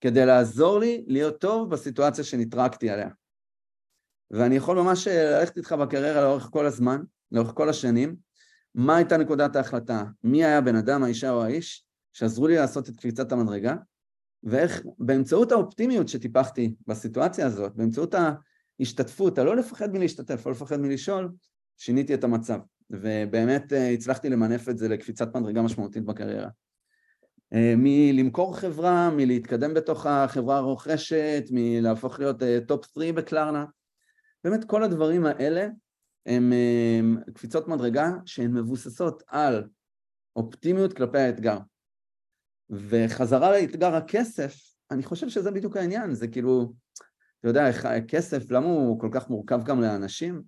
כדי 0.00 0.26
לעזור 0.26 0.78
לי 0.78 1.04
להיות 1.08 1.40
טוב 1.40 1.70
בסיטואציה 1.70 2.24
שנתקעתי 2.24 2.90
עליה. 2.90 3.08
ואני 4.30 4.56
יכול 4.56 4.76
ממש 4.76 5.08
אה, 5.08 5.38
ללכת 5.38 5.56
איתך 5.56 5.72
בקריירה 5.72 6.22
לאורך 6.22 6.48
כל 6.52 6.66
הזמן, 6.66 7.00
לאורך 7.32 7.50
כל 7.54 7.68
השנים, 7.68 8.16
מה 8.78 8.96
הייתה 8.96 9.16
נקודת 9.16 9.56
ההחלטה, 9.56 10.04
מי 10.24 10.44
היה 10.44 10.58
הבן 10.58 10.76
אדם, 10.76 11.02
האישה 11.02 11.30
או 11.30 11.44
האיש, 11.44 11.84
שעזרו 12.12 12.46
לי 12.46 12.56
לעשות 12.56 12.88
את 12.88 12.96
קפיצת 12.96 13.32
המדרגה, 13.32 13.76
ואיך 14.42 14.82
באמצעות 14.98 15.52
האופטימיות 15.52 16.08
שטיפחתי 16.08 16.74
בסיטואציה 16.86 17.46
הזאת, 17.46 17.76
באמצעות 17.76 18.14
ההשתתפות, 18.80 19.38
הלא 19.38 19.56
לפחד 19.56 19.92
מלהשתתף, 19.92 20.46
לא 20.46 20.52
לפחד 20.52 20.80
מלשאול, 20.80 21.32
שיניתי 21.76 22.14
את 22.14 22.24
המצב. 22.24 22.58
ובאמת 22.90 23.72
אה, 23.72 23.90
הצלחתי 23.90 24.28
למנף 24.28 24.68
את 24.68 24.78
זה 24.78 24.88
לקפיצת 24.88 25.36
מדרגה 25.36 25.62
משמעותית 25.62 26.04
בקריירה. 26.04 26.48
אה, 27.52 27.74
מלמכור 27.76 28.56
חברה, 28.56 29.10
מלהתקדם 29.10 29.74
בתוך 29.74 30.06
החברה 30.06 30.56
הרוכשת, 30.56 31.44
מלהפוך 31.50 32.18
להיות 32.18 32.42
top 32.66 32.84
אה, 32.84 32.90
3 32.94 33.10
בקלרנה, 33.10 33.64
באמת 34.44 34.64
כל 34.64 34.82
הדברים 34.82 35.26
האלה 35.26 35.68
הם 36.28 36.52
קפיצות 37.34 37.68
מדרגה 37.68 38.10
שהן 38.26 38.52
מבוססות 38.52 39.22
על 39.26 39.64
אופטימיות 40.36 40.92
כלפי 40.92 41.18
האתגר. 41.18 41.58
וחזרה 42.70 43.52
לאתגר 43.52 43.94
הכסף, 43.94 44.56
אני 44.90 45.02
חושב 45.02 45.28
שזה 45.28 45.50
בדיוק 45.50 45.76
העניין, 45.76 46.14
זה 46.14 46.28
כאילו, 46.28 46.72
אתה 47.40 47.48
יודע, 47.48 47.70
כסף, 48.08 48.50
למה 48.50 48.66
הוא 48.66 49.00
כל 49.00 49.08
כך 49.12 49.30
מורכב 49.30 49.64
גם 49.64 49.80
לאנשים? 49.80 50.42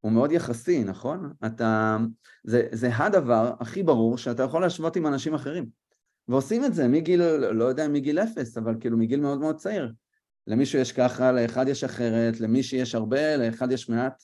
הוא 0.00 0.12
מאוד 0.12 0.32
יחסי, 0.32 0.84
נכון? 0.84 1.32
אתה... 1.46 1.96
זה, 2.44 2.68
זה 2.72 2.96
הדבר 2.96 3.54
הכי 3.60 3.82
ברור 3.82 4.18
שאתה 4.18 4.42
יכול 4.42 4.62
להשוות 4.62 4.96
עם 4.96 5.06
אנשים 5.06 5.34
אחרים. 5.34 5.66
ועושים 6.28 6.64
את 6.64 6.74
זה 6.74 6.88
מגיל, 6.88 7.22
לא 7.36 7.64
יודע 7.64 7.88
מגיל 7.88 8.18
אפס, 8.18 8.56
אבל 8.56 8.74
כאילו 8.80 8.98
מגיל 8.98 9.20
מאוד 9.20 9.38
מאוד 9.38 9.56
צעיר. 9.56 9.92
למישהו 10.46 10.78
יש 10.78 10.92
ככה, 10.92 11.32
לאחד 11.32 11.68
יש 11.68 11.84
אחרת, 11.84 12.40
למי 12.40 12.62
שיש 12.62 12.94
הרבה, 12.94 13.36
לאחד 13.36 13.72
יש 13.72 13.88
מעט. 13.88 14.22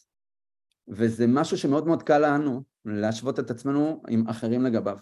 וזה 0.89 1.27
משהו 1.27 1.59
שמאוד 1.59 1.87
מאוד 1.87 2.03
קל 2.03 2.35
לנו 2.35 2.63
להשוות 2.85 3.39
את 3.39 3.51
עצמנו 3.51 4.03
עם 4.09 4.29
אחרים 4.29 4.63
לגביו. 4.63 4.99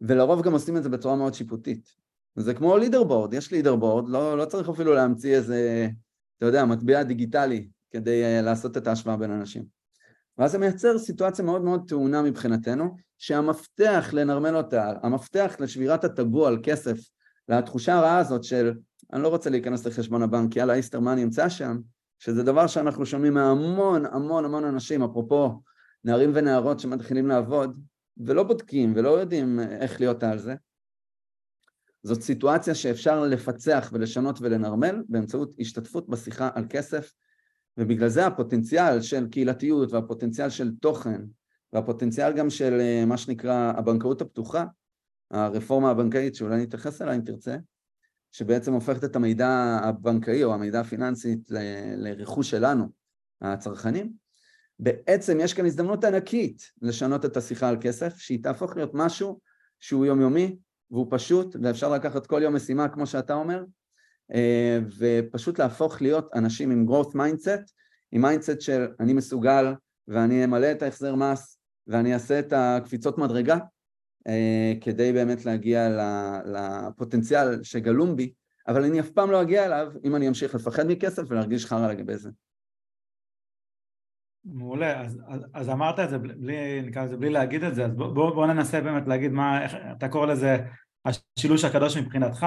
ולרוב 0.00 0.42
גם 0.42 0.52
עושים 0.52 0.76
את 0.76 0.82
זה 0.82 0.88
בצורה 0.88 1.16
מאוד 1.16 1.34
שיפוטית. 1.34 1.88
זה 2.36 2.54
כמו 2.54 2.76
לידר 2.76 3.04
בורד, 3.04 3.34
יש 3.34 3.52
לידר 3.52 3.76
בורד, 3.76 4.08
לא, 4.08 4.38
לא 4.38 4.44
צריך 4.44 4.68
אפילו 4.68 4.94
להמציא 4.94 5.36
איזה, 5.36 5.88
אתה 6.38 6.46
יודע, 6.46 6.64
מטבע 6.64 7.02
דיגיטלי 7.02 7.68
כדי 7.90 8.24
אה, 8.24 8.42
לעשות 8.42 8.76
את 8.76 8.86
ההשוואה 8.86 9.16
בין 9.16 9.30
אנשים. 9.30 9.64
ואז 10.38 10.52
זה 10.52 10.58
מייצר 10.58 10.98
סיטואציה 10.98 11.44
מאוד 11.44 11.62
מאוד 11.62 11.88
טעונה 11.88 12.22
מבחינתנו, 12.22 12.96
שהמפתח 13.18 14.10
לנרמל 14.12 14.56
אותה, 14.56 14.92
המפתח 15.02 15.56
לשבירת 15.60 16.04
הטבו 16.04 16.46
על 16.46 16.58
כסף, 16.62 16.98
לתחושה 17.48 17.94
הרעה 17.94 18.18
הזאת 18.18 18.44
של 18.44 18.72
אני 19.12 19.22
לא 19.22 19.28
רוצה 19.28 19.50
להיכנס 19.50 19.86
לחשבון 19.86 20.22
הבנק, 20.22 20.56
יאללה 20.56 20.74
איסטרמן 20.74 21.18
נמצא 21.18 21.48
שם, 21.48 21.78
שזה 22.22 22.42
דבר 22.42 22.66
שאנחנו 22.66 23.06
שומעים 23.06 23.34
מהמון 23.34 24.06
המון 24.06 24.44
המון 24.44 24.64
אנשים, 24.64 25.02
אפרופו 25.02 25.60
נערים 26.04 26.30
ונערות 26.34 26.80
שמתחילים 26.80 27.28
לעבוד, 27.28 27.78
ולא 28.16 28.42
בודקים 28.42 28.92
ולא 28.96 29.20
יודעים 29.20 29.60
איך 29.60 30.00
להיות 30.00 30.22
על 30.22 30.38
זה. 30.38 30.54
זאת 32.02 32.22
סיטואציה 32.22 32.74
שאפשר 32.74 33.20
לפצח 33.24 33.90
ולשנות 33.92 34.38
ולנרמל 34.40 35.02
באמצעות 35.08 35.54
השתתפות 35.58 36.08
בשיחה 36.08 36.50
על 36.54 36.64
כסף 36.70 37.12
ובגלל 37.78 38.08
זה 38.08 38.26
הפוטנציאל 38.26 39.00
של 39.00 39.28
קהילתיות 39.28 39.92
והפוטנציאל 39.92 40.50
של 40.50 40.70
תוכן 40.80 41.20
והפוטנציאל 41.72 42.32
גם 42.32 42.50
של 42.50 42.80
אה, 42.80 43.04
מה 43.06 43.16
שנקרא 43.16 43.72
הבנקאות 43.76 44.20
הפתוחה, 44.20 44.64
הרפורמה 45.30 45.90
הבנקאית 45.90 46.34
שאולי 46.34 46.62
נתייחס 46.62 47.02
אליה 47.02 47.14
אם 47.14 47.20
תרצה, 47.20 47.56
שבעצם 48.32 48.72
הופכת 48.72 49.04
את 49.04 49.16
המידע 49.16 49.80
הבנקאי 49.82 50.44
או 50.44 50.54
המידע 50.54 50.80
הפיננסי 50.80 51.36
לרכוש 51.96 52.50
שלנו, 52.50 52.88
הצרכנים, 53.40 54.12
בעצם 54.78 55.38
יש 55.40 55.54
כאן 55.54 55.66
הזדמנות 55.66 56.04
ענקית 56.04 56.70
לשנות 56.82 57.24
את 57.24 57.36
השיחה 57.36 57.68
על 57.68 57.76
כסף, 57.80 58.18
שהיא 58.18 58.42
תהפוך 58.42 58.76
להיות 58.76 58.90
משהו 58.94 59.40
שהוא 59.80 60.06
יומיומי 60.06 60.56
והוא 60.90 61.06
פשוט 61.10 61.56
ואפשר 61.62 61.90
לקחת 61.90 62.26
כל 62.26 62.40
יום 62.42 62.54
משימה 62.54 62.88
כמו 62.88 63.06
שאתה 63.06 63.34
אומר 63.34 63.64
אה, 64.34 64.78
ופשוט 64.98 65.58
להפוך 65.58 66.02
להיות 66.02 66.28
אנשים 66.34 66.70
עם 66.70 66.86
growth 66.88 67.14
mindset, 67.14 67.72
עם 68.12 68.22
mindset 68.22 68.60
של 68.60 68.86
אני 69.00 69.12
מסוגל 69.12 69.74
ואני 70.08 70.44
אמלא 70.44 70.72
את 70.72 70.82
ההחזר 70.82 71.14
מס 71.14 71.58
ואני 71.86 72.14
אעשה 72.14 72.38
את 72.38 72.52
הקפיצות 72.56 73.18
מדרגה 73.18 73.58
כדי 74.80 75.12
באמת 75.12 75.44
להגיע 75.44 75.88
לפוטנציאל 76.44 77.62
שגלום 77.62 78.16
בי, 78.16 78.32
אבל 78.68 78.84
אני 78.84 79.00
אף 79.00 79.10
פעם 79.10 79.30
לא 79.30 79.42
אגיע 79.42 79.66
אליו 79.66 79.92
אם 80.04 80.16
אני 80.16 80.28
אמשיך 80.28 80.54
לפחד 80.54 80.86
מכסף 80.86 81.22
ולהרגיש 81.28 81.66
חרא 81.66 81.92
לגבי 81.92 82.16
זה. 82.16 82.30
מעולה, 84.44 85.00
אז, 85.00 85.20
אז, 85.28 85.40
אז 85.54 85.68
אמרת 85.68 85.98
את 85.98 86.10
זה 86.10 86.18
בלי, 86.18 86.82
נקרא 86.82 87.04
לזה, 87.04 87.16
בלי 87.16 87.30
להגיד 87.30 87.64
את 87.64 87.74
זה, 87.74 87.84
אז 87.84 87.92
בוא, 87.92 88.30
בוא 88.34 88.46
ננסה 88.46 88.80
באמת 88.80 89.08
להגיד 89.08 89.32
מה, 89.32 89.62
איך 89.62 89.76
אתה 89.98 90.08
קורא 90.08 90.26
לזה 90.26 90.56
השילוש 91.04 91.64
הקדוש 91.64 91.96
מבחינתך, 91.96 92.46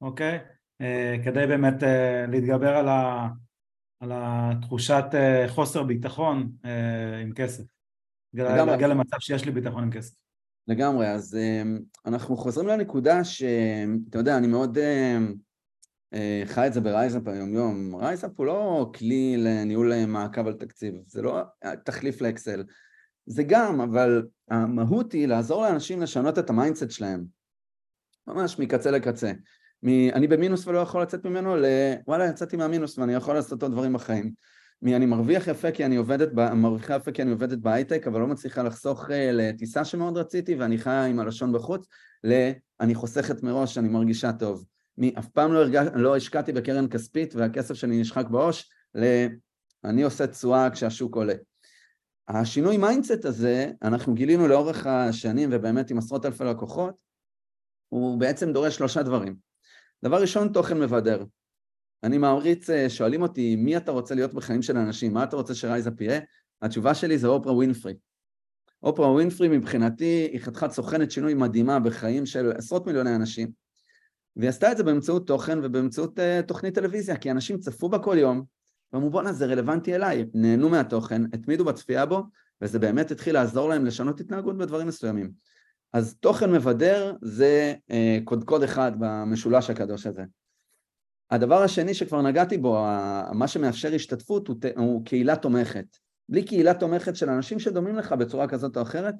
אוקיי? 0.00 0.38
אה, 0.80 1.16
כדי 1.24 1.46
באמת 1.46 1.82
אה, 1.82 2.26
להתגבר 2.28 2.76
על, 2.76 2.88
ה, 2.88 3.28
על 4.00 4.12
התחושת 4.14 5.04
אה, 5.14 5.44
חוסר 5.48 5.82
ביטחון 5.82 6.52
עם 7.22 7.32
כסף. 7.34 7.64
להגיע 8.34 8.88
למצב 8.88 9.16
שיש 9.20 9.44
לי 9.44 9.50
ביטחון 9.50 9.82
עם 9.82 9.90
כסף. 9.90 10.25
לגמרי, 10.68 11.08
אז 11.08 11.38
אנחנו 12.06 12.36
חוזרים 12.36 12.68
לנקודה 12.68 13.24
שאתה 13.24 14.18
יודע, 14.18 14.36
אני 14.36 14.46
מאוד 14.46 14.78
חי 16.44 16.66
את 16.66 16.72
זה 16.72 16.80
ברייזאפ 16.80 17.28
היום 17.28 17.54
יום. 17.54 17.96
רייזאפ 17.96 18.30
הוא 18.36 18.46
לא 18.46 18.90
כלי 18.94 19.36
לניהול 19.36 20.04
מעקב 20.04 20.46
על 20.46 20.52
תקציב, 20.52 20.94
זה 21.06 21.22
לא 21.22 21.40
תחליף 21.84 22.20
לאקסל. 22.20 22.64
זה 23.26 23.42
גם, 23.42 23.80
אבל 23.80 24.26
המהות 24.50 25.12
היא 25.12 25.26
לעזור 25.26 25.62
לאנשים 25.62 26.02
לשנות 26.02 26.38
את 26.38 26.50
ה-mindset 26.50 26.90
שלהם, 26.90 27.24
ממש 28.26 28.58
מקצה 28.58 28.90
לקצה. 28.90 29.32
מ... 29.82 29.88
אני 29.88 30.26
במינוס 30.26 30.66
ולא 30.66 30.78
יכול 30.78 31.02
לצאת 31.02 31.26
ממנו, 31.26 31.56
ל... 31.56 31.64
וואלה 32.06 32.26
יצאתי 32.26 32.56
מהמינוס 32.56 32.98
ואני 32.98 33.14
יכול 33.14 33.34
לעשות 33.34 33.62
עוד 33.62 33.72
דברים 33.72 33.92
בחיים. 33.92 34.32
מ... 34.82 34.88
אני 34.88 35.06
מרוויח 35.06 35.46
יפה 35.46 35.70
כי 35.70 35.84
אני 35.84 35.96
עובדת, 35.96 36.28
ב... 36.34 36.54
מרוויחה 36.54 36.94
יפה 36.94 37.12
כי 37.12 37.22
אני 37.22 37.30
עובדת 37.30 37.58
בהייטק, 37.58 38.06
אבל 38.06 38.20
לא 38.20 38.26
מצליחה 38.26 38.62
לחסוך 38.62 39.04
אה, 39.04 39.12
לטיסה 39.32 39.84
שמאוד 39.84 40.18
רציתי 40.18 40.54
ואני 40.54 40.78
חיה 40.78 41.04
עם 41.04 41.20
הלשון 41.20 41.52
בחוץ, 41.52 41.86
ל... 42.24 42.50
אני 42.80 42.94
חוסכת 42.94 43.42
מראש, 43.42 43.78
אני 43.78 43.88
מרגישה 43.88 44.32
טוב. 44.32 44.64
מ... 44.98 45.04
אף 45.18 45.28
פעם 45.28 45.52
לא, 45.52 45.58
הרג... 45.58 45.76
לא 45.94 46.16
השקעתי 46.16 46.52
בקרן 46.52 46.88
כספית 46.88 47.34
והכסף 47.34 47.74
שלי 47.74 48.00
נשחק 48.00 48.26
בעו"ש, 48.26 48.70
ל... 48.94 49.26
אני 49.84 50.02
עושה 50.02 50.26
תשואה 50.26 50.70
כשהשוק 50.70 51.16
עולה. 51.16 51.34
השינוי 52.28 52.76
mindset 52.76 53.24
הזה, 53.24 53.70
אנחנו 53.82 54.14
גילינו 54.14 54.48
לאורך 54.48 54.86
השנים 54.86 55.48
ובאמת 55.52 55.90
עם 55.90 55.98
עשרות 55.98 56.26
אלפי 56.26 56.44
לקוחות, 56.44 56.94
הוא 57.88 58.20
בעצם 58.20 58.52
דורש 58.52 58.76
שלושה 58.76 59.02
דברים. 59.02 59.36
דבר 60.04 60.20
ראשון, 60.20 60.52
תוכן 60.52 60.78
מבדר. 60.78 61.24
אני 62.02 62.18
מעריץ, 62.18 62.70
אה, 62.70 62.90
שואלים 62.90 63.22
אותי, 63.22 63.56
מי 63.56 63.76
אתה 63.76 63.92
רוצה 63.92 64.14
להיות 64.14 64.34
בחיים 64.34 64.62
של 64.62 64.76
אנשים? 64.76 65.14
מה 65.14 65.24
אתה 65.24 65.36
רוצה 65.36 65.54
שרייזאפ 65.54 66.00
יהיה? 66.00 66.20
התשובה 66.62 66.94
שלי 66.94 67.18
זה 67.18 67.26
אופרה 67.26 67.52
ווינפרי. 67.52 67.94
אופרה 68.82 69.12
ווינפרי 69.12 69.48
מבחינתי 69.48 70.28
היא 70.32 70.40
חתיכת 70.40 70.70
סוכנת 70.70 71.10
שינוי 71.10 71.34
מדהימה 71.34 71.80
בחיים 71.80 72.26
של 72.26 72.52
עשרות 72.56 72.86
מיליוני 72.86 73.14
אנשים, 73.14 73.50
והיא 74.36 74.48
עשתה 74.48 74.72
את 74.72 74.76
זה 74.76 74.82
באמצעות 74.82 75.26
תוכן 75.26 75.58
ובאמצעות 75.62 76.18
uh, 76.18 76.46
תוכנית 76.46 76.74
טלוויזיה, 76.74 77.16
כי 77.16 77.30
אנשים 77.30 77.58
צפו 77.58 77.88
בה 77.88 77.98
כל 77.98 78.16
יום, 78.18 78.42
ואמרו 78.92 79.10
בואנה 79.10 79.32
זה 79.32 79.46
רלוונטי 79.46 79.94
אליי, 79.94 80.24
נהנו 80.34 80.68
מהתוכן, 80.68 81.22
התמידו 81.32 81.64
בצפייה 81.64 82.06
בו, 82.06 82.22
וזה 82.62 82.78
באמת 82.78 83.10
התחיל 83.10 83.34
לעזור 83.34 83.68
להם 83.68 83.86
לשנות 83.86 84.20
התנהגות 84.20 84.56
בדברים 84.58 84.86
מסוימים. 84.86 85.30
אז 85.92 86.16
תוכן 86.20 86.52
מבדר 86.52 87.16
זה 87.22 87.74
אה, 87.90 88.18
קודקוד 88.24 88.62
אחד 88.62 88.92
במשולש 88.98 89.70
הקדוש 89.70 90.06
הזה. 90.06 90.22
הדבר 91.30 91.62
השני 91.62 91.94
שכבר 91.94 92.22
נגעתי 92.22 92.58
בו, 92.58 92.84
מה 93.32 93.48
שמאפשר 93.48 93.94
השתתפות 93.94 94.48
הוא, 94.48 94.56
הוא 94.76 95.04
קהילה 95.04 95.36
תומכת. 95.36 95.86
בלי 96.28 96.44
קהילה 96.44 96.74
תומכת 96.74 97.16
של 97.16 97.30
אנשים 97.30 97.58
שדומים 97.58 97.96
לך 97.96 98.12
בצורה 98.12 98.48
כזאת 98.48 98.76
או 98.76 98.82
אחרת, 98.82 99.14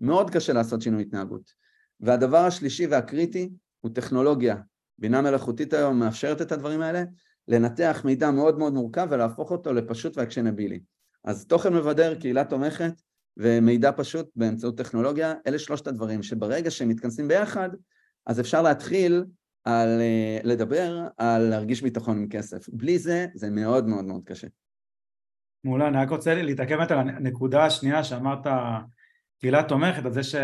מאוד 0.00 0.30
קשה 0.30 0.52
לעשות 0.52 0.82
שינוי 0.82 1.02
התנהגות. 1.02 1.52
והדבר 2.00 2.38
השלישי 2.38 2.86
והקריטי 2.86 3.50
הוא 3.80 3.90
טכנולוגיה. 3.94 4.56
בינה 4.98 5.20
מלאכותית 5.20 5.72
היום 5.72 5.98
מאפשרת 5.98 6.42
את 6.42 6.52
הדברים 6.52 6.80
האלה, 6.80 7.04
לנתח 7.48 8.02
מידע 8.04 8.30
מאוד 8.30 8.58
מאוד 8.58 8.72
מורכב 8.72 9.06
ולהפוך 9.10 9.50
אותו 9.50 9.72
לפשוט 9.72 10.18
ואקשנבילי. 10.18 10.80
אז 11.24 11.46
תוכן 11.46 11.74
מבדר, 11.74 12.14
קהילה 12.14 12.44
תומכת 12.44 12.92
ומידע 13.36 13.90
פשוט 13.96 14.28
באמצעות 14.36 14.78
טכנולוגיה, 14.78 15.34
אלה 15.46 15.58
שלושת 15.58 15.86
הדברים 15.86 16.22
שברגע 16.22 16.70
שהם 16.70 16.88
מתכנסים 16.88 17.28
ביחד, 17.28 17.68
אז 18.26 18.40
אפשר 18.40 18.62
להתחיל 18.62 19.24
על 19.68 20.00
אה, 20.00 20.38
לדבר 20.44 21.08
על 21.16 21.42
להרגיש 21.42 21.82
ביטחון 21.82 22.18
עם 22.18 22.28
כסף. 22.28 22.68
בלי 22.68 22.98
זה, 22.98 23.26
זה 23.34 23.50
מאוד 23.50 23.88
מאוד 23.88 24.04
מאוד 24.04 24.22
קשה. 24.24 24.46
מעולה, 25.64 25.88
אני 25.88 25.96
רק 25.96 26.10
רוצה 26.10 26.34
להתעכב 26.34 26.78
על 26.80 26.98
הנקודה 26.98 27.64
השנייה 27.64 28.04
שאמרת 28.04 28.46
קהילה 29.40 29.62
תומכת, 29.62 30.06
אז 30.06 30.16
יש 30.16 30.34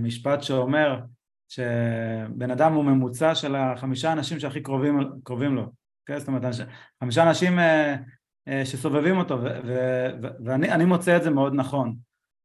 משפט 0.00 0.42
שאומר 0.42 1.00
שבן 1.48 2.50
אדם 2.50 2.72
הוא 2.72 2.84
ממוצע 2.84 3.34
של 3.34 3.54
החמישה 3.54 4.12
אנשים 4.12 4.40
שהכי 4.40 4.62
קרובים, 4.62 4.98
קרובים 5.24 5.54
לו, 5.54 5.66
כן? 6.06 6.18
זאת 6.18 6.28
אומרת, 6.28 6.42
חמישה 7.00 7.22
אנשים 7.22 7.58
אה, 7.58 7.96
אה, 8.48 8.66
שסובבים 8.66 9.16
אותו, 9.16 9.38
ואני 10.44 10.84
מוצא 10.84 11.16
את 11.16 11.22
זה 11.22 11.30
מאוד 11.30 11.54
נכון. 11.54 11.96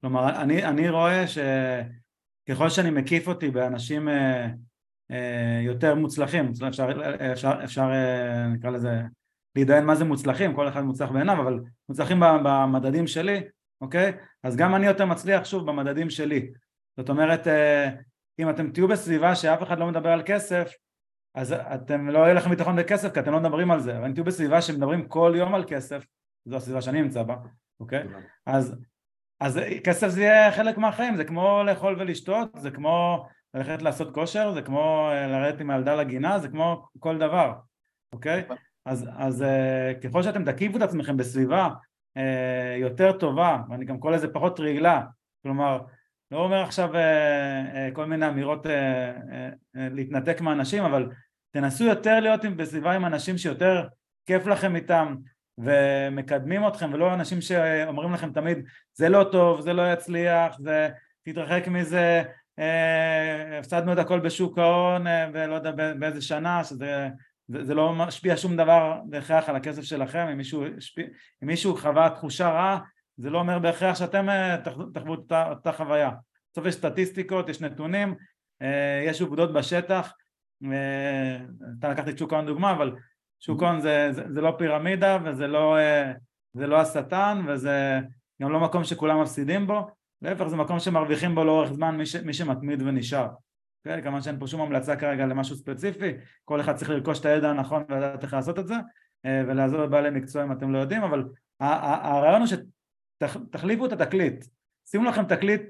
כלומר, 0.01 0.41
אני, 0.41 0.65
אני 0.65 0.89
רואה 0.89 1.25
שככל 1.27 2.69
שאני 2.69 2.89
מקיף 2.89 3.27
אותי 3.27 3.51
באנשים 3.51 4.07
יותר 5.61 5.95
מוצלחים, 5.95 6.51
אפשר, 6.67 6.89
אפשר, 7.31 7.59
אפשר 7.63 7.89
נקרא 8.53 8.69
לזה, 8.69 9.01
להתדיין 9.55 9.85
מה 9.85 9.95
זה 9.95 10.05
מוצלחים, 10.05 10.55
כל 10.55 10.67
אחד 10.67 10.81
מוצלח 10.81 11.09
בעיניו, 11.09 11.41
אבל 11.41 11.59
מוצלחים 11.89 12.19
במדדים 12.19 13.07
שלי, 13.07 13.41
אוקיי? 13.81 14.11
אז 14.43 14.55
גם 14.55 14.75
אני 14.75 14.85
יותר 14.85 15.05
מצליח 15.05 15.45
שוב 15.45 15.65
במדדים 15.65 16.09
שלי. 16.09 16.51
זאת 16.97 17.09
אומרת, 17.09 17.47
אם 18.39 18.49
אתם 18.49 18.71
תהיו 18.71 18.87
בסביבה 18.87 19.35
שאף 19.35 19.63
אחד 19.63 19.79
לא 19.79 19.87
מדבר 19.87 20.09
על 20.09 20.21
כסף, 20.25 20.73
אז 21.35 21.53
אתם 21.53 22.09
לא 22.09 22.19
יהיה 22.19 22.33
לכם 22.33 22.49
ביטחון 22.49 22.75
בכסף 22.75 23.13
כי 23.13 23.19
אתם 23.19 23.31
לא 23.31 23.39
מדברים 23.39 23.71
על 23.71 23.79
זה, 23.79 23.97
אבל 23.97 24.05
אם 24.05 24.13
תהיו 24.13 24.23
בסביבה 24.23 24.61
שמדברים 24.61 25.07
כל 25.07 25.33
יום 25.35 25.55
על 25.55 25.63
כסף, 25.67 26.05
זו 26.45 26.55
הסביבה 26.55 26.81
שאני 26.81 27.01
נמצא 27.01 27.23
בה, 27.23 27.35
אוקיי? 27.79 28.03
אז, 28.45 28.75
אז 29.39 29.59
כסף 29.83 30.07
זה 30.07 30.21
יהיה 30.21 30.51
חלק 30.51 30.77
מהחיים, 30.77 31.15
זה 31.15 31.23
כמו 31.23 31.63
לאכול 31.65 31.95
ולשתות, 31.99 32.49
זה 32.57 32.71
כמו 32.71 33.27
ללכת 33.53 33.81
לעשות 33.81 34.13
כושר, 34.13 34.53
זה 34.53 34.61
כמו 34.61 35.09
אה, 35.11 35.27
לרדת 35.27 35.61
עם 35.61 35.69
הילדה 35.69 35.95
לגינה, 35.95 36.39
זה 36.39 36.47
כמו 36.47 36.87
כל 36.99 37.17
דבר, 37.17 37.53
אוקיי? 38.13 38.43
אז, 38.85 39.09
אז 39.17 39.43
אה, 39.43 39.93
ככל 40.03 40.23
שאתם 40.23 40.51
תקיפו 40.51 40.77
את 40.77 40.81
עצמכם 40.81 41.17
בסביבה 41.17 41.69
אה, 42.17 42.75
יותר 42.79 43.11
טובה, 43.11 43.57
ואני 43.69 43.85
גם 43.85 43.99
קורא 43.99 44.13
לזה 44.13 44.33
פחות 44.33 44.59
רעילה, 44.59 45.01
כלומר 45.43 45.79
לא 46.31 46.37
אומר 46.37 46.61
עכשיו 46.63 46.95
אה, 46.95 47.01
אה, 47.75 47.89
כל 47.93 48.05
מיני 48.05 48.27
אמירות 48.27 48.67
אה, 48.67 49.49
להתנתק 49.73 50.41
מאנשים, 50.41 50.83
אבל 50.83 51.09
תנסו 51.51 51.83
יותר 51.83 52.19
להיות 52.19 52.45
בסביבה 52.45 52.91
עם 52.91 53.05
אנשים 53.05 53.37
שיותר 53.37 53.87
כיף 54.25 54.47
לכם 54.47 54.75
איתם 54.75 55.15
ומקדמים 55.57 56.67
אתכם, 56.67 56.93
ולא 56.93 57.13
אנשים 57.13 57.41
שאומרים 57.41 58.13
לכם 58.13 58.31
תמיד 58.31 58.57
זה 58.93 59.09
לא 59.09 59.23
טוב, 59.31 59.61
זה 59.61 59.73
לא 59.73 59.93
יצליח, 59.93 60.59
זה 60.59 60.89
תתרחק 61.23 61.67
מזה, 61.67 62.23
הפסדנו 63.59 63.93
את 63.93 63.97
הכל 63.97 64.19
בשוק 64.19 64.57
ההון 64.57 65.05
ולא 65.33 65.55
יודע 65.55 65.71
באיזה 65.71 66.21
שנה, 66.21 66.63
שזה 66.63 67.09
זה, 67.51 67.65
זה 67.65 67.73
לא 67.73 67.93
משפיע 67.93 68.37
שום 68.37 68.57
דבר 68.57 68.99
בהכרח 69.05 69.49
על 69.49 69.55
הכסף 69.55 69.81
שלכם, 69.81 70.27
אם 70.31 70.37
מישהו, 70.37 70.65
אם 71.43 71.47
מישהו 71.47 71.77
חווה 71.77 72.09
תחושה 72.09 72.49
רעה 72.49 72.79
זה 73.17 73.29
לא 73.29 73.39
אומר 73.39 73.59
בהכרח 73.59 73.95
שאתם 73.95 74.29
אה, 74.29 74.57
תחוו 74.93 75.13
את 75.13 75.31
אותה 75.49 75.71
חוויה. 75.71 76.11
בסוף 76.51 76.65
יש 76.65 76.75
סטטיסטיקות, 76.75 77.49
יש 77.49 77.61
נתונים, 77.61 78.15
אה, 78.61 79.03
יש 79.05 79.21
עובדות 79.21 79.53
בשטח, 79.53 80.13
אה, 80.71 81.37
אתה 81.79 81.89
לקחת 81.89 82.09
את 82.09 82.17
שוק 82.17 82.33
ההון 82.33 82.45
דוגמה, 82.45 82.71
אבל 82.71 82.95
שוק 83.39 83.63
ההון 83.63 83.81
זה, 83.81 84.07
זה, 84.11 84.23
זה 84.29 84.41
לא 84.41 84.55
פירמידה 84.57 85.17
וזה 85.25 85.47
לא, 85.47 85.77
זה 86.53 86.67
לא 86.67 86.81
השטן 86.81 87.45
וזה 87.47 87.99
גם 88.41 88.51
לא 88.51 88.59
מקום 88.59 88.83
שכולם 88.83 89.21
מפסידים 89.21 89.67
בו, 89.67 89.87
להפך 90.21 90.47
זה 90.47 90.55
מקום 90.55 90.79
שמרוויחים 90.79 91.35
בו 91.35 91.43
לאורך 91.43 91.73
זמן 91.73 91.97
מי, 91.97 92.05
ש, 92.05 92.15
מי 92.15 92.33
שמתמיד 92.33 92.81
ונשאר. 92.81 93.27
אוקיי? 93.85 94.03
כמובן 94.03 94.21
שאין 94.21 94.39
פה 94.39 94.47
שום 94.47 94.61
המלצה 94.61 94.95
כרגע 94.95 95.25
למשהו 95.25 95.55
ספציפי, 95.55 96.11
כל 96.45 96.61
אחד 96.61 96.75
צריך 96.75 96.89
לרכוש 96.89 97.19
את 97.19 97.25
הידע 97.25 97.49
הנכון 97.49 97.83
ולדעת 97.89 98.23
איך 98.23 98.33
לעשות 98.33 98.59
את 98.59 98.67
זה 98.67 98.75
ולעזור 99.25 99.83
לבעלי 99.83 100.09
מקצוע 100.09 100.43
אם 100.43 100.51
אתם 100.51 100.73
לא 100.73 100.77
יודעים, 100.77 101.03
אבל 101.03 101.23
הרעיון 101.59 102.41
הוא 102.41 102.49
תחליפו 103.51 103.85
את 103.85 103.91
התקליט, 103.91 104.45
שימו 104.85 105.05
לכם 105.05 105.25
תקליט 105.25 105.61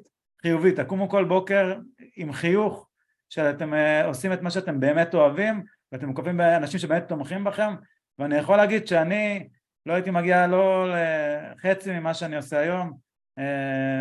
חיובי, 0.41 0.71
תקומו 0.71 1.09
כל 1.09 1.25
בוקר 1.25 1.79
עם 2.15 2.33
חיוך 2.33 2.87
שאתם 3.29 3.73
אה, 3.73 4.05
עושים 4.05 4.33
את 4.33 4.41
מה 4.41 4.49
שאתם 4.49 4.79
באמת 4.79 5.13
אוהבים 5.13 5.63
ואתם 5.91 6.09
מקווים 6.09 6.37
באנשים 6.37 6.79
שבאמת 6.79 7.07
תומכים 7.07 7.43
בכם 7.43 7.73
ואני 8.19 8.37
יכול 8.37 8.57
להגיד 8.57 8.87
שאני 8.87 9.49
לא 9.85 9.93
הייתי 9.93 10.11
מגיע 10.11 10.47
לא 10.47 10.85
לחצי 10.93 11.99
ממה 11.99 12.13
שאני 12.13 12.35
עושה 12.35 12.59
היום 12.59 12.87
אה, 12.87 12.93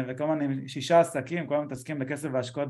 וכמובן 0.06 0.40
עם 0.42 0.68
שישה 0.68 1.00
עסקים, 1.00 1.46
כל 1.46 1.54
הזמן 1.54 1.66
מתעסקים 1.66 1.98
בכסף 1.98 2.28
והשקעות 2.32 2.68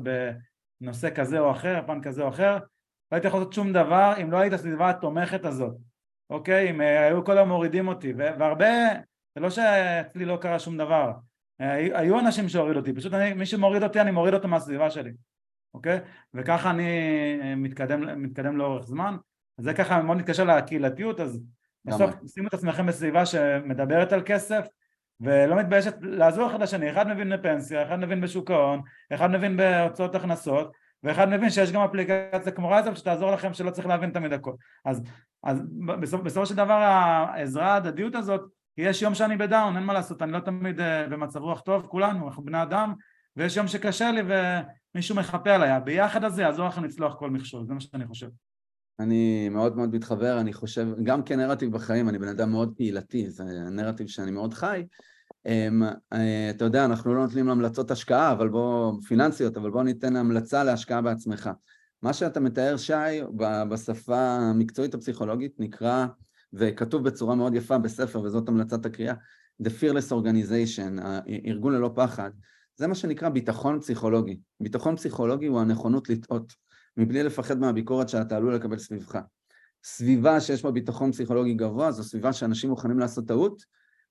בנושא 0.81 1.09
כזה 1.15 1.39
או 1.39 1.51
אחר, 1.51 1.81
פן 1.87 2.01
כזה 2.01 2.23
או 2.23 2.29
אחר 2.29 2.57
לא 3.11 3.15
הייתי 3.15 3.27
יכול 3.27 3.39
לעשות 3.39 3.53
שום 3.53 3.73
דבר 3.73 4.13
אם 4.21 4.31
לא 4.31 4.37
היית 4.37 4.53
הסביבה 4.53 4.89
התומכת 4.89 5.45
הזאת, 5.45 5.75
אוקיי? 6.29 6.69
אם 6.69 6.81
אה, 6.81 7.05
היו 7.05 7.25
כל 7.25 7.37
היום 7.37 7.49
מורידים 7.49 7.87
אותי 7.87 8.13
והרבה 8.13 8.67
זה 9.35 9.41
לא 9.41 9.49
שאצלי 9.49 10.25
לא 10.25 10.37
קרה 10.41 10.59
שום 10.59 10.77
דבר, 10.77 11.11
היו 11.93 12.19
אנשים 12.19 12.49
שהורידו 12.49 12.79
אותי, 12.79 12.93
פשוט 12.93 13.13
אני, 13.13 13.33
מי 13.33 13.45
שמוריד 13.45 13.83
אותי 13.83 14.01
אני 14.01 14.11
מוריד 14.11 14.33
אותו 14.33 14.47
מהסביבה 14.47 14.89
שלי, 14.89 15.11
אוקיי? 15.73 15.99
וככה 16.33 16.69
אני 16.69 16.85
מתקדם, 17.55 18.23
מתקדם 18.23 18.57
לאורך 18.57 18.85
זמן, 18.85 19.17
זה 19.57 19.73
ככה 19.73 20.01
מאוד 20.01 20.17
מתקשר 20.17 20.43
לקהילתיות, 20.43 21.19
אז 21.19 21.43
בסוף 21.85 22.11
שימו 22.27 22.47
את 22.47 22.53
עצמכם 22.53 22.85
בסביבה 22.85 23.25
שמדברת 23.25 24.13
על 24.13 24.21
כסף 24.25 24.67
ולא 25.21 25.55
מתביישת 25.55 25.95
לעזור 26.01 26.49
אחד 26.49 26.61
לשני, 26.61 26.91
אחד 26.91 27.07
מבין 27.07 27.33
בפנסיה, 27.33 27.83
אחד 27.83 27.99
מבין 27.99 28.21
בשוק 28.21 28.51
ההון, 28.51 28.81
אחד 29.13 29.31
מבין 29.31 29.57
בהוצאות 29.57 30.15
הכנסות 30.15 30.71
ואחד 31.03 31.29
מבין 31.29 31.49
שיש 31.49 31.71
גם 31.71 31.81
אפליקציה 31.81 32.51
כמו 32.51 32.69
רייזר 32.69 32.95
שתעזור 32.95 33.31
לכם 33.31 33.53
שלא 33.53 33.71
צריך 33.71 33.87
להבין 33.87 34.09
תמיד 34.09 34.33
הכל 34.33 34.53
אז, 34.85 35.01
אז 35.43 35.61
בסופ, 35.99 36.21
בסופו 36.21 36.45
של 36.45 36.55
דבר 36.55 36.73
העזרה 36.73 37.73
ההדדיות 37.73 38.15
הזאת 38.15 38.41
יש 38.77 39.01
יום 39.01 39.15
שאני 39.15 39.37
בדאון, 39.37 39.75
אין 39.75 39.83
מה 39.83 39.93
לעשות, 39.93 40.21
אני 40.21 40.31
לא 40.31 40.39
תמיד 40.39 40.79
uh, 40.79 40.83
במצב 41.09 41.39
רוח 41.39 41.61
טוב, 41.61 41.85
כולנו, 41.85 42.27
אנחנו 42.27 42.43
בני 42.43 42.63
אדם, 42.63 42.93
ויש 43.35 43.57
יום 43.57 43.67
שקשה 43.67 44.11
לי 44.11 44.21
ומישהו 44.95 45.15
מחפה 45.15 45.51
עליי, 45.51 45.79
ביחד 45.83 46.23
הזה 46.23 46.41
יעזור 46.41 46.67
לכם 46.67 46.83
לצלוח 46.83 47.15
כל 47.15 47.29
מכשול, 47.29 47.65
זה 47.65 47.73
מה 47.73 47.79
שאני 47.79 48.07
חושב. 48.07 48.27
אני 48.99 49.49
מאוד 49.49 49.75
מאוד 49.75 49.95
מתחבר, 49.95 50.39
אני 50.39 50.53
חושב, 50.53 50.87
גם 51.03 51.23
כנרטיב 51.23 51.71
בחיים, 51.71 52.09
אני 52.09 52.19
בן 52.19 52.27
אדם 52.27 52.51
מאוד 52.51 52.73
קהילתי, 52.75 53.29
זה 53.29 53.43
נרטיב 53.71 54.07
שאני 54.07 54.31
מאוד 54.31 54.53
חי. 54.53 54.85
Um, 55.47 55.83
uh, 56.13 56.17
אתה 56.49 56.65
יודע, 56.65 56.85
אנחנו 56.85 57.15
לא 57.15 57.21
נותנים 57.21 57.47
להמלצות 57.47 57.91
השקעה, 57.91 58.31
אבל 58.31 58.49
בוא, 58.49 58.93
פיננסיות, 59.07 59.57
אבל 59.57 59.69
בוא 59.69 59.83
ניתן 59.83 60.15
המלצה 60.15 60.63
להשקעה 60.63 61.01
בעצמך. 61.01 61.49
מה 62.01 62.13
שאתה 62.13 62.39
מתאר, 62.39 62.77
שי, 62.77 63.21
בשפה 63.69 64.19
המקצועית 64.19 64.93
הפסיכולוגית 64.93 65.59
נקרא 65.59 66.05
וכתוב 66.53 67.03
בצורה 67.03 67.35
מאוד 67.35 67.55
יפה 67.55 67.77
בספר, 67.77 68.21
וזאת 68.21 68.49
המלצת 68.49 68.85
הקריאה, 68.85 69.13
The 69.63 69.67
Fearless 69.67 70.11
Organization, 70.11 71.01
הארגון 71.01 71.73
ללא 71.73 71.91
פחד, 71.95 72.29
זה 72.75 72.87
מה 72.87 72.95
שנקרא 72.95 73.29
ביטחון 73.29 73.79
פסיכולוגי. 73.79 74.39
ביטחון 74.59 74.95
פסיכולוגי 74.95 75.45
הוא 75.45 75.59
הנכונות 75.59 76.09
לטעות, 76.09 76.53
מבלי 76.97 77.23
לפחד 77.23 77.59
מהביקורת 77.59 78.09
שאתה 78.09 78.37
עלול 78.37 78.55
לקבל 78.55 78.77
סביבך. 78.77 79.19
סביבה 79.83 80.41
שיש 80.41 80.63
בה 80.63 80.71
ביטחון 80.71 81.11
פסיכולוגי 81.11 81.53
גבוה, 81.53 81.91
זו 81.91 82.03
סביבה 82.03 82.33
שאנשים 82.33 82.69
מוכנים 82.69 82.99
לעשות 82.99 83.27
טעות, 83.27 83.63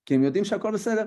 כי 0.06 0.14
הם 0.14 0.22
יודעים 0.22 0.44
שהכל 0.44 0.72
בסדר. 0.72 1.06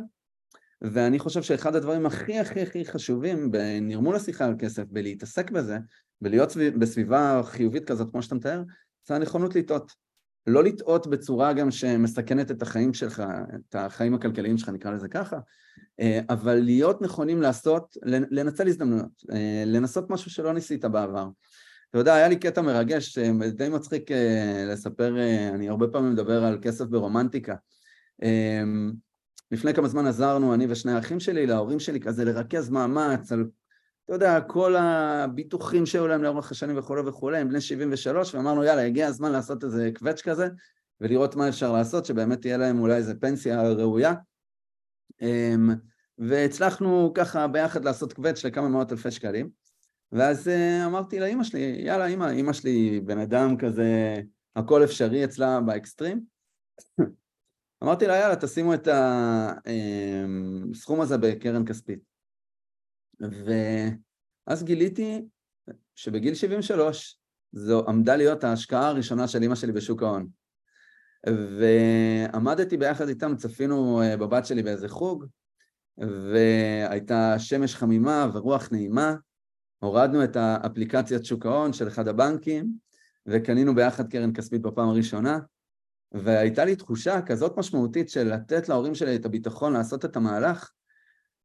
ואני 0.81 1.19
חושב 1.19 1.41
שאחד 1.41 1.75
הדברים 1.75 2.05
הכי 2.05 2.39
הכי 2.39 2.61
הכי 2.61 2.85
חשובים 2.85 3.51
בנרמול 3.51 4.15
השיחה 4.15 4.45
על 4.45 4.55
כסף, 4.59 4.83
בלהתעסק 4.89 5.51
בזה, 5.51 5.77
ולהיות 6.21 6.57
בסביבה 6.79 7.41
חיובית 7.45 7.85
כזאת 7.85 8.11
כמו 8.11 8.23
שאתה 8.23 8.35
מתאר, 8.35 8.63
זה 9.07 9.15
הנכונות 9.15 9.55
לטעות. 9.55 9.91
לא 10.47 10.63
לטעות 10.63 11.07
בצורה 11.07 11.53
גם 11.53 11.71
שמסכנת 11.71 12.51
את 12.51 12.61
החיים 12.61 12.93
שלך, 12.93 13.23
את 13.55 13.75
החיים 13.75 14.13
הכלכליים 14.13 14.57
שלך, 14.57 14.69
נקרא 14.69 14.91
לזה 14.91 15.07
ככה, 15.07 15.37
אה, 15.99 16.19
אבל 16.29 16.55
להיות 16.55 17.01
נכונים 17.01 17.41
לעשות, 17.41 17.97
לנצל 18.05 18.67
הזדמנויות, 18.67 19.23
אה, 19.31 19.63
לנסות 19.65 20.09
משהו 20.09 20.31
שלא 20.31 20.53
ניסית 20.53 20.85
בעבר. 20.85 21.27
אתה 21.93 22.01
יודע, 22.01 22.13
היה 22.13 22.27
לי 22.27 22.35
קטע 22.35 22.61
מרגש, 22.61 23.17
אה, 23.17 23.49
די 23.49 23.69
מצחיק 23.69 24.09
לספר, 24.67 25.15
אני 25.53 25.69
הרבה 25.69 25.87
פעמים 25.87 26.11
מדבר 26.11 26.43
על 26.43 26.57
כסף 26.61 26.85
ברומנטיקה. 26.85 27.55
לפני 29.51 29.73
כמה 29.73 29.87
זמן 29.87 30.07
עזרנו, 30.07 30.53
אני 30.53 30.65
ושני 30.69 30.91
האחים 30.91 31.19
שלי, 31.19 31.47
להורים 31.47 31.79
שלי, 31.79 31.99
כזה 31.99 32.25
לרכז 32.25 32.69
מאמץ 32.69 33.31
על 33.31 33.45
אתה 34.05 34.13
יודע, 34.13 34.41
כל 34.41 34.75
הביטוחים 34.75 35.85
שהיו 35.85 36.07
להם 36.07 36.23
לאורך 36.23 36.51
השנים 36.51 36.77
וכולי 36.77 37.01
וכולי, 37.01 37.37
הם 37.37 37.49
בני 37.49 37.61
73, 37.61 38.35
ואמרנו 38.35 38.63
יאללה, 38.63 38.85
הגיע 38.85 39.07
הזמן 39.07 39.31
לעשות 39.31 39.63
איזה 39.63 39.89
קווץ' 39.99 40.21
כזה, 40.21 40.47
ולראות 41.01 41.35
מה 41.35 41.49
אפשר 41.49 41.71
לעשות, 41.71 42.05
שבאמת 42.05 42.41
תהיה 42.41 42.57
להם 42.57 42.79
אולי 42.79 42.95
איזה 42.95 43.15
פנסיה 43.15 43.61
ראויה. 43.71 44.13
והצלחנו 46.17 47.11
ככה 47.15 47.47
ביחד 47.47 47.85
לעשות 47.85 48.13
קווץ' 48.13 48.45
לכמה 48.45 48.69
מאות 48.69 48.91
אלפי 48.91 49.11
שקלים. 49.11 49.62
ואז 50.13 50.47
אה, 50.47 50.85
אמרתי 50.85 51.19
לאימא 51.19 51.43
שלי, 51.43 51.59
יאללה 51.59 52.05
אימא, 52.05 52.29
אימא 52.29 52.53
שלי 52.53 53.01
בן 53.05 53.17
אדם 53.17 53.57
כזה, 53.57 54.21
הכל 54.55 54.83
אפשרי 54.83 55.25
אצלה 55.25 55.61
באקסטרים. 55.61 56.25
אמרתי 57.83 58.07
לה, 58.07 58.15
יאללה, 58.15 58.35
תשימו 58.35 58.73
את 58.73 58.87
הסכום 60.71 61.01
הזה 61.01 61.17
בקרן 61.17 61.65
כספית. 61.65 61.99
ואז 63.19 64.63
גיליתי 64.63 65.21
שבגיל 65.95 66.35
73 66.35 67.19
זו 67.51 67.85
עמדה 67.87 68.15
להיות 68.15 68.43
ההשקעה 68.43 68.87
הראשונה 68.87 69.27
של 69.27 69.41
אימא 69.41 69.55
שלי 69.55 69.71
בשוק 69.71 70.03
ההון. 70.03 70.27
ועמדתי 71.59 72.77
ביחד 72.77 73.07
איתם, 73.07 73.35
צפינו 73.35 74.01
אה, 74.01 74.17
בבת 74.17 74.45
שלי 74.45 74.63
באיזה 74.63 74.89
חוג, 74.89 75.25
והייתה 75.97 77.39
שמש 77.39 77.75
חמימה 77.75 78.27
ורוח 78.33 78.69
נעימה, 78.71 79.15
הורדנו 79.83 80.23
את 80.23 80.35
האפליקציית 80.35 81.25
שוק 81.25 81.45
ההון 81.45 81.73
של 81.73 81.87
אחד 81.87 82.07
הבנקים, 82.07 82.67
וקנינו 83.25 83.75
ביחד 83.75 84.11
קרן 84.11 84.33
כספית 84.33 84.61
בפעם 84.61 84.89
הראשונה, 84.89 85.39
והייתה 86.11 86.65
לי 86.65 86.75
תחושה 86.75 87.21
כזאת 87.21 87.57
משמעותית 87.57 88.09
של 88.09 88.33
לתת 88.33 88.69
להורים 88.69 88.95
שלי 88.95 89.15
את 89.15 89.25
הביטחון 89.25 89.73
לעשות 89.73 90.05
את 90.05 90.15
המהלך, 90.15 90.71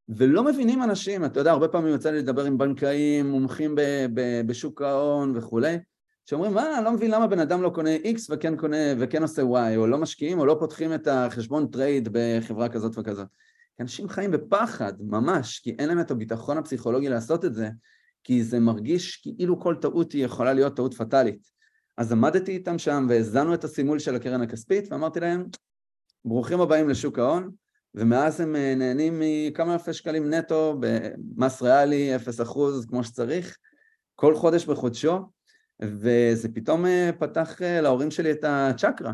ולא 0.08 0.44
מבינים 0.44 0.82
אנשים, 0.82 1.24
אתה 1.24 1.40
יודע, 1.40 1.50
הרבה 1.50 1.68
פעמים 1.68 1.92
יוצא 1.92 2.10
לי 2.10 2.18
לדבר 2.18 2.44
עם 2.44 2.58
בנקאים, 2.58 3.30
מומחים 3.30 3.74
ב- 3.74 4.06
ב- 4.14 4.46
בשוק 4.46 4.82
ההון 4.82 5.36
וכולי, 5.36 5.78
שאומרים, 6.26 6.54
מה, 6.54 6.76
אני 6.76 6.84
לא 6.84 6.92
מבין 6.92 7.10
למה 7.10 7.26
בן 7.26 7.40
אדם 7.40 7.62
לא 7.62 7.70
קונה 7.70 7.96
X 7.96 8.18
וכן 8.30 8.56
קונה, 8.56 8.94
וכן 8.98 9.22
עושה 9.22 9.42
Y, 9.42 9.76
או 9.76 9.86
לא 9.86 9.98
משקיעים, 9.98 10.38
או 10.38 10.46
לא 10.46 10.56
פותחים 10.60 10.94
את 10.94 11.08
החשבון 11.10 11.66
trade 11.66 12.08
בחברה 12.12 12.68
כזאת 12.68 12.98
וכזאת. 12.98 13.26
אנשים 13.80 14.08
חיים 14.08 14.30
בפחד, 14.30 14.92
ממש, 15.00 15.58
כי 15.58 15.76
אין 15.78 15.88
להם 15.88 16.00
את 16.00 16.10
הביטחון 16.10 16.58
הפסיכולוגי 16.58 17.08
לעשות 17.08 17.44
את 17.44 17.54
זה, 17.54 17.68
כי 18.28 18.44
זה 18.44 18.60
מרגיש 18.60 19.16
כאילו 19.16 19.60
כל 19.60 19.74
טעות 19.80 20.12
היא 20.12 20.24
יכולה 20.24 20.52
להיות 20.52 20.76
טעות 20.76 20.94
פטאלית. 20.94 21.50
אז 21.96 22.12
עמדתי 22.12 22.52
איתם 22.52 22.78
שם 22.78 23.06
והאזנו 23.08 23.54
את 23.54 23.64
הסימול 23.64 23.98
של 23.98 24.14
הקרן 24.14 24.42
הכספית, 24.42 24.92
ואמרתי 24.92 25.20
להם, 25.20 25.44
ברוכים 26.24 26.60
הבאים 26.60 26.88
לשוק 26.88 27.18
ההון, 27.18 27.50
ומאז 27.94 28.40
הם 28.40 28.56
אה, 28.56 28.74
נהנים 28.74 29.20
מכמה 29.20 29.72
אלפי 29.72 29.92
שקלים 29.92 30.34
נטו 30.34 30.80
במס 30.80 31.62
ריאלי, 31.62 32.16
0% 32.16 32.18
כמו 32.88 33.04
שצריך, 33.04 33.56
כל 34.14 34.34
חודש 34.34 34.64
בחודשו, 34.66 35.18
וזה 35.82 36.48
פתאום 36.54 36.86
אה, 36.86 37.10
פתח 37.18 37.62
אה, 37.62 37.80
להורים 37.80 38.10
שלי 38.10 38.30
את 38.30 38.44
הצ'קרה, 38.44 39.12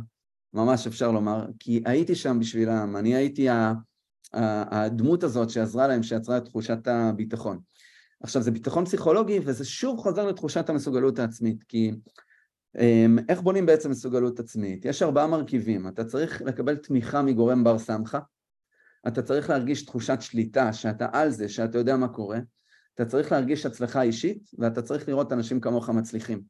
ממש 0.53 0.87
אפשר 0.87 1.11
לומר, 1.11 1.46
כי 1.59 1.83
הייתי 1.87 2.14
שם 2.14 2.38
בשבילם, 2.40 2.96
אני 2.96 3.14
הייתי 3.14 3.48
הדמות 4.33 5.24
הזאת 5.24 5.50
שעזרה 5.50 5.87
להם, 5.87 6.03
שיצרה 6.03 6.37
את 6.37 6.44
תחושת 6.44 6.87
הביטחון. 6.87 7.59
עכשיו 8.24 8.42
זה 8.42 8.50
ביטחון 8.50 8.84
פסיכולוגי 8.84 9.40
וזה 9.44 9.64
שוב 9.64 10.00
חוזר 10.00 10.26
לתחושת 10.26 10.68
המסוגלות 10.68 11.18
העצמית, 11.18 11.64
כי 11.64 11.92
אמ, 12.78 13.18
איך 13.28 13.40
בונים 13.40 13.66
בעצם 13.66 13.90
מסוגלות 13.90 14.40
עצמית? 14.40 14.84
יש 14.84 15.02
ארבעה 15.02 15.26
מרכיבים, 15.26 15.88
אתה 15.88 16.04
צריך 16.04 16.42
לקבל 16.42 16.76
תמיכה 16.76 17.22
מגורם 17.22 17.64
בר 17.64 17.78
סמכה, 17.78 18.18
אתה 19.08 19.22
צריך 19.22 19.50
להרגיש 19.50 19.84
תחושת 19.84 20.18
שליטה, 20.20 20.72
שאתה 20.72 21.06
על 21.12 21.30
זה, 21.30 21.48
שאתה 21.48 21.78
יודע 21.78 21.96
מה 21.96 22.08
קורה, 22.08 22.38
אתה 22.94 23.04
צריך 23.04 23.32
להרגיש 23.32 23.66
הצלחה 23.66 24.02
אישית, 24.02 24.50
ואתה 24.58 24.82
צריך 24.82 25.08
לראות 25.08 25.32
אנשים 25.32 25.60
כמוך 25.60 25.90
מצליחים. 25.90 26.42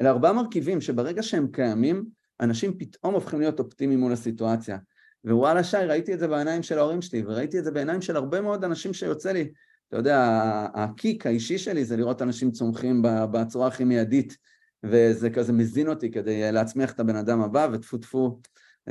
אלה 0.00 0.10
ארבעה 0.10 0.32
מרכיבים 0.32 0.80
שברגע 0.80 1.22
שהם 1.22 1.46
קיימים, 1.52 2.04
אנשים 2.40 2.78
פתאום 2.78 3.14
הופכים 3.14 3.40
להיות 3.40 3.60
אופטימיים 3.60 4.00
מול 4.00 4.12
הסיטואציה. 4.12 4.78
ווואלה 5.24 5.64
שי, 5.64 5.76
ראיתי 5.76 6.14
את 6.14 6.18
זה 6.18 6.28
בעיניים 6.28 6.62
של 6.62 6.78
ההורים 6.78 7.02
שלי, 7.02 7.22
וראיתי 7.26 7.58
את 7.58 7.64
זה 7.64 7.70
בעיניים 7.70 8.02
של 8.02 8.16
הרבה 8.16 8.40
מאוד 8.40 8.64
אנשים 8.64 8.94
שיוצא 8.94 9.32
לי. 9.32 9.52
אתה 9.92 10.00
יודע, 10.00 10.66
הקיק 10.74 11.26
האישי 11.26 11.58
שלי 11.58 11.84
זה 11.84 11.96
לראות 11.96 12.22
אנשים 12.22 12.50
צומחים 12.50 13.02
בצורה 13.04 13.66
הכי 13.66 13.84
מיידית, 13.84 14.36
וזה 14.84 15.30
כזה 15.30 15.52
מזין 15.52 15.88
אותי 15.88 16.10
כדי 16.10 16.52
להצמיח 16.52 16.92
את 16.92 17.00
הבן 17.00 17.16
אדם 17.16 17.40
הבא, 17.40 17.68
וטפו 17.72 17.98
טפו, 17.98 18.40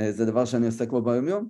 זה 0.09 0.25
דבר 0.25 0.45
שאני 0.45 0.65
עוסק 0.65 0.89
בו 0.89 1.01
ביום 1.01 1.27
יום. 1.27 1.47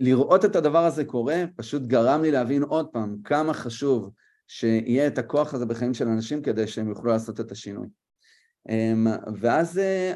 לראות 0.00 0.44
את 0.44 0.56
הדבר 0.56 0.84
הזה 0.84 1.04
קורה, 1.04 1.44
פשוט 1.56 1.82
גרם 1.82 2.22
לי 2.22 2.30
להבין 2.30 2.62
עוד 2.62 2.88
פעם 2.92 3.16
כמה 3.24 3.54
חשוב 3.54 4.10
שיהיה 4.48 5.06
את 5.06 5.18
הכוח 5.18 5.54
הזה 5.54 5.66
בחיים 5.66 5.94
של 5.94 6.08
אנשים 6.08 6.42
כדי 6.42 6.66
שהם 6.66 6.88
יוכלו 6.88 7.10
לעשות 7.10 7.40
את 7.40 7.52
השינוי. 7.52 7.86
אמ, 8.68 9.06
ואז 9.40 9.78
אה, 9.78 10.14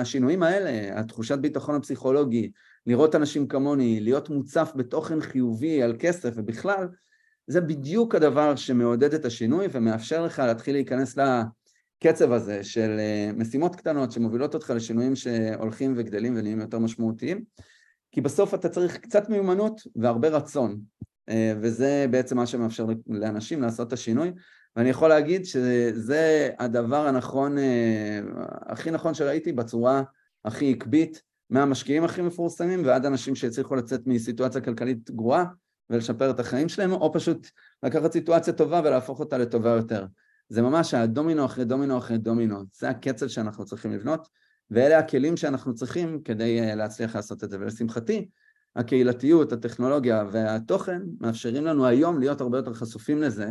השינויים 0.00 0.42
האלה, 0.42 1.00
התחושת 1.00 1.38
ביטחון 1.38 1.74
הפסיכולוגי, 1.74 2.50
לראות 2.86 3.14
אנשים 3.14 3.48
כמוני, 3.48 4.00
להיות 4.00 4.30
מוצף 4.30 4.72
בתוכן 4.76 5.20
חיובי 5.20 5.82
על 5.82 5.96
כסף 5.98 6.32
ובכלל, 6.36 6.88
זה 7.46 7.60
בדיוק 7.60 8.14
הדבר 8.14 8.56
שמעודד 8.56 9.14
את 9.14 9.24
השינוי 9.24 9.66
ומאפשר 9.72 10.24
לך 10.24 10.38
להתחיל 10.38 10.74
להיכנס 10.74 11.16
לקצב 11.16 12.32
הזה 12.32 12.64
של 12.64 12.96
אה, 12.98 13.30
משימות 13.36 13.76
קטנות 13.76 14.12
שמובילות 14.12 14.54
אותך 14.54 14.72
לשינויים 14.76 15.16
שהולכים 15.16 15.94
וגדלים 15.96 16.36
ונהיים 16.36 16.60
יותר 16.60 16.78
משמעותיים, 16.78 17.44
כי 18.12 18.20
בסוף 18.20 18.54
אתה 18.54 18.68
צריך 18.68 18.96
קצת 18.96 19.28
מיומנות 19.28 19.80
והרבה 19.96 20.28
רצון, 20.28 20.80
אה, 21.28 21.52
וזה 21.60 22.06
בעצם 22.10 22.36
מה 22.36 22.46
שמאפשר 22.46 22.86
לאנשים 23.06 23.62
לעשות 23.62 23.88
את 23.88 23.92
השינוי, 23.92 24.32
ואני 24.76 24.88
יכול 24.88 25.08
להגיד 25.08 25.44
שזה 25.44 26.50
הדבר 26.58 27.06
הנכון, 27.06 27.58
אה, 27.58 28.20
הכי 28.66 28.90
נכון 28.90 29.14
שראיתי 29.14 29.52
בצורה 29.52 30.02
הכי 30.44 30.72
עקבית, 30.72 31.22
מהמשקיעים 31.50 32.04
הכי 32.04 32.22
מפורסמים 32.22 32.82
ועד 32.84 33.06
אנשים 33.06 33.34
שהצליחו 33.34 33.74
לצאת 33.74 34.06
מסיטואציה 34.06 34.60
כלכלית 34.60 35.10
גרועה 35.10 35.44
ולשפר 35.92 36.30
את 36.30 36.40
החיים 36.40 36.68
שלהם, 36.68 36.92
או 36.92 37.12
פשוט 37.12 37.48
לקחת 37.82 38.12
סיטואציה 38.12 38.52
טובה 38.52 38.80
ולהפוך 38.84 39.20
אותה 39.20 39.38
לטובה 39.38 39.70
יותר. 39.70 40.06
זה 40.48 40.62
ממש 40.62 40.94
הדומינו 40.94 41.44
אחרי 41.44 41.64
דומינו 41.64 41.98
אחרי 41.98 42.18
דומינו, 42.18 42.62
זה 42.74 42.88
הקצב 42.88 43.28
שאנחנו 43.28 43.64
צריכים 43.64 43.92
לבנות, 43.92 44.28
ואלה 44.70 44.98
הכלים 44.98 45.36
שאנחנו 45.36 45.74
צריכים 45.74 46.22
כדי 46.22 46.60
אה, 46.60 46.74
להצליח 46.74 47.16
לעשות 47.16 47.44
את 47.44 47.50
זה. 47.50 47.60
ולשמחתי, 47.60 48.28
הקהילתיות, 48.76 49.52
הטכנולוגיה 49.52 50.24
והתוכן 50.32 51.02
מאפשרים 51.20 51.64
לנו 51.64 51.86
היום 51.86 52.18
להיות 52.20 52.40
הרבה 52.40 52.58
יותר 52.58 52.74
חשופים 52.74 53.22
לזה, 53.22 53.50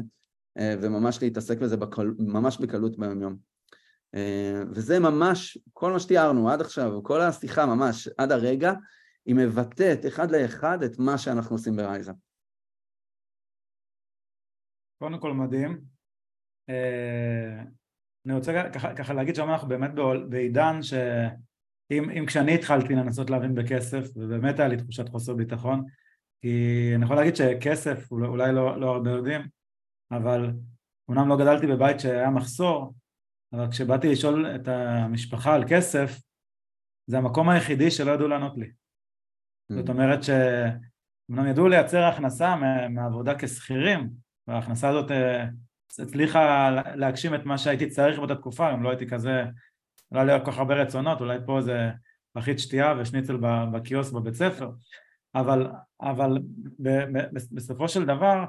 אה, 0.58 0.76
וממש 0.82 1.22
להתעסק 1.22 1.58
בזה 1.58 1.78
בקל, 1.78 2.12
ממש 2.20 2.58
בקלות 2.58 2.98
ביום 2.98 3.22
יום. 3.22 3.36
אה, 4.16 4.64
וזה 4.72 5.00
ממש, 5.00 5.58
כל 5.74 5.92
מה 5.92 6.00
שתיארנו 6.00 6.50
עד 6.50 6.62
עכשיו, 6.62 7.04
כל 7.04 7.22
השיחה 7.22 7.66
ממש 7.66 8.10
עד 8.18 8.32
הרגע, 8.32 8.74
היא 9.26 9.36
מבטאת 9.36 10.06
אחד 10.06 10.32
לאחד 10.32 10.84
את 10.84 11.00
מה 11.00 11.18
שאנחנו 11.18 11.56
עושים 11.56 11.76
ברייזה. 11.76 12.12
קודם 15.02 15.20
כל 15.20 15.34
מדהים. 15.34 15.82
אה, 16.70 17.64
אני 18.26 18.34
רוצה 18.34 18.70
ככה, 18.74 18.96
ככה 18.96 19.14
להגיד 19.14 19.36
שהיום 19.36 19.50
אנחנו 19.50 19.68
באמת 19.68 19.92
בעידן 20.30 20.80
שאם 20.82 22.26
כשאני 22.28 22.56
התחלתי 22.56 22.94
לנסות 22.94 23.30
להבין 23.30 23.56
בכסף, 23.56 24.06
ובאמת 24.16 24.60
היה 24.60 24.68
לי 24.68 24.78
תחושת 24.78 25.10
חוסר 25.10 25.34
ביטחון, 25.34 25.86
כי 26.42 26.92
אני 26.96 27.06
יכול 27.06 27.16
להגיד 27.16 27.36
שכסף, 27.36 28.12
אולי 28.12 28.54
לא, 28.54 28.80
לא 28.80 28.96
הרבה 28.96 29.12
יודעים, 29.12 29.42
אבל 30.12 30.52
אומנם 31.08 31.30
לא 31.30 31.38
גדלתי 31.38 31.68
בבית 31.68 32.00
שהיה 32.00 32.30
מחסור, 32.30 32.94
אבל 33.54 33.72
כשבאתי 33.72 34.12
לשאול 34.12 34.56
את 34.56 34.68
המשפחה 34.68 35.56
על 35.56 35.64
כסף, 35.70 36.22
זה 37.08 37.18
המקום 37.18 37.50
היחידי 37.50 37.92
שלא 37.92 38.12
ידעו 38.12 38.28
לענות 38.28 38.58
לי. 38.58 38.66
Mm. 38.66 39.76
זאת 39.76 39.90
אומרת 39.90 40.20
שאומנם 40.24 41.48
ידעו 41.48 41.68
לייצר 41.68 42.04
הכנסה 42.04 42.56
מעבודה 42.90 43.40
כשכירים, 43.40 44.21
וההכנסה 44.48 44.90
הזאת 44.90 45.12
אה, 45.12 45.46
הצליחה 46.00 46.70
להגשים 46.96 47.36
את 47.36 47.46
מה 47.46 47.58
שהייתי 47.58 47.90
צריך 47.90 48.18
באותה 48.18 48.36
תקופה, 48.36 48.74
אם 48.74 48.84
לא 48.84 48.90
הייתי 48.90 49.08
כזה, 49.08 49.44
לא 50.12 50.20
היה 50.20 50.38
לי 50.38 50.46
כל 50.46 50.52
כך 50.52 50.58
הרבה 50.58 50.76
רצונות, 50.76 51.22
אולי 51.22 51.38
פה 51.46 51.58
איזה 51.58 51.90
פחית 52.34 52.60
שתייה 52.60 52.94
ושניצל 53.00 53.38
בקיוסק 53.74 54.14
בבית 54.14 54.34
ספר, 54.34 54.72
אבל, 55.36 55.72
אבל 56.02 56.38
בסופו 57.52 57.88
של 57.88 58.06
דבר 58.06 58.46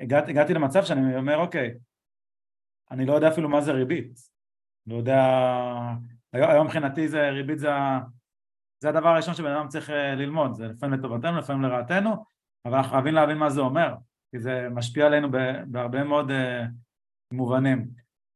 הגעתי, 0.00 0.30
הגעתי 0.30 0.54
למצב 0.54 0.84
שאני 0.84 1.16
אומר 1.16 1.36
אוקיי, 1.36 1.74
אני 2.90 3.06
לא 3.06 3.14
יודע 3.14 3.28
אפילו 3.28 3.48
מה 3.48 3.60
זה 3.60 3.72
ריבית, 3.72 4.18
לא 4.86 4.96
יודע, 4.96 5.22
היום 6.32 6.66
מבחינתי 6.66 7.08
זה 7.08 7.30
ריבית 7.30 7.58
זה, 7.58 7.68
זה 8.80 8.88
הדבר 8.88 9.08
הראשון 9.08 9.34
שבן 9.34 9.50
אדם 9.50 9.68
צריך 9.68 9.90
אה, 9.90 10.14
ללמוד, 10.14 10.54
זה 10.54 10.66
לפעמים 10.66 10.98
לטובתנו, 10.98 11.38
לפעמים 11.38 11.62
לרעתנו, 11.62 12.24
אבל 12.64 12.74
אנחנו 12.74 12.90
חייבים 12.90 13.14
להבין 13.14 13.38
מה 13.38 13.50
זה 13.50 13.60
אומר, 13.60 13.94
כי 14.30 14.38
זה 14.38 14.68
משפיע 14.70 15.06
עלינו 15.06 15.28
בהרבה 15.66 16.04
מאוד 16.04 16.30
uh, 16.30 16.34
מובנים. 17.32 17.88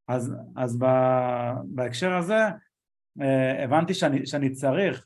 אז, 0.07 0.35
אז 0.55 0.79
בהקשר 1.65 2.13
הזה 2.13 2.47
uh, 3.19 3.23
הבנתי 3.63 3.93
שאני, 3.93 4.25
שאני 4.25 4.49
צריך 4.49 5.05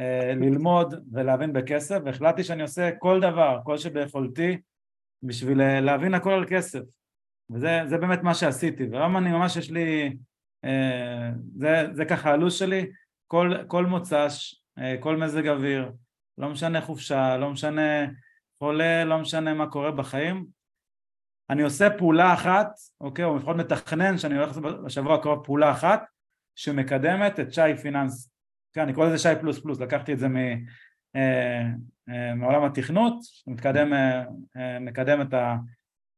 uh, 0.00 0.02
ללמוד 0.36 0.94
ולהבין 1.12 1.52
בכסף, 1.52 1.98
והחלטתי 2.04 2.44
שאני 2.44 2.62
עושה 2.62 2.90
כל 2.98 3.20
דבר, 3.20 3.60
כל 3.64 3.78
שביכולתי, 3.78 4.58
בשביל 5.22 5.80
להבין 5.80 6.14
הכל 6.14 6.32
על 6.32 6.44
כסף. 6.48 6.80
וזה 7.50 7.98
באמת 8.00 8.22
מה 8.22 8.34
שעשיתי, 8.34 8.86
והיום 8.90 9.16
אני 9.16 9.32
ממש 9.32 9.56
יש 9.56 9.70
לי, 9.70 10.16
אה, 10.64 11.30
זה, 11.56 11.86
זה 11.92 12.04
ככה 12.04 12.30
הלו"ז 12.30 12.54
שלי, 12.54 12.90
כל, 13.26 13.54
כל 13.66 13.86
מוצ"ש, 13.86 14.54
אה, 14.78 14.96
כל 15.00 15.16
מזג 15.16 15.48
אוויר, 15.48 15.92
לא 16.38 16.48
משנה 16.48 16.80
חופשה, 16.80 17.36
לא 17.36 17.50
משנה 17.50 18.06
חולה, 18.62 19.04
לא 19.04 19.18
משנה 19.18 19.54
מה 19.54 19.66
קורה 19.66 19.90
בחיים, 19.90 20.46
אני 21.50 21.62
עושה 21.62 21.90
פעולה 21.98 22.34
אחת, 22.34 22.70
אוקיי, 23.00 23.24
או 23.24 23.36
לפחות 23.36 23.56
מתכנן 23.56 24.18
שאני 24.18 24.34
הולך 24.36 24.48
לעשות 24.48 24.84
בשבוע 24.84 25.14
הקרוב 25.14 25.44
פעולה 25.44 25.70
אחת 25.70 26.02
שמקדמת 26.54 27.40
את 27.40 27.52
שי 27.52 27.76
פיננס, 27.82 28.32
כן, 28.72 28.80
אני 28.80 28.92
קורא 28.92 29.06
לזה 29.06 29.18
שי 29.18 29.28
פלוס 29.40 29.58
פלוס, 29.58 29.80
לקחתי 29.80 30.12
את 30.12 30.18
זה 30.18 30.28
מ, 30.28 30.36
אה, 31.16 31.62
אה, 32.08 32.34
מעולם 32.34 32.64
התכנות, 32.64 33.14
שמקדם 33.22 33.92
אה, 33.92 34.78
מקדם 34.80 35.20
את 35.20 35.34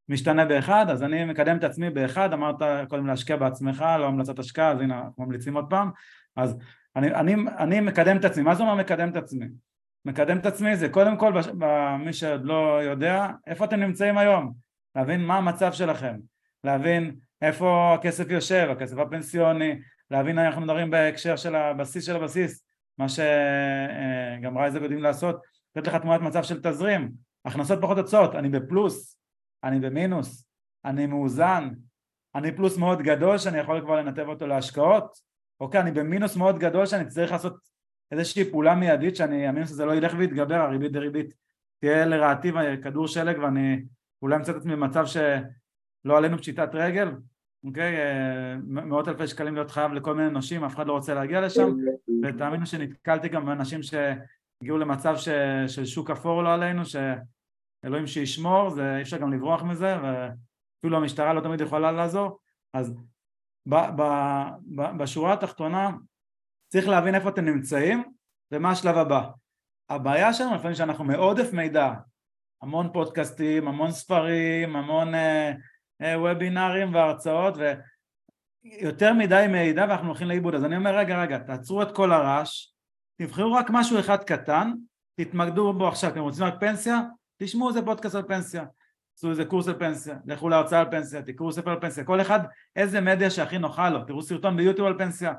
המשתנה 0.08 0.44
באחד, 0.44 0.86
אז 0.90 1.02
אני 1.02 1.24
מקדם 1.24 1.56
את 1.56 1.64
עצמי 1.64 1.90
באחד, 1.90 2.32
אמרת 2.32 2.88
קודם 2.88 3.06
להשקיע 3.06 3.36
בעצמך, 3.36 3.84
לא 3.98 4.06
המלצת 4.06 4.38
השקעה, 4.38 4.70
אז 4.70 4.80
הנה 4.80 5.02
ממליצים 5.18 5.54
עוד 5.54 5.66
פעם, 5.70 5.90
אז 6.36 6.56
אני, 6.96 7.14
אני, 7.14 7.34
אני 7.58 7.80
מקדם 7.80 8.16
את 8.16 8.24
עצמי, 8.24 8.42
מה 8.42 8.54
זה 8.54 8.62
אומר 8.62 8.74
מקדם 8.74 9.10
את 9.10 9.16
עצמי? 9.16 9.46
מקדם 10.04 10.38
את 10.38 10.46
עצמי 10.46 10.76
זה 10.76 10.88
קודם 10.88 11.16
כל, 11.16 11.32
מי 11.98 12.12
שעוד 12.12 12.44
לא 12.44 12.82
יודע, 12.82 13.28
איפה 13.46 13.64
אתם 13.64 13.80
נמצאים 13.80 14.18
היום? 14.18 14.52
להבין 14.96 15.24
מה 15.24 15.36
המצב 15.36 15.72
שלכם, 15.72 16.16
להבין 16.64 17.16
איפה 17.42 17.94
הכסף 17.94 18.30
יושב, 18.30 18.68
הכסף 18.70 18.98
הפנסיוני, 18.98 19.80
להבין 20.10 20.38
אנחנו 20.38 20.60
מדברים 20.60 20.90
בהקשר 20.90 21.36
של 21.36 21.54
הבסיס 21.54 22.06
של 22.06 22.16
הבסיס, 22.16 22.64
מה 22.98 23.06
שגם 23.08 24.58
רייזר 24.58 24.82
יודעים 24.82 25.02
לעשות, 25.02 25.40
לתת 25.76 25.88
לך 25.88 25.94
תמונת 25.94 26.20
מצב 26.20 26.42
של 26.42 26.62
תזרים, 26.62 27.12
הכנסות 27.44 27.78
פחות 27.82 27.98
הוצאות, 27.98 28.34
אני 28.34 28.48
בפלוס, 28.48 29.18
אני 29.64 29.80
במינוס, 29.80 30.46
אני 30.84 31.06
מאוזן, 31.06 31.68
אני 32.34 32.56
פלוס 32.56 32.76
מאוד 32.76 33.02
גדול 33.02 33.38
שאני 33.38 33.58
יכול 33.58 33.80
כבר 33.80 33.96
לנתב 33.96 34.28
אותו 34.28 34.46
להשקעות, 34.46 35.18
אוקיי, 35.60 35.80
אני 35.80 35.92
במינוס 35.92 36.36
מאוד 36.36 36.58
גדול 36.58 36.86
שאני 36.86 37.06
צריך 37.06 37.32
לעשות 37.32 37.71
איזושהי 38.12 38.50
פעולה 38.50 38.74
מיידית 38.74 39.16
שאני, 39.16 39.46
המינוס 39.48 39.70
הזה 39.70 39.84
לא 39.84 39.94
ילך 39.94 40.14
ויתגבר, 40.18 40.54
הריבית 40.54 40.92
דריבית 40.92 41.34
תהיה 41.80 42.06
לרעתי 42.06 42.52
כדור 42.82 43.08
שלג 43.08 43.38
ואני 43.38 43.82
אולי 44.22 44.36
אמצא 44.36 44.52
את 44.52 44.56
עצמי 44.56 44.76
במצב 44.76 45.06
שלא 45.06 46.16
עלינו 46.16 46.38
פשיטת 46.38 46.70
רגל, 46.74 47.08
אוקיי? 47.64 47.96
אה, 47.96 48.56
מאות 48.62 49.08
אלפי 49.08 49.26
שקלים 49.26 49.54
להיות 49.54 49.70
חייב 49.70 49.92
לכל 49.92 50.14
מיני 50.14 50.30
נושים, 50.30 50.64
אף 50.64 50.74
אחד 50.74 50.86
לא 50.86 50.92
רוצה 50.92 51.14
להגיע 51.14 51.40
לשם, 51.40 51.68
ותאמינו 52.22 52.66
שנתקלתי 52.66 53.28
גם 53.28 53.46
באנשים 53.46 53.80
שהגיעו 53.82 54.78
למצב 54.78 55.16
ש, 55.16 55.28
של 55.66 55.84
שוק 55.84 56.10
אפור 56.10 56.42
לא 56.42 56.54
עלינו, 56.54 56.82
שאלוהים 56.84 58.06
שישמור, 58.06 58.70
זה, 58.70 58.96
אי 58.96 59.02
אפשר 59.02 59.18
גם 59.18 59.32
לברוח 59.32 59.62
מזה, 59.62 59.96
ואפילו 60.02 60.96
המשטרה 60.96 61.34
לא 61.34 61.40
תמיד 61.40 61.60
יכולה 61.60 61.92
לעזור, 61.92 62.38
אז 62.74 62.94
ב, 63.68 63.74
ב, 63.74 64.02
ב, 64.76 64.96
בשורה 64.98 65.32
התחתונה 65.32 65.90
צריך 66.72 66.88
להבין 66.88 67.14
איפה 67.14 67.28
אתם 67.28 67.44
נמצאים 67.44 68.04
ומה 68.52 68.70
השלב 68.70 68.96
הבא. 68.98 69.22
הבעיה 69.88 70.32
שלנו 70.32 70.54
לפעמים 70.54 70.74
שאנחנו 70.74 71.04
מעודף 71.04 71.52
מידע, 71.52 71.92
המון 72.62 72.92
פודקאסטים, 72.92 73.68
המון 73.68 73.90
ספרים, 73.90 74.76
המון 74.76 75.14
אה, 75.14 75.52
אה, 76.02 76.20
וובינארים 76.20 76.94
והרצאות 76.94 77.54
ויותר 78.64 79.12
מדי 79.12 79.46
מידע 79.52 79.86
ואנחנו 79.88 80.06
הולכים 80.06 80.28
לאיבוד. 80.28 80.54
אז 80.54 80.64
אני 80.64 80.76
אומר 80.76 80.96
רגע 80.96 81.22
רגע 81.22 81.38
תעצרו 81.38 81.82
את 81.82 81.92
כל 81.92 82.12
הרעש 82.12 82.66
תבחרו 83.16 83.52
רק 83.52 83.66
משהו 83.70 83.98
אחד 84.00 84.24
קטן 84.24 84.72
תתמקדו 85.20 85.72
בו 85.72 85.88
עכשיו. 85.88 86.10
אתם 86.10 86.20
רוצים 86.20 86.44
רק 86.44 86.54
פנסיה? 86.60 87.00
תשמעו 87.38 87.68
איזה 87.68 87.82
פודקאסט 87.82 88.14
על 88.14 88.22
פנסיה. 88.22 88.64
תעשו 89.14 89.30
איזה 89.30 89.44
קורס 89.44 89.68
על 89.68 89.78
פנסיה. 89.78 90.16
לכו 90.26 90.48
להרצאה 90.48 90.80
על 90.80 90.90
פנסיה 90.90 91.22
תקראו 91.22 91.52
ספר 91.52 91.70
על 91.70 91.80
פנסיה. 91.80 92.04
כל 92.04 92.20
אחד 92.20 92.40
איזה 92.76 93.00
מדיה 93.00 93.30
שהכי 93.30 93.58
נוחה 93.58 93.90
לו. 93.90 94.04
תראו 94.04 94.22
סרטון 94.22 94.56
ביוטיוב 94.56 94.86
על 94.86 94.98
פנסיה 94.98 95.32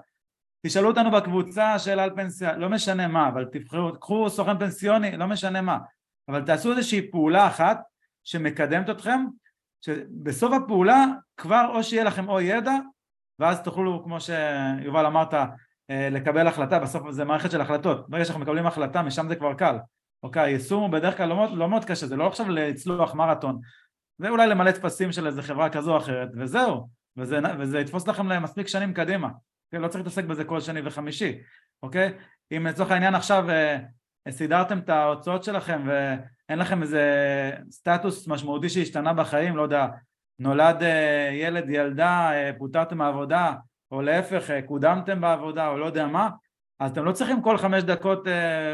תשאלו 0.65 0.89
אותנו 0.89 1.11
בקבוצה 1.11 1.79
שאלה 1.79 2.03
על 2.03 2.15
פנסיה 2.15 2.57
לא 2.57 2.69
משנה 2.69 3.07
מה 3.07 3.27
אבל 3.27 3.45
תבחרו 3.51 3.99
קחו 3.99 4.29
סוכן 4.29 4.59
פנסיוני 4.59 5.17
לא 5.17 5.27
משנה 5.27 5.61
מה. 5.61 5.77
אבל 6.29 6.41
תעשו 6.45 6.71
איזושהי 6.71 7.11
פעולה 7.11 7.47
אחת 7.47 7.81
שמקדמת 8.23 8.89
אתכם 8.89 9.25
שבסוף 9.81 10.53
הפעולה 10.53 11.05
כבר 11.37 11.71
או 11.73 11.83
שיהיה 11.83 12.03
לכם 12.03 12.29
או 12.29 12.41
ידע 12.41 12.73
ואז 13.39 13.63
תוכלו 13.63 14.03
כמו 14.03 14.17
שיובל 14.21 15.05
אמרת 15.05 15.33
אה, 15.89 16.09
לקבל 16.11 16.47
החלטה, 16.47 16.79
בסוף 16.79 17.11
זה 17.11 17.23
מערכת 17.23 17.51
של 17.51 17.61
החלטות, 17.61 18.09
ברגע 18.09 18.25
שאנחנו 18.25 18.41
מקבלים 18.41 18.67
החלטה 18.67 19.01
משם 19.01 19.27
זה 19.27 19.35
כבר 19.35 19.53
קל, 19.53 19.77
אוקיי, 20.23 20.43
היישום 20.43 20.81
הוא 20.81 20.89
בדרך 20.89 21.17
כלל 21.17 21.29
לא 21.29 21.35
מאוד, 21.35 21.51
לא 21.53 21.69
מאוד 21.69 21.85
קשה, 21.85 22.07
זה 22.07 22.15
לא 22.15 22.27
עכשיו 22.27 22.49
לצלוח 22.49 23.13
מרתון, 23.13 23.59
זה 24.17 24.29
אולי 24.29 24.47
למלא 24.47 24.71
טפסים 24.71 25.11
של 25.11 25.27
איזה 25.27 25.41
חברה 25.41 25.69
כזו 25.69 25.91
או 25.91 25.97
אחרת 25.97 26.29
וזהו, 26.37 26.89
וזה, 27.17 27.39
וזה 27.59 27.79
יתפוס 27.79 28.07
לכם 28.07 28.43
מספיק 28.43 28.67
שנים 28.67 28.93
קדימה? 28.93 29.27
לא 29.81 29.87
צריך 29.87 30.03
להתעסק 30.03 30.23
בזה 30.23 30.43
כל 30.43 30.59
שני 30.59 30.81
וחמישי, 30.83 31.39
אוקיי? 31.83 32.13
אם 32.57 32.67
לצורך 32.67 32.91
העניין 32.91 33.15
עכשיו 33.15 33.49
אה, 33.49 33.77
סידרתם 34.29 34.79
את 34.79 34.89
ההוצאות 34.89 35.43
שלכם 35.43 35.81
ואין 35.85 36.59
לכם 36.59 36.81
איזה 36.81 37.03
סטטוס 37.71 38.27
משמעותי 38.27 38.69
שהשתנה 38.69 39.13
בחיים, 39.13 39.57
לא 39.57 39.61
יודע, 39.61 39.87
נולד 40.39 40.83
אה, 40.83 41.29
ילד, 41.33 41.69
ילדה, 41.69 42.31
אה, 42.33 42.51
פוטרתם 42.57 42.97
מהעבודה, 42.97 43.53
או 43.91 44.01
להפך, 44.01 44.49
קודמתם 44.65 45.21
בעבודה, 45.21 45.67
או 45.67 45.77
לא 45.77 45.85
יודע 45.85 46.07
מה, 46.07 46.29
אז 46.79 46.91
אתם 46.91 47.05
לא 47.05 47.11
צריכים 47.11 47.41
כל 47.41 47.57
חמש 47.57 47.83
דקות 47.83 48.27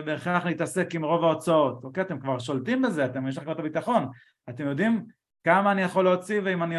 בהכרח 0.06 0.46
להתעסק 0.46 0.96
עם 0.96 1.06
רוב 1.06 1.24
ההוצאות, 1.24 1.84
אוקיי? 1.84 2.04
אתם 2.04 2.20
כבר 2.20 2.40
שולטים 2.40 2.82
בזה, 2.82 3.06
אתם, 3.06 3.28
יש 3.28 3.38
לכם 3.38 3.52
את 3.52 3.60
הביטחון, 3.60 4.10
אתם 4.50 4.68
יודעים 4.68 5.06
כמה 5.44 5.72
אני 5.72 5.82
יכול 5.82 6.04
להוציא 6.04 6.42
ואם 6.44 6.64
אני 6.64 6.76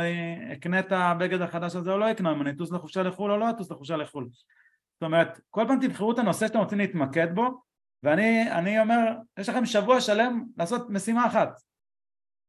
אקנה 0.53 0.79
את 0.81 0.93
הבגד 0.93 1.41
החדש 1.41 1.77
הזה 1.77 1.93
או 1.93 1.99
לא 1.99 2.11
אקנה, 2.11 2.33
אם 2.33 2.43
אני 2.43 2.51
אטוס 2.51 2.73
לחופשה 2.73 3.03
לחו"ל 3.03 3.31
או 3.31 3.37
לא 3.37 3.51
אטוס 3.51 3.71
לחופשה 3.71 3.97
לחו"ל. 3.97 4.29
זאת 4.33 5.03
אומרת, 5.03 5.41
כל 5.51 5.65
פעם 5.69 5.79
תבחרו 5.81 6.13
את 6.13 6.19
הנושא 6.19 6.47
שאתם 6.47 6.59
רוצים 6.59 6.79
להתמקד 6.79 7.35
בו, 7.35 7.63
ואני 8.03 8.81
אומר, 8.81 8.97
יש 9.39 9.49
לכם 9.49 9.67
שבוע 9.67 10.01
שלם 10.01 10.45
לעשות 10.57 10.91
משימה 10.91 11.27
אחת. 11.27 11.61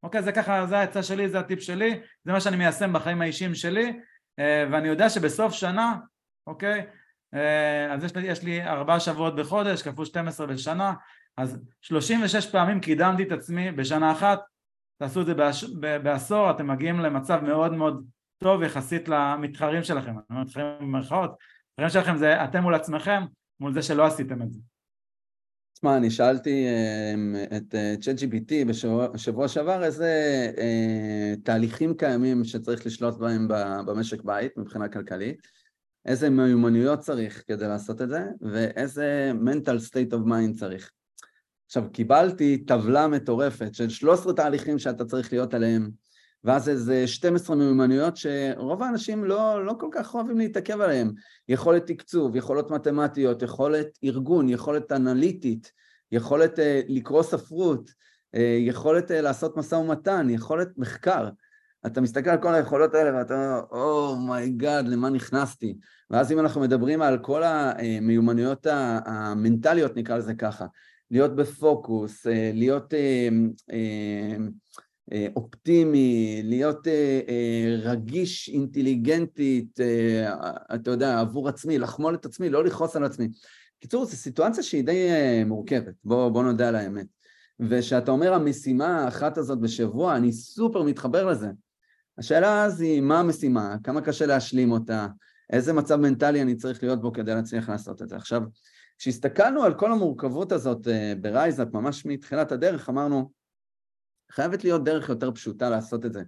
אוקיי, 0.02 0.22
זה 0.22 0.32
ככה, 0.32 0.66
זה 0.66 0.78
העצה 0.78 1.02
שלי, 1.02 1.28
זה 1.28 1.38
הטיפ 1.38 1.60
שלי, 1.60 2.00
זה 2.24 2.32
מה 2.32 2.40
שאני 2.40 2.56
מיישם 2.56 2.92
בחיים 2.92 3.22
האישיים 3.22 3.54
שלי, 3.54 4.00
אה, 4.38 4.64
ואני 4.72 4.88
יודע 4.88 5.10
שבסוף 5.10 5.52
שנה, 5.52 5.96
אוקיי, 6.46 6.86
אה, 7.34 7.92
אז 7.94 8.04
יש 8.04 8.16
לי, 8.16 8.26
יש 8.26 8.42
לי 8.42 8.62
ארבעה 8.62 9.00
שבועות 9.00 9.36
בחודש, 9.36 9.82
כפול 9.82 10.04
12 10.04 10.46
בשנה, 10.46 10.92
אז 11.36 11.58
36 11.80 12.46
פעמים 12.46 12.80
קידמתי 12.80 13.22
את 13.22 13.32
עצמי 13.32 13.72
בשנה 13.72 14.12
אחת, 14.12 14.40
תעשו 15.02 15.20
את 15.20 15.26
זה 15.26 15.34
בעש, 15.34 15.64
בעשור, 16.02 16.50
אתם 16.50 16.66
מגיעים 16.66 17.00
למצב 17.00 17.40
מאוד 17.42 17.72
מאוד 17.72 18.04
טוב 18.38 18.62
יחסית 18.62 19.08
למתחרים 19.08 19.82
שלכם, 19.82 20.10
אני 20.10 20.22
אומר 20.30 20.42
מתחרים 20.42 20.66
במרכאות, 20.80 21.30
המתחרים 21.78 22.02
שלכם 22.02 22.16
זה 22.16 22.44
אתם 22.44 22.62
מול 22.62 22.74
עצמכם, 22.74 23.22
מול 23.60 23.74
זה 23.74 23.82
שלא 23.82 24.06
עשיתם 24.06 24.42
את 24.42 24.52
זה. 24.52 24.58
תשמע, 25.74 25.96
אני 25.96 26.10
שאלתי 26.10 26.66
אמ, 27.14 27.36
את 27.56 27.74
אה, 27.74 27.94
GPT 28.16 28.68
בשבוע 29.12 29.48
שעבר 29.48 29.84
איזה 29.84 30.12
אה, 30.58 31.34
תהליכים 31.44 31.96
קיימים 31.96 32.44
שצריך 32.44 32.86
לשלוט 32.86 33.18
בהם 33.18 33.48
במשק 33.86 34.22
בית 34.22 34.56
מבחינה 34.56 34.88
כלכלית, 34.88 35.36
איזה 36.06 36.30
מיומנויות 36.30 36.98
צריך 36.98 37.44
כדי 37.46 37.68
לעשות 37.68 38.02
את 38.02 38.08
זה, 38.08 38.24
ואיזה 38.40 39.32
mental 39.44 39.88
state 39.88 40.12
of 40.12 40.28
mind 40.28 40.58
צריך. 40.58 40.90
עכשיו, 41.72 41.90
קיבלתי 41.92 42.64
טבלה 42.64 43.08
מטורפת 43.08 43.74
של 43.74 43.88
13 43.88 44.32
תהליכים 44.32 44.78
שאתה 44.78 45.04
צריך 45.04 45.32
להיות 45.32 45.54
עליהם, 45.54 45.90
ואז 46.44 46.68
איזה 46.68 47.06
12 47.06 47.56
מיומנויות 47.56 48.16
שרוב 48.16 48.82
האנשים 48.82 49.24
לא, 49.24 49.66
לא 49.66 49.74
כל 49.80 49.88
כך 49.92 50.14
אוהבים 50.14 50.38
להתעכב 50.38 50.80
עליהם. 50.80 51.12
יכולת 51.48 51.86
תקצוב, 51.86 52.36
יכולות 52.36 52.70
מתמטיות, 52.70 53.42
יכולת 53.42 53.98
ארגון, 54.04 54.48
יכולת 54.48 54.92
אנליטית, 54.92 55.72
יכולת 56.12 56.58
אה, 56.58 56.62
לקרוא 56.88 57.22
ספרות, 57.22 57.90
uh, 57.90 58.38
יכולת 58.58 59.10
אה, 59.10 59.14
לעשות 59.14 59.56
משא 59.56 59.74
ומתן, 59.74 60.26
יכולת 60.30 60.68
מחקר. 60.76 61.28
אתה 61.86 62.00
מסתכל 62.00 62.30
על 62.30 62.42
כל 62.42 62.54
היכולות 62.54 62.94
האלה 62.94 63.18
ואתה 63.18 63.34
אומר, 63.34 63.62
oh 63.72 64.01
my 64.01 64.29
god, 64.29 64.86
oh 64.86 64.88
למה 64.88 65.10
נכנסתי? 65.10 65.78
ואז 66.10 66.32
אם 66.32 66.38
אנחנו 66.38 66.60
מדברים 66.60 67.02
על 67.02 67.18
כל 67.18 67.42
המיומנויות 67.42 68.66
המנטליות, 69.04 69.96
נקרא 69.96 70.16
לזה 70.16 70.34
ככה, 70.34 70.66
להיות 71.12 71.36
בפוקוס, 71.36 72.26
להיות 72.54 72.94
אה, 75.12 75.26
אופטימי, 75.36 76.40
להיות 76.44 76.86
אה, 76.86 77.20
אה, 77.28 77.76
רגיש 77.78 78.48
אינטליגנטית, 78.48 79.80
אתה 80.74 80.90
יודע, 80.90 81.20
עבור 81.20 81.48
עצמי, 81.48 81.78
לחמול 81.78 82.14
את 82.14 82.24
עצמי, 82.24 82.50
לא 82.50 82.64
לכעוס 82.64 82.96
על 82.96 83.04
עצמי. 83.04 83.28
קיצור, 83.80 84.04
זו 84.04 84.16
סיטואציה 84.16 84.62
שהיא 84.62 84.84
די 84.84 85.08
מורכבת, 85.46 85.94
בוא, 86.04 86.28
בוא 86.28 86.42
נודה 86.42 86.68
על 86.68 86.74
האמת. 86.74 87.06
ושאתה 87.60 88.10
אומר 88.10 88.34
המשימה 88.34 89.04
האחת 89.04 89.38
הזאת 89.38 89.60
בשבוע, 89.60 90.16
אני 90.16 90.32
סופר 90.32 90.82
מתחבר 90.82 91.26
לזה. 91.26 91.48
השאלה 92.18 92.64
אז 92.64 92.80
היא 92.80 93.00
מה 93.00 93.20
המשימה, 93.20 93.76
כמה 93.84 94.00
קשה 94.00 94.26
להשלים 94.26 94.72
אותה, 94.72 95.06
איזה 95.52 95.72
מצב 95.72 95.96
מנטלי 95.96 96.42
אני 96.42 96.54
צריך 96.54 96.82
להיות 96.82 97.00
בו 97.00 97.12
כדי 97.12 97.34
להצליח 97.34 97.68
לעשות 97.68 98.02
את 98.02 98.08
זה. 98.08 98.16
עכשיו, 98.16 98.42
כשהסתכלנו 99.02 99.62
על 99.62 99.74
כל 99.74 99.92
המורכבות 99.92 100.52
הזאת 100.52 100.88
ב 101.20 101.26
RiseUp, 101.26 101.68
ממש 101.72 102.06
מתחילת 102.06 102.52
הדרך, 102.52 102.88
אמרנו, 102.88 103.30
חייבת 104.30 104.64
להיות 104.64 104.84
דרך 104.84 105.08
יותר 105.08 105.32
פשוטה 105.32 105.70
לעשות 105.70 106.06
את 106.06 106.12
זה. 106.12 106.22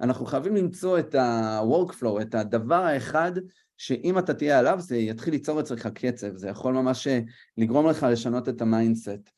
אנחנו 0.00 0.26
חייבים 0.26 0.56
למצוא 0.56 0.98
את 0.98 1.14
ה-workflow, 1.14 2.22
את 2.22 2.34
הדבר 2.34 2.84
האחד 2.84 3.32
שאם 3.76 4.18
אתה 4.18 4.34
תהיה 4.34 4.58
עליו 4.58 4.80
זה 4.80 4.96
יתחיל 4.96 5.34
ליצור 5.34 5.60
אצלך 5.60 5.86
קצב, 5.86 6.36
זה 6.36 6.48
יכול 6.48 6.74
ממש 6.74 7.08
לגרום 7.58 7.86
לך 7.86 8.06
לשנות 8.10 8.48
את 8.48 8.62
ה 8.62 8.70
mindset. 8.70 9.30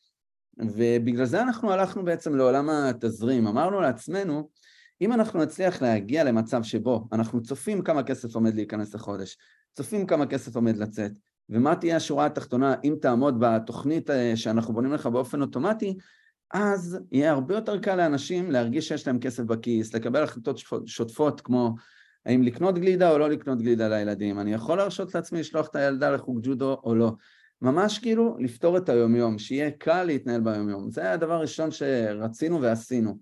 ובגלל 0.59 1.24
זה 1.24 1.43
אנחנו 1.43 1.72
הלכנו 1.72 2.05
בעצם 2.05 2.36
לעולם 2.36 2.70
התזרים, 2.70 3.47
אמרנו 3.47 3.80
לעצמנו, 3.80 4.51
אם 5.01 5.12
אנחנו 5.12 5.43
נצליח 5.43 5.82
להגיע 5.82 6.24
למצב 6.24 6.62
שבו 6.62 7.09
אנחנו 7.12 7.43
צופים 7.43 7.82
כמה 7.82 8.03
כסף 8.03 8.34
עומד 8.34 8.55
להיכנס 8.55 8.95
לחודש, 8.95 9.36
צופים 9.74 10.07
כמה 10.07 10.26
כסף 10.26 10.57
עומד 10.57 10.76
לצאת, 10.76 11.12
ומה 11.51 11.76
תהיה 11.76 11.96
השורה 11.96 12.26
התחתונה 12.26 12.74
אם 12.84 12.96
תעמוד 13.01 13.40
בתוכנית 13.40 14.11
אה, 14.11 14.32
שאנחנו 14.36 14.74
בונים 14.74 14.92
לך 14.92 15.07
באופן 15.07 15.42
אוטומטי, 15.42 15.98
אז 16.53 16.98
יהיה 17.12 17.30
הרבה 17.30 17.55
יותר 17.55 17.78
קל 17.78 17.96
לאנשים 17.96 18.51
להרגיש 18.51 18.88
שיש 18.88 19.07
להם 19.07 19.18
כסף 19.18 19.42
בכיס, 19.42 19.94
לקבל 19.94 20.22
החלטות 20.22 20.61
שוטפות 20.86 21.40
כמו 21.40 21.74
האם 22.26 22.42
לקנות 22.42 22.78
גלידה 22.78 23.11
או 23.11 23.18
לא 23.18 23.30
לקנות 23.30 23.62
גלידה 23.62 23.88
לילדים, 23.88 24.40
אני 24.40 24.53
יכול 24.53 24.78
להרשות 24.78 25.14
לעצמי 25.14 25.40
לשלוח 25.40 25.68
את 25.68 25.76
הילדה 25.76 26.11
לחוג 26.11 26.40
ג'ודו 26.42 26.80
או 26.84 26.94
לא. 26.94 27.12
ממש 27.62 27.98
כאילו 27.98 28.36
לפתור 28.38 28.76
את 28.76 28.88
היומיום, 28.88 29.38
שיהיה 29.38 29.70
קל 29.70 30.05
להתנהל 30.05 30.40
ביומיום. 30.40 30.90
זה 30.90 31.12
הדבר 31.12 31.32
הראשון 31.32 31.70
שרצינו 31.70 32.62
ועשינו. 32.62 33.18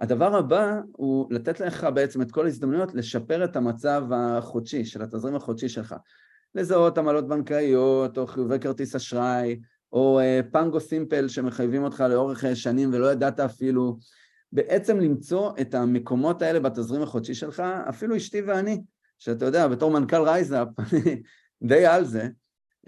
הדבר 0.00 0.36
הבא 0.36 0.80
הוא 0.92 1.26
לתת 1.30 1.60
לך 1.60 1.86
בעצם 1.94 2.22
את 2.22 2.30
כל 2.30 2.44
ההזדמנויות 2.44 2.94
לשפר 2.94 3.44
את 3.44 3.56
המצב 3.56 4.04
החודשי, 4.12 4.84
של 4.84 5.02
התזרים 5.02 5.36
החודשי 5.36 5.68
שלך. 5.68 5.94
לזהות 6.54 6.98
עמלות 6.98 7.28
בנקאיות, 7.28 8.18
או 8.18 8.26
חיובי 8.26 8.58
כרטיס 8.58 8.94
אשראי, 8.94 9.60
או 9.92 10.20
אה, 10.20 10.40
פנגו 10.52 10.80
סימפל 10.80 11.28
שמחייבים 11.28 11.84
אותך 11.84 12.04
לאורך 12.10 12.44
אה, 12.44 12.56
שנים 12.56 12.90
ולא 12.92 13.12
ידעת 13.12 13.40
אפילו, 13.40 13.98
בעצם 14.52 15.00
למצוא 15.00 15.52
את 15.60 15.74
המקומות 15.74 16.42
האלה 16.42 16.60
בתזרים 16.60 17.02
החודשי 17.02 17.34
שלך, 17.34 17.62
אפילו 17.88 18.16
אשתי 18.16 18.42
ואני, 18.42 18.82
שאתה 19.18 19.44
יודע, 19.44 19.68
בתור 19.68 19.90
מנכ"ל 19.90 20.22
RiseUp, 20.22 20.68
די 21.62 21.86
על 21.86 22.04
זה, 22.04 22.28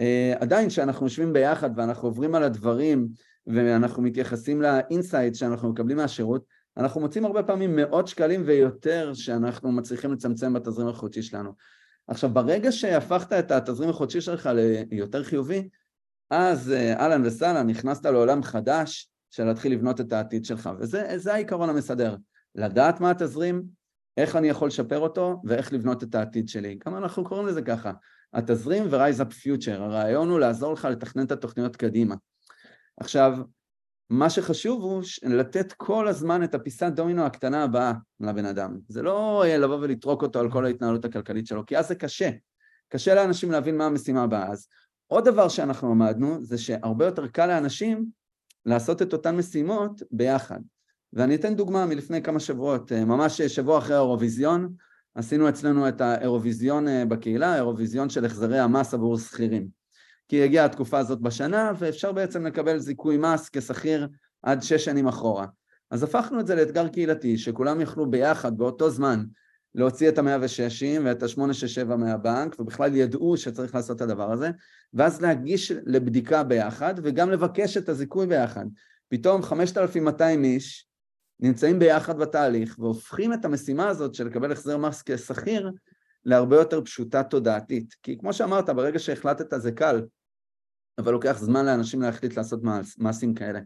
אה, 0.01 0.35
עדיין 0.41 0.69
כשאנחנו 0.69 1.07
יושבים 1.07 1.33
ביחד 1.33 1.71
ואנחנו 1.77 2.09
עוברים 2.09 2.35
על 2.35 2.43
הדברים 2.43 3.09
ואנחנו 3.47 4.03
מתייחסים 4.03 4.63
ל 4.63 4.72
insight 4.72 5.35
שאנחנו 5.35 5.69
מקבלים 5.69 5.97
מהשירות, 5.97 6.45
אנחנו 6.77 7.01
מוצאים 7.01 7.25
הרבה 7.25 7.43
פעמים 7.43 7.77
מאות 7.77 8.09
שקלים 8.09 8.43
ויותר 8.47 9.15
שאנחנו 9.15 9.73
מצליחים 9.73 10.13
לצמצם 10.13 10.53
בתזרים 10.53 10.89
החודשי 10.89 11.23
שלנו. 11.23 11.53
עכשיו, 12.09 12.31
ברגע 12.31 12.73
שהפכת 12.73 13.33
את 13.33 13.51
התזרים 13.51 13.91
החודשי 13.91 14.21
שלך 14.21 14.51
ליותר 14.91 15.25
חיובי, 15.25 15.69
אז 16.31 16.73
אה, 16.73 17.01
אהלן 17.01 17.27
וסהלן, 17.27 17.67
נכנסת 17.67 18.07
לעולם 18.07 18.43
חדש 18.43 19.11
של 19.31 19.45
להתחיל 19.45 19.73
לבנות 19.73 20.01
את 20.01 20.13
העתיד 20.13 20.45
שלך, 20.45 20.71
וזה 20.79 21.35
העיקרון 21.35 21.69
המסדר, 21.69 22.17
לדעת 22.55 23.01
מה 23.01 23.11
התזרים, 23.11 23.63
איך 24.17 24.37
אני 24.37 24.49
יכול 24.49 24.69
לשפר 24.69 24.99
אותו 24.99 25.43
ואיך 25.45 25.73
לבנות 25.73 26.03
את 26.03 26.15
העתיד 26.15 26.49
שלי. 26.49 26.79
גם 26.87 26.97
אנחנו 26.97 27.25
קוראים 27.25 27.47
לזה 27.47 27.63
ככה, 27.63 27.93
התזרים 28.33 28.85
ו-Rise 28.91 29.21
Up 29.21 29.33
Future, 29.33 29.81
הרעיון 29.81 30.29
הוא 30.29 30.41
לעזור 30.41 30.73
לך 30.73 30.85
לתכנן 30.85 31.25
את 31.25 31.33
התוכניות 31.33 31.77
קדימה. 31.77 32.15
עכשיו, 33.01 33.39
מה 34.11 34.31
שחשוב 34.31 34.83
הוא 34.83 35.03
לתת 35.23 35.73
כל 35.73 36.09
הזמן 36.09 36.45
את 36.45 36.55
הפיסת 36.55 36.93
דומינו 36.93 37.23
הקטנה 37.23 37.65
הבאה 37.65 37.93
לבן 38.21 38.45
אדם. 38.45 38.79
זה 38.89 39.03
לא 39.03 39.45
לבוא 39.59 39.79
ולטרוק 39.81 40.23
אותו 40.23 40.41
על 40.41 40.51
כל 40.51 40.65
ההתנהלות 40.65 41.05
הכלכלית 41.05 41.47
שלו, 41.47 41.67
כי 41.67 41.79
אז 41.79 41.89
זה 41.89 41.95
קשה. 41.95 42.31
קשה 42.89 43.15
לאנשים 43.15 43.51
להבין 43.51 43.77
מה 43.77 43.87
המשימה 43.87 44.23
הבאה. 44.23 44.51
אז 44.51 44.67
עוד 45.07 45.25
דבר 45.25 45.49
שאנחנו 45.49 45.91
למדנו 45.91 46.45
זה 46.45 46.59
שהרבה 46.59 47.05
יותר 47.05 47.27
קל 47.27 47.47
לאנשים 47.47 48.07
לעשות 48.67 49.03
את 49.03 49.13
אותן 49.13 49.37
משימות 49.37 50.03
ביחד. 50.11 50.61
ואני 51.13 51.35
אתן 51.35 51.55
דוגמה 51.55 51.87
מלפני 51.87 52.23
כמה 52.23 52.41
שבועות, 52.41 52.93
ממש 52.93 53.43
שבוע 53.43 53.79
אחרי 53.79 53.95
האירוויזיון, 53.95 54.75
עשינו 55.15 55.49
אצלנו 55.49 55.89
את 55.89 56.01
האירוויזיון 56.01 56.87
בקהילה, 57.09 57.53
האירוויזיון 57.53 58.11
של 58.11 58.25
החזרי 58.25 58.59
המס 58.59 58.95
עבור 58.95 59.19
שכירים. 59.19 59.82
כי 60.33 60.43
הגיעה 60.43 60.65
התקופה 60.65 60.99
הזאת 60.99 61.21
בשנה, 61.21 61.73
ואפשר 61.79 62.13
בעצם 62.13 62.47
לקבל 62.47 62.79
זיכוי 62.79 63.17
מס 63.17 63.49
כשכיר 63.49 64.09
עד 64.43 64.63
שש 64.63 64.85
שנים 64.85 65.09
אחורה. 65.09 65.47
אז 65.91 66.03
הפכנו 66.03 66.41
את 66.41 66.47
זה 66.47 66.55
לאתגר 66.55 66.89
קהילתי, 66.89 67.39
שכולם 67.39 67.81
יכלו 67.81 68.11
ביחד 68.11 68.59
באותו 68.59 68.91
זמן 68.91 69.25
להוציא 69.75 70.09
את 70.09 70.19
המאה 70.19 70.37
וששים 70.41 71.07
ואת 71.07 71.23
השמונה 71.23 71.55
שש 71.55 71.75
שבע 71.75 71.97
מהבנק, 71.97 72.61
ובכלל 72.61 72.97
ידעו 72.97 73.37
שצריך 73.37 73.75
לעשות 73.75 73.97
את 73.97 74.03
הדבר 74.03 74.33
הזה, 74.33 74.51
ואז 74.95 75.23
להגיש 75.23 75.73
לבדיקה 75.87 76.43
ביחד, 76.43 76.95
וגם 77.03 77.31
לבקש 77.31 77.77
את 77.77 77.89
הזיכוי 77.89 78.27
ביחד. 78.27 78.67
פתאום 79.09 79.43
5,200 79.43 80.45
איש 80.45 80.89
נמצאים 81.41 81.79
ביחד 81.79 82.19
בתהליך, 82.19 82.77
והופכים 82.79 83.33
את 83.33 83.45
המשימה 83.45 83.89
הזאת 83.89 84.15
של 84.15 84.27
לקבל 84.27 84.53
החזר 84.53 84.77
מס 84.77 85.03
כשכיר 85.07 85.71
להרבה 86.25 86.57
יותר 86.57 86.81
פשוטה 86.85 87.23
תודעתית. 87.23 87.95
כי 88.03 88.19
כמו 88.19 88.33
שאמרת, 88.33 88.71
ברגע 88.71 88.99
שהחלטת 88.99 89.61
זה 89.61 89.73
קל, 89.73 90.03
אבל 90.99 91.13
לוקח 91.13 91.39
זמן 91.39 91.67
לאנשים 91.67 92.03
להחליט 92.03 92.37
לעשות 92.37 92.61
מעשים 92.99 93.35
כאלה. 93.35 93.61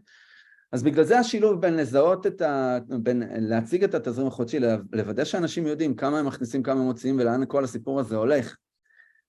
אז 0.71 0.83
בגלל 0.83 1.03
זה 1.03 1.19
השילוב 1.19 1.61
בין 1.61 1.77
לזהות 1.77 2.27
את 2.27 2.41
ה... 2.41 2.77
בין 2.87 3.23
להציג 3.39 3.83
את 3.83 3.95
התזרים 3.95 4.27
החודשי, 4.27 4.59
לוודא 4.93 5.23
שאנשים 5.23 5.67
יודעים 5.67 5.95
כמה 5.95 6.19
הם 6.19 6.25
מכניסים, 6.25 6.63
כמה 6.63 6.79
הם 6.79 6.85
מוציאים 6.85 7.19
ולאן 7.19 7.41
כל 7.47 7.63
הסיפור 7.63 7.99
הזה 7.99 8.15
הולך, 8.15 8.55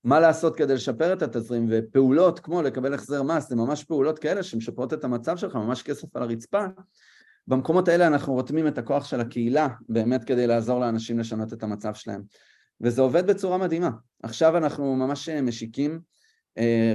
מה 0.05 0.21
לעשות 0.21 0.57
כדי 0.57 0.75
לשפר 0.75 1.13
את 1.13 1.23
התזרים, 1.23 1.67
ופעולות 1.71 2.41
כמו 2.41 2.63
לקבל 2.63 2.95
החזר 2.95 3.23
מס, 3.23 3.49
זה 3.49 3.57
ממש 3.57 3.85
פעולות 3.85 4.19
כאלה 4.19 4.43
שמשפרות 4.43 4.93
את 4.93 5.05
המצב 5.05 5.37
שלך, 5.37 5.57
ממש 5.57 5.83
כסף 5.83 6.17
על 6.17 6.23
הרצפה. 6.23 6.65
במקומות 7.47 7.89
האלה 7.89 8.07
אנחנו 8.07 8.33
רותמים 8.33 8.67
את 8.67 8.79
הכוח 8.79 9.05
של 9.05 9.21
הקהילה 9.21 9.69
באמת 9.89 10.25
כדי 10.25 10.47
לעזור 10.47 10.81
לאנשים 10.81 11.19
לשנות 11.19 11.53
את 11.53 11.63
המצב 11.63 11.95
שלהם. 11.95 12.23
וזה 12.81 13.03
עובד 13.03 13.27
בצורה 13.27 13.59
מדהימה. 13.59 13.91
עכשיו 14.23 14.57
אנחנו 14.57 14.97
ממש 14.97 15.29
משיקים 15.29 15.93
אה, 15.93 16.18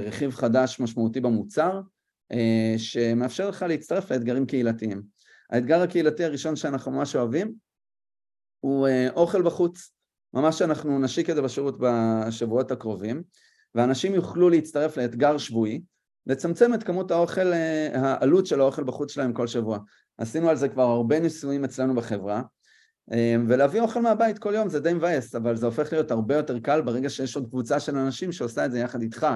רכיב 0.06 0.30
חדש 0.30 0.80
משמעותי 0.80 1.20
במוצר, 1.20 1.80
אה, 2.32 2.74
שמאפשר 2.76 3.48
לך 3.48 3.62
להצטרף 3.68 4.12
לאתגרים 4.12 4.46
קהילתיים. 4.46 5.02
האתגר 5.50 5.82
הקהילתי 5.82 6.24
הראשון 6.24 6.56
שאנחנו 6.56 6.92
ממש 6.92 7.16
אוהבים 7.16 7.54
הוא 8.60 8.88
אה, 8.88 9.08
אוכל 9.10 9.42
בחוץ. 9.42 9.90
ממש 10.34 10.62
אנחנו 10.62 10.98
נשיק 10.98 11.30
את 11.30 11.36
זה 11.36 11.42
בשירות 11.42 11.78
בשבועות 11.80 12.70
הקרובים, 12.70 13.22
ואנשים 13.74 14.14
יוכלו 14.14 14.50
להצטרף 14.50 14.96
לאתגר 14.96 15.38
שבועי, 15.38 15.82
לצמצם 16.26 16.74
את 16.74 16.82
כמות 16.82 17.10
האוכל, 17.10 17.52
העלות 17.94 18.46
של 18.46 18.60
האוכל 18.60 18.84
בחוץ 18.84 19.12
שלהם 19.12 19.32
כל 19.32 19.46
שבוע. 19.46 19.78
עשינו 20.18 20.48
על 20.48 20.56
זה 20.56 20.68
כבר 20.68 20.82
הרבה 20.82 21.20
ניסויים 21.20 21.64
אצלנו 21.64 21.94
בחברה, 21.94 22.42
ולהביא 23.48 23.80
אוכל 23.80 24.00
מהבית 24.00 24.38
כל 24.38 24.54
יום 24.54 24.68
זה 24.68 24.80
די 24.80 24.92
מבאס, 24.92 25.34
אבל 25.34 25.56
זה 25.56 25.66
הופך 25.66 25.92
להיות 25.92 26.10
הרבה 26.10 26.36
יותר 26.36 26.58
קל 26.58 26.80
ברגע 26.80 27.10
שיש 27.10 27.36
עוד 27.36 27.46
קבוצה 27.50 27.80
של 27.80 27.96
אנשים 27.96 28.32
שעושה 28.32 28.66
את 28.66 28.72
זה 28.72 28.78
יחד 28.78 29.02
איתך 29.02 29.26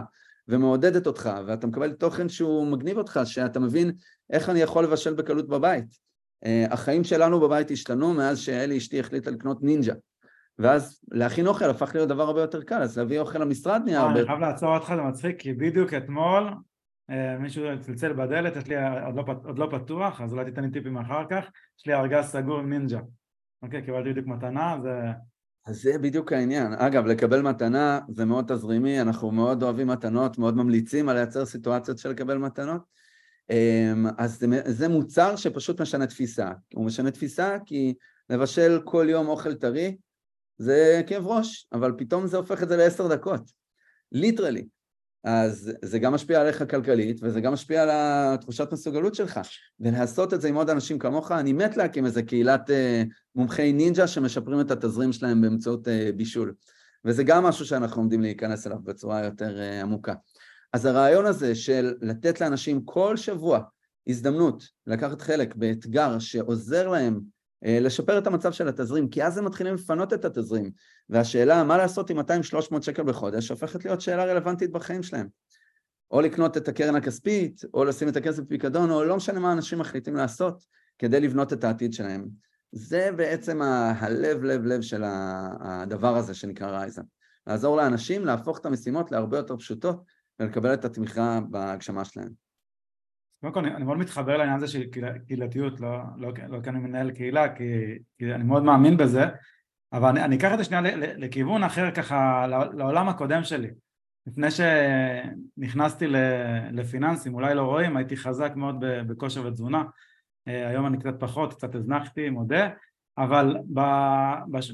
ומעודדת 0.48 1.06
אותך, 1.06 1.30
ואתה 1.46 1.66
מקבל 1.66 1.92
תוכן 1.92 2.28
שהוא 2.28 2.66
מגניב 2.66 2.98
אותך, 2.98 3.20
שאתה 3.24 3.60
מבין 3.60 3.92
איך 4.30 4.50
אני 4.50 4.60
יכול 4.60 4.84
לבשל 4.84 5.14
בקלות 5.14 5.48
בבית. 5.48 6.08
החיים 6.70 7.04
שלנו 7.04 7.40
בבית 7.40 7.70
השתנו 7.70 8.14
מאז 8.14 8.38
שאלי 8.38 8.78
אשתי 8.78 9.00
החליטה 9.00 9.30
לקנות 9.30 9.62
נינג'ה. 9.62 9.94
ואז 10.58 11.00
להכין 11.10 11.46
אוכל 11.46 11.70
הפך 11.70 11.90
להיות 11.94 12.08
דבר 12.08 12.22
הרבה 12.22 12.40
יותר 12.40 12.62
קל, 12.62 12.82
אז 12.82 12.98
להביא 12.98 13.20
אוכל 13.20 13.38
למשרד 13.38 13.82
נהיה 13.84 14.00
הרבה... 14.00 14.18
אני 14.18 14.26
חייב 14.26 14.38
לעצור 14.38 14.74
אותך, 14.74 14.92
זה 14.96 15.02
מצחיק, 15.02 15.40
כי 15.40 15.52
בדיוק 15.52 15.94
אתמול 15.94 16.50
מישהו 17.38 17.64
צלצל 17.80 18.12
בדלת, 18.12 18.56
יש 18.56 18.66
לי 18.66 18.74
עוד 19.06 19.16
לא, 19.16 19.24
עוד 19.44 19.58
לא 19.58 19.68
פתוח, 19.70 20.20
אז 20.20 20.32
אולי 20.32 20.44
תיתן 20.44 20.64
לי 20.64 20.70
טיפים 20.70 20.98
אחר 20.98 21.22
כך, 21.30 21.44
יש 21.78 21.86
לי 21.86 21.94
ארגז 21.94 22.24
סגור 22.24 22.58
עם 22.58 22.70
נינג'ה. 22.70 22.98
אוקיי, 23.62 23.82
קיבלתי 23.82 24.10
בדיוק 24.10 24.26
מתנה, 24.26 24.76
זה... 24.82 25.00
אז 25.66 25.82
זה 25.82 25.98
בדיוק 25.98 26.32
העניין. 26.32 26.72
אגב, 26.72 27.06
לקבל 27.06 27.42
מתנה 27.42 28.00
זה 28.08 28.24
מאוד 28.24 28.52
תזרימי, 28.52 29.00
אנחנו 29.00 29.30
מאוד 29.30 29.62
אוהבים 29.62 29.86
מתנות, 29.86 30.38
מאוד 30.38 30.56
ממליצים 30.56 31.08
על 31.08 31.16
לייצר 31.16 31.44
סיטואציות 31.44 31.98
של 31.98 32.10
לקבל 32.10 32.38
מתנות. 32.38 32.82
אמ, 33.50 34.06
אז 34.18 34.38
זה, 34.38 34.46
זה 34.64 34.88
מוצר 34.88 35.36
שפשוט 35.36 35.80
משנה 35.80 36.06
תפיסה. 36.06 36.52
הוא 36.74 36.84
משנה 36.86 37.10
תפיסה 37.10 37.56
כי 37.66 37.94
לבשל 38.30 38.80
כל 38.84 39.06
יום 39.10 39.28
אוכל 39.28 39.54
טרי 39.54 39.96
זה 40.58 41.02
כאב 41.06 41.26
ראש, 41.26 41.68
אבל 41.72 41.92
פתאום 41.98 42.26
זה 42.26 42.36
הופך 42.36 42.62
את 42.62 42.68
זה 42.68 42.76
לעשר 42.76 43.08
דקות. 43.08 43.50
literally. 44.12 44.66
אז 45.24 45.72
זה 45.82 45.98
גם 45.98 46.14
משפיע 46.14 46.40
עליך 46.40 46.64
כלכלית, 46.70 47.20
וזה 47.22 47.40
גם 47.40 47.52
משפיע 47.52 47.82
על 47.82 47.88
התחושת 47.92 48.72
מסוגלות 48.72 49.14
שלך. 49.14 49.40
ולעשות 49.80 50.34
את 50.34 50.40
זה 50.40 50.48
עם 50.48 50.54
עוד 50.54 50.70
אנשים 50.70 50.98
כמוך, 50.98 51.32
אני 51.32 51.52
מת 51.52 51.76
להקים 51.76 52.06
איזה 52.06 52.22
קהילת 52.22 52.70
אה, 52.70 52.72
מומחי 53.34 53.72
נינג'ה 53.72 54.06
שמשפרים 54.06 54.60
את 54.60 54.70
התזרים 54.70 55.12
שלהם 55.12 55.40
באמצעות 55.40 55.88
אה, 55.88 55.90
בישול. 56.16 56.54
וזה 57.04 57.24
גם 57.24 57.44
משהו 57.44 57.66
שאנחנו 57.66 58.02
עומדים 58.02 58.20
להיכנס 58.20 58.66
אליו 58.66 58.78
בצורה 58.82 59.24
יותר 59.24 59.58
אה, 59.58 59.82
עמוקה. 59.82 60.14
אז 60.72 60.84
הרעיון 60.84 61.26
הזה 61.26 61.54
של 61.54 61.94
לתת 62.00 62.40
לאנשים 62.40 62.84
כל 62.84 63.16
שבוע 63.16 63.60
הזדמנות 64.06 64.68
לקחת 64.86 65.20
חלק 65.22 65.54
באתגר 65.54 66.18
שעוזר 66.18 66.88
להם 66.88 67.14
אה, 67.14 67.37
לשפר 67.62 68.18
את 68.18 68.26
המצב 68.26 68.52
של 68.52 68.68
התזרים, 68.68 69.08
כי 69.08 69.24
אז 69.24 69.38
הם 69.38 69.44
מתחילים 69.44 69.74
לפנות 69.74 70.12
את 70.12 70.24
התזרים, 70.24 70.70
והשאלה 71.08 71.64
מה 71.64 71.76
לעשות 71.76 72.10
עם 72.10 72.18
200-300 72.18 72.22
שקל 72.80 73.02
בחודש 73.02 73.48
הופכת 73.48 73.84
להיות 73.84 74.00
שאלה 74.00 74.24
רלוונטית 74.24 74.72
בחיים 74.72 75.02
שלהם. 75.02 75.26
או 76.10 76.20
לקנות 76.20 76.56
את 76.56 76.68
הקרן 76.68 76.96
הכספית, 76.96 77.62
או 77.74 77.84
לשים 77.84 78.08
את 78.08 78.16
הכסף 78.16 78.42
בפיקדון, 78.42 78.90
או 78.90 79.04
לא 79.04 79.16
משנה 79.16 79.40
מה 79.40 79.52
אנשים 79.52 79.78
מחליטים 79.78 80.16
לעשות 80.16 80.64
כדי 80.98 81.20
לבנות 81.20 81.52
את 81.52 81.64
העתיד 81.64 81.92
שלהם. 81.92 82.28
זה 82.72 83.10
בעצם 83.16 83.62
הלב 83.62 84.44
לב 84.44 84.64
לב 84.64 84.80
של 84.80 85.02
הדבר 85.06 86.16
הזה 86.16 86.34
שנקרא 86.34 86.70
רייזה. 86.70 87.02
לעזור 87.46 87.76
לאנשים 87.76 88.24
להפוך 88.24 88.58
את 88.58 88.66
המשימות 88.66 89.12
להרבה 89.12 89.36
יותר 89.36 89.56
פשוטות 89.56 90.02
ולקבל 90.40 90.74
את 90.74 90.84
התמיכה 90.84 91.40
בהגשמה 91.50 92.04
שלהם. 92.04 92.47
קודם 93.40 93.52
כל 93.52 93.66
אני 93.66 93.84
מאוד 93.84 93.98
מתחבר 93.98 94.36
לעניין 94.36 94.56
הזה 94.56 94.68
של 94.68 94.84
קהילתיות, 95.26 95.80
לא, 95.80 95.98
לא, 96.16 96.32
לא 96.48 96.60
כי 96.60 96.70
אני 96.70 96.78
מנהל 96.78 97.10
קהילה, 97.10 97.54
כי, 97.54 97.64
כי 98.18 98.34
אני 98.34 98.44
מאוד 98.44 98.62
מאמין 98.62 98.96
בזה, 98.96 99.24
אבל 99.92 100.08
אני, 100.08 100.24
אני 100.24 100.36
אקח 100.36 100.52
את 100.52 100.58
זה 100.58 100.64
שנייה 100.64 100.82
לכיוון 101.16 101.64
אחר 101.64 101.90
ככה, 101.90 102.46
לעולם 102.72 103.08
הקודם 103.08 103.44
שלי. 103.44 103.68
לפני 104.26 104.48
שנכנסתי 104.50 106.06
לפיננסים, 106.72 107.34
אולי 107.34 107.54
לא 107.54 107.62
רואים, 107.62 107.96
הייתי 107.96 108.16
חזק 108.16 108.52
מאוד 108.56 108.76
בכושר 108.80 109.46
ותזונה, 109.46 109.84
אה, 110.48 110.68
היום 110.68 110.86
אני 110.86 110.98
קצת 110.98 111.14
פחות, 111.20 111.54
קצת 111.54 111.74
הזנחתי, 111.74 112.30
מודה, 112.30 112.68
אבל 113.18 113.56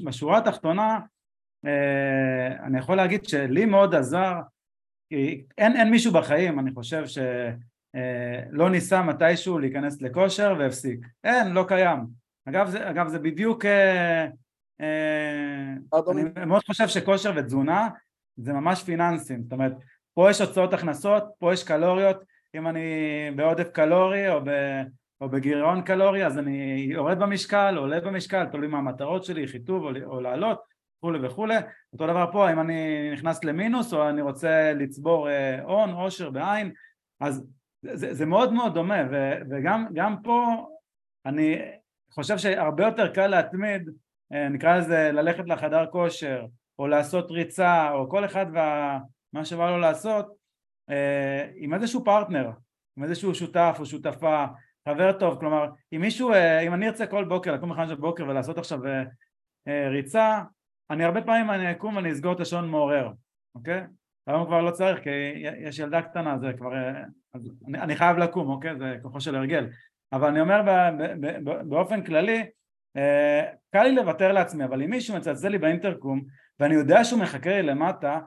בשורה 0.03 0.37
התחתונה 0.37 0.99
אה, 1.65 2.65
אני 2.65 2.79
יכול 2.79 2.97
להגיד 2.97 3.25
שלי 3.25 3.65
מאוד 3.65 3.95
עזר, 3.95 4.33
אין, 5.57 5.75
אין 5.75 5.91
מישהו 5.91 6.13
בחיים, 6.13 6.59
אני 6.59 6.71
חושב 6.73 7.07
שלא 7.07 7.23
אה, 7.95 8.69
ניסה 8.69 9.01
מתישהו 9.01 9.59
להיכנס 9.59 10.01
לכושר 10.01 10.55
והפסיק, 10.59 10.99
אין, 11.23 11.53
לא 11.53 11.65
קיים. 11.67 11.99
אגב 12.49 12.69
זה, 12.69 12.89
אגב, 12.89 13.07
זה 13.07 13.19
בדיוק, 13.19 13.65
אני 16.11 16.23
מאוד 16.45 16.63
חושב 16.65 16.87
שכושר 16.87 17.33
ותזונה 17.35 17.89
זה 18.37 18.53
ממש 18.53 18.83
פיננסים, 18.83 19.43
זאת 19.43 19.53
אומרת 19.53 19.73
פה 20.13 20.29
יש 20.29 20.41
הוצאות 20.41 20.73
הכנסות, 20.73 21.23
פה 21.39 21.53
יש 21.53 21.63
קלוריות, 21.63 22.17
אם 22.55 22.67
אני 22.67 22.81
בעודף 23.35 23.69
קלורי 23.69 24.29
או, 24.29 24.41
ב, 24.45 24.49
או 25.21 25.29
בגירעון 25.29 25.81
קלורי 25.81 26.25
אז 26.25 26.37
אני 26.37 26.87
יורד 26.89 27.19
במשקל, 27.19 27.75
עולה 27.77 27.99
במשקל, 27.99 28.45
תלוי 28.45 28.67
מה 28.67 28.77
המטרות 28.77 29.23
שלי, 29.23 29.47
חיטוב 29.47 29.83
או, 29.83 29.89
או 30.05 30.21
לעלות 30.21 30.59
וכולי 30.97 31.27
וכולי, 31.27 31.55
אותו 31.93 32.07
דבר 32.07 32.31
פה 32.31 32.51
אם 32.51 32.59
אני 32.59 33.09
נכנס 33.13 33.43
למינוס 33.43 33.93
או 33.93 34.09
אני 34.09 34.21
רוצה 34.21 34.73
לצבור 34.73 35.29
אה, 35.29 35.61
הון, 35.61 35.89
עושר 35.89 36.29
בעין, 36.29 36.71
אז 37.19 37.47
זה, 37.93 38.13
זה 38.13 38.25
מאוד 38.25 38.53
מאוד 38.53 38.73
דומה 38.73 39.03
ו, 39.11 39.31
וגם 39.49 40.15
פה 40.23 40.67
אני 41.25 41.61
חושב 42.11 42.37
שהרבה 42.37 42.85
יותר 42.85 43.13
קל 43.13 43.27
להתמיד, 43.27 43.89
אה, 44.33 44.49
נקרא 44.49 44.77
לזה 44.77 45.11
ללכת 45.13 45.43
לחדר 45.47 45.85
כושר 45.91 46.45
או 46.79 46.87
לעשות 46.87 47.31
ריצה, 47.31 47.91
או 47.91 48.09
כל 48.09 48.25
אחד 48.25 48.45
ומה 48.51 49.45
שבא 49.45 49.69
לו 49.69 49.77
לעשות, 49.77 50.35
אה, 50.89 51.49
עם 51.55 51.73
איזשהו 51.73 52.03
פרטנר, 52.03 52.51
עם 52.97 53.03
איזשהו 53.03 53.35
שותף 53.35 53.77
או 53.79 53.85
שותפה, 53.85 54.45
חבר 54.89 55.11
טוב, 55.11 55.39
כלומר, 55.39 55.69
אם 55.95 56.01
מישהו, 56.01 56.33
אה, 56.33 56.59
אם 56.59 56.73
אני 56.73 56.87
ארצה 56.87 57.07
כל 57.07 57.23
בוקר 57.23 57.53
לקום 57.53 57.69
בחמש 57.69 57.91
בבוקר 57.91 58.23
ולעשות 58.27 58.57
עכשיו 58.57 58.79
ריצה, 59.91 60.41
אני 60.89 61.03
הרבה 61.03 61.21
פעמים 61.21 61.51
אני 61.51 61.71
אקום 61.71 61.95
ואני 61.95 62.11
אסגור 62.11 62.33
את 62.33 62.39
השעון 62.39 62.69
מעורר, 62.69 63.11
אוקיי? 63.55 63.83
היום 64.27 64.45
כבר 64.45 64.61
לא 64.61 64.71
צריך 64.71 64.99
כי 64.99 65.09
יש 65.59 65.79
ילדה 65.79 66.01
קטנה, 66.01 66.37
זה 66.37 66.53
כבר, 66.57 66.71
אז 67.33 67.49
אני, 67.67 67.79
אני 67.79 67.95
חייב 67.95 68.17
לקום, 68.17 68.49
אוקיי? 68.49 68.77
זה 68.77 68.95
כוחו 69.01 69.21
של 69.21 69.35
הרגל, 69.35 69.67
אבל 70.13 70.27
אני 70.27 70.41
אומר 70.41 70.61
באופן 71.63 72.03
כללי, 72.03 72.45
קל 73.71 73.83
לי 73.83 73.95
לוותר 73.95 74.31
לעצמי, 74.31 74.63
אבל 74.65 74.81
אם 74.81 74.89
מישהו 74.89 75.15
מצלצל 75.15 75.49
לי 75.49 75.57
באינטרקום 75.57 76.21
ואני 76.59 76.75
יודע 76.75 77.03
שהוא 77.03 77.19
מחכה 77.19 77.49
לי 77.49 77.63
למטה, 77.63 78.19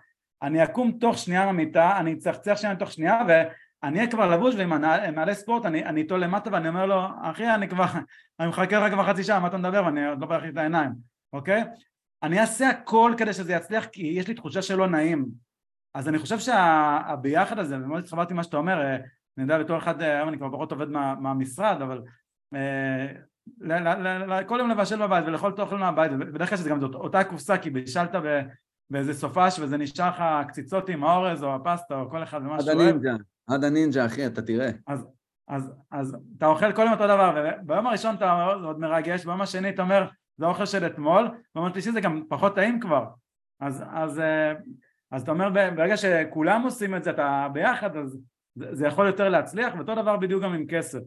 אני 0.43 0.65
אקום 0.65 0.93
תוך 1.01 1.19
שנייה 1.19 1.47
מהמיטה, 1.47 1.97
אני 2.01 2.13
אצחצח 2.13 2.57
שנייה 2.57 2.77
תוך 2.77 2.93
שנייה 2.93 3.21
ואני 3.29 3.99
אהיה 3.99 4.11
כבר 4.11 4.31
לבוש 4.31 4.55
ועם 4.55 4.73
מעלי 5.15 5.35
ספורט 5.35 5.67
אני, 5.67 6.01
איתו 6.01 6.19
למטה 6.19 6.51
ואני 6.53 6.69
אומר 6.69 6.87
לו 6.87 7.01
אחי 7.23 7.55
אני 7.55 7.69
כבר, 7.69 7.85
אני 8.41 8.49
מחכה 8.49 8.79
לך 8.79 8.93
כבר 8.93 9.07
חצי 9.07 9.25
שעה 9.25 9.41
מה 9.41 9.49
אתה 9.49 9.57
מדבר 9.57 9.85
ואני 9.85 10.07
עוד 10.07 10.21
לא 10.21 10.27
פותח 10.27 10.43
לי 10.43 10.49
את 10.49 10.57
העיניים, 10.57 10.91
אוקיי? 11.33 11.65
אני 12.23 12.41
אעשה 12.41 12.69
הכל 12.69 13.15
כדי 13.17 13.33
שזה 13.33 13.53
יצליח 13.53 13.85
כי 13.85 14.07
יש 14.07 14.29
לי 14.29 14.35
תחושה 14.35 14.63
שלא 14.63 14.87
נעים 14.87 15.27
אז 15.95 16.09
אני 16.09 16.19
חושב 16.19 16.39
שהביחד 16.39 17.59
הזה, 17.59 17.77
ומאוד 17.77 17.99
התחברתי 17.99 18.35
מה 18.35 18.43
שאתה 18.43 18.57
אומר, 18.57 18.81
אה, 18.81 18.97
אני 18.97 19.43
יודע 19.45 19.59
בתור 19.59 19.79
אחד, 19.79 20.03
אה, 20.03 20.17
היום 20.17 20.29
אני 20.29 20.39
כבר 20.39 20.53
פחות 20.53 20.73
עובד 20.73 20.89
מה, 20.89 21.15
מהמשרד, 21.15 21.83
אבל 21.83 22.03
אה, 22.55 23.07
כל 24.47 24.59
יום 24.59 24.71
לבשל 24.71 25.07
בבית 25.07 25.25
ולאכול 25.27 25.53
את 25.55 25.59
האוכל 25.59 25.79
מהבית, 25.79 26.13
ובדרך 26.15 26.49
כלל 26.49 26.59
שזה 26.59 26.71
גם 26.71 26.83
אותה 26.95 27.25
קופסה 27.25 27.59
כי 27.59 27.71
בישלת 27.71 28.15
באיזה 28.91 29.15
סופש 29.15 29.59
וזה 29.59 29.77
נשאר 29.77 30.09
לך 30.09 30.49
קציצות 30.49 30.89
עם 30.89 31.05
האורז 31.05 31.43
או 31.43 31.55
הפסטה 31.55 32.01
או 32.01 32.11
כל 32.11 32.23
אחד 32.23 32.41
ומה 32.45 32.61
שהוא 32.61 32.73
אוהב. 32.73 32.81
עד 32.81 32.89
הנינג'ה, 32.89 33.17
עד 33.49 33.65
הנינג'ה 33.65 34.07
אחי, 34.07 34.27
אתה 34.27 34.43
תראה. 34.43 34.71
אז, 34.87 35.07
אז, 35.49 35.73
אז 35.91 36.17
אתה 36.39 36.47
אוכל 36.47 36.73
כל 36.73 36.83
יום 36.83 36.93
אותו 36.93 37.05
דבר, 37.05 37.53
וביום 37.63 37.87
הראשון 37.87 38.15
אתה 38.15 38.45
עוד 38.45 38.81
מרגש, 38.81 39.25
ביום 39.25 39.41
השני 39.41 39.69
אתה 39.71 39.83
אומר 39.83 40.09
זה 40.37 40.47
אוכל 40.47 40.67
של 40.67 40.87
אתמול, 40.87 41.29
ביום 41.55 41.67
השלישי 41.67 41.93
זה 41.93 42.01
גם 42.01 42.23
פחות 42.29 42.55
טעים 42.55 42.81
כבר. 42.81 43.05
אז, 43.61 43.85
אז, 43.93 44.23
אז 45.11 45.23
אתה 45.23 45.31
אומר 45.31 45.49
ברגע 45.77 45.97
שכולם 45.97 46.63
עושים 46.63 46.95
את 46.95 47.05
זה, 47.05 47.11
אתה 47.11 47.49
ביחד, 47.53 47.97
אז 47.97 48.19
זה 48.73 48.87
יכול 48.87 49.07
יותר 49.07 49.29
להצליח, 49.29 49.75
ואותו 49.77 49.95
דבר 49.95 50.17
בדיוק 50.17 50.43
גם 50.43 50.53
עם 50.53 50.67
כסף. 50.67 51.01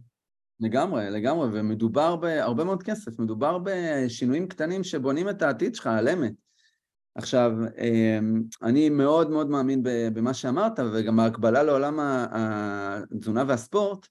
לגמרי, 0.60 1.10
לגמרי, 1.10 1.49
ומדובר 1.54 2.16
בהרבה 2.16 2.64
מאוד 2.64 2.84
כסף, 2.84 3.20
מדובר 3.20 3.58
בשינויים 3.64 4.47
קטנים 4.47 4.84
שבונים 4.84 5.30
את 5.30 5.41
העתיד 5.41 5.76
שלך 5.76 5.88
על 5.88 6.10
אמת. 6.10 6.34
עכשיו, 7.16 7.52
אמ, 7.78 8.41
אני 8.64 8.89
מאוד 8.89 9.30
מאוד 9.30 9.49
מאמין 9.49 9.82
במה 10.14 10.34
שאמרת, 10.34 10.80
וגם 10.93 11.20
ההקבלה 11.20 11.64
לעולם 11.64 11.99
התזונה 12.32 13.43
והספורט, 13.47 14.08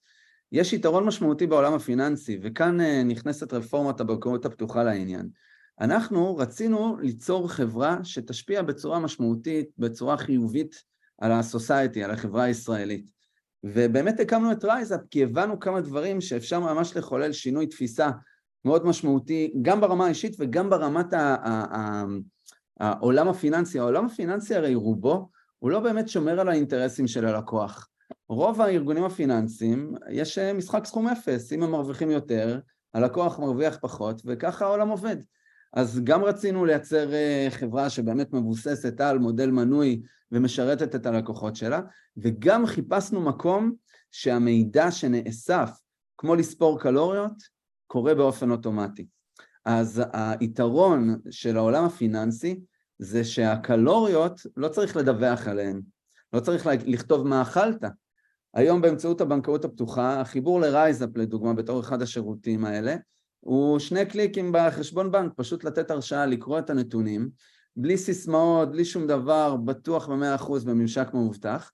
יש 0.52 0.72
יתרון 0.72 1.04
משמעותי 1.04 1.46
בעולם 1.46 1.74
הפיננסי, 1.74 2.38
וכאן 2.42 2.80
אה, 2.80 3.02
נכנסת 3.02 3.52
רפורמת 3.52 4.00
הבנקאות 4.00 4.44
הפתוחה 4.46 4.82
לעניין. 4.82 5.28
אנחנו 5.80 6.36
רצינו 6.36 6.96
ליצור 7.00 7.48
חברה 7.48 7.98
שתשפיע 8.04 8.62
בצורה 8.62 8.98
משמעותית, 8.98 9.70
בצורה 9.78 10.16
חיובית 10.16 10.84
על 11.18 11.32
ה 11.32 11.40
society, 11.40 12.04
על 12.04 12.10
החברה 12.10 12.42
הישראלית. 12.42 13.10
ובאמת 13.64 14.20
הקמנו 14.20 14.52
את 14.52 14.64
RiseUp 14.64 15.00
כי 15.10 15.22
הבנו 15.22 15.60
כמה 15.60 15.80
דברים 15.80 16.20
שאפשר 16.20 16.60
ממש 16.60 16.96
לחולל 16.96 17.32
שינוי 17.32 17.66
תפיסה 17.66 18.10
מאוד 18.64 18.86
משמעותי, 18.86 19.52
גם 19.62 19.80
ברמה 19.80 20.06
האישית 20.06 20.36
וגם 20.38 20.70
ברמת 20.70 21.06
העולם 22.80 23.28
הפיננסי. 23.28 23.78
העולם 23.78 24.06
הפיננסי 24.06 24.54
הרי 24.54 24.74
רובו 24.74 25.28
הוא 25.58 25.70
לא 25.70 25.80
באמת 25.80 26.08
שומר 26.08 26.40
על 26.40 26.48
האינטרסים 26.48 27.06
של 27.06 27.26
הלקוח. 27.26 27.88
רוב 28.28 28.60
הארגונים 28.60 29.04
הפיננסיים 29.04 29.94
יש 30.10 30.38
אה, 30.38 30.52
משחק 30.52 30.84
סכום 30.84 31.08
אפס, 31.08 31.52
אם 31.52 31.62
הם 31.62 31.70
מרוויחים 31.70 32.10
יותר, 32.10 32.60
הלקוח 32.94 33.38
מרוויח 33.38 33.78
פחות 33.80 34.22
וככה 34.24 34.64
העולם 34.64 34.88
עובד. 34.88 35.16
אז 35.72 36.00
גם 36.04 36.24
רצינו 36.24 36.64
לייצר 36.64 37.12
אה, 37.12 37.46
חברה 37.50 37.90
שבאמת 37.90 38.32
מבוססת 38.32 39.00
על 39.00 39.18
מודל 39.18 39.50
מנוי 39.50 40.02
ומשרתת 40.32 40.94
את 40.94 41.06
הלקוחות 41.06 41.56
שלה, 41.56 41.80
וגם 42.16 42.66
חיפשנו 42.66 43.20
מקום 43.20 43.74
שהמידע 44.10 44.90
שנאסף, 44.90 45.70
כמו 46.18 46.34
לספור 46.34 46.80
קלוריות, 46.80 47.32
קורה 47.86 48.14
באופן 48.14 48.50
אוטומטי. 48.50 49.06
אז 49.64 50.02
היתרון 50.12 51.20
של 51.30 51.56
העולם 51.56 51.84
הפיננסי 51.84 52.60
זה 52.98 53.24
שהקלוריות, 53.24 54.40
לא 54.56 54.68
צריך 54.68 54.96
לדווח 54.96 55.46
עליהן, 55.46 55.80
לא 56.32 56.40
צריך 56.40 56.66
לכתוב 56.86 57.26
מה 57.26 57.42
אכלת. 57.42 57.84
היום 58.54 58.80
באמצעות 58.80 59.20
הבנקאות 59.20 59.64
הפתוחה, 59.64 60.20
החיבור 60.20 60.60
לרייזאפ 60.60 61.16
לדוגמה, 61.16 61.54
בתור 61.54 61.80
אחד 61.80 62.02
השירותים 62.02 62.64
האלה, 62.64 62.96
הוא 63.40 63.78
שני 63.78 64.06
קליקים 64.06 64.50
בחשבון 64.52 65.12
בנק, 65.12 65.32
פשוט 65.36 65.64
לתת 65.64 65.90
הרשאה 65.90 66.26
לקרוא 66.26 66.58
את 66.58 66.70
הנתונים, 66.70 67.30
בלי 67.76 67.98
סיסמאות, 67.98 68.72
בלי 68.72 68.84
שום 68.84 69.06
דבר, 69.06 69.56
בטוח 69.56 70.08
במאה 70.08 70.34
אחוז 70.34 70.64
בממשק 70.64 71.08
מאובטח. 71.14 71.72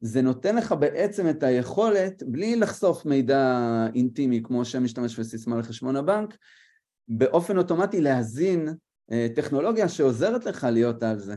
זה 0.00 0.22
נותן 0.22 0.56
לך 0.56 0.74
בעצם 0.78 1.28
את 1.30 1.42
היכולת, 1.42 2.22
בלי 2.26 2.56
לחשוף 2.56 3.06
מידע 3.06 3.58
אינטימי 3.94 4.40
כמו 4.44 4.64
שם 4.64 4.84
משתמש 4.84 5.18
וסיסמה 5.18 5.58
לחשבון 5.58 5.96
הבנק, 5.96 6.36
באופן 7.08 7.58
אוטומטי 7.58 8.00
להזין 8.00 8.68
אה, 9.12 9.26
טכנולוגיה 9.34 9.88
שעוזרת 9.88 10.44
לך 10.44 10.64
להיות 10.64 11.02
על 11.02 11.18
זה. 11.18 11.34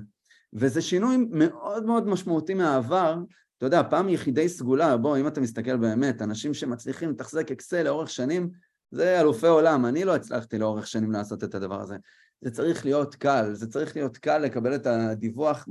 וזה 0.53 0.81
שינוי 0.81 1.17
מאוד 1.31 1.85
מאוד 1.85 2.07
משמעותי 2.07 2.53
מהעבר. 2.53 3.17
אתה 3.57 3.65
יודע, 3.65 3.81
פעם 3.89 4.09
יחידי 4.09 4.49
סגולה, 4.49 4.97
בוא, 4.97 5.17
אם 5.17 5.27
אתה 5.27 5.41
מסתכל 5.41 5.77
באמת, 5.77 6.21
אנשים 6.21 6.53
שמצליחים 6.53 7.09
לתחזק 7.09 7.51
אקסל 7.51 7.83
לאורך 7.83 8.09
שנים, 8.09 8.49
זה 8.91 9.21
אלופי 9.21 9.47
עולם, 9.47 9.85
אני 9.85 10.03
לא 10.03 10.15
הצלחתי 10.15 10.57
לאורך 10.57 10.87
שנים 10.87 11.11
לעשות 11.11 11.43
את 11.43 11.55
הדבר 11.55 11.81
הזה. 11.81 11.95
זה 12.41 12.51
צריך 12.51 12.85
להיות 12.85 13.15
קל, 13.15 13.53
זה 13.53 13.67
צריך 13.67 13.95
להיות 13.95 14.17
קל 14.17 14.37
לקבל 14.37 14.75
את 14.75 14.87
הדיווח. 14.87 15.67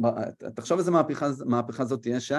תחשוב 0.54 0.78
איזה 0.78 0.90
מהפכה, 0.90 1.28
מהפכה 1.46 1.84
זאת 1.84 2.02
תהיה, 2.02 2.20
שי, 2.20 2.34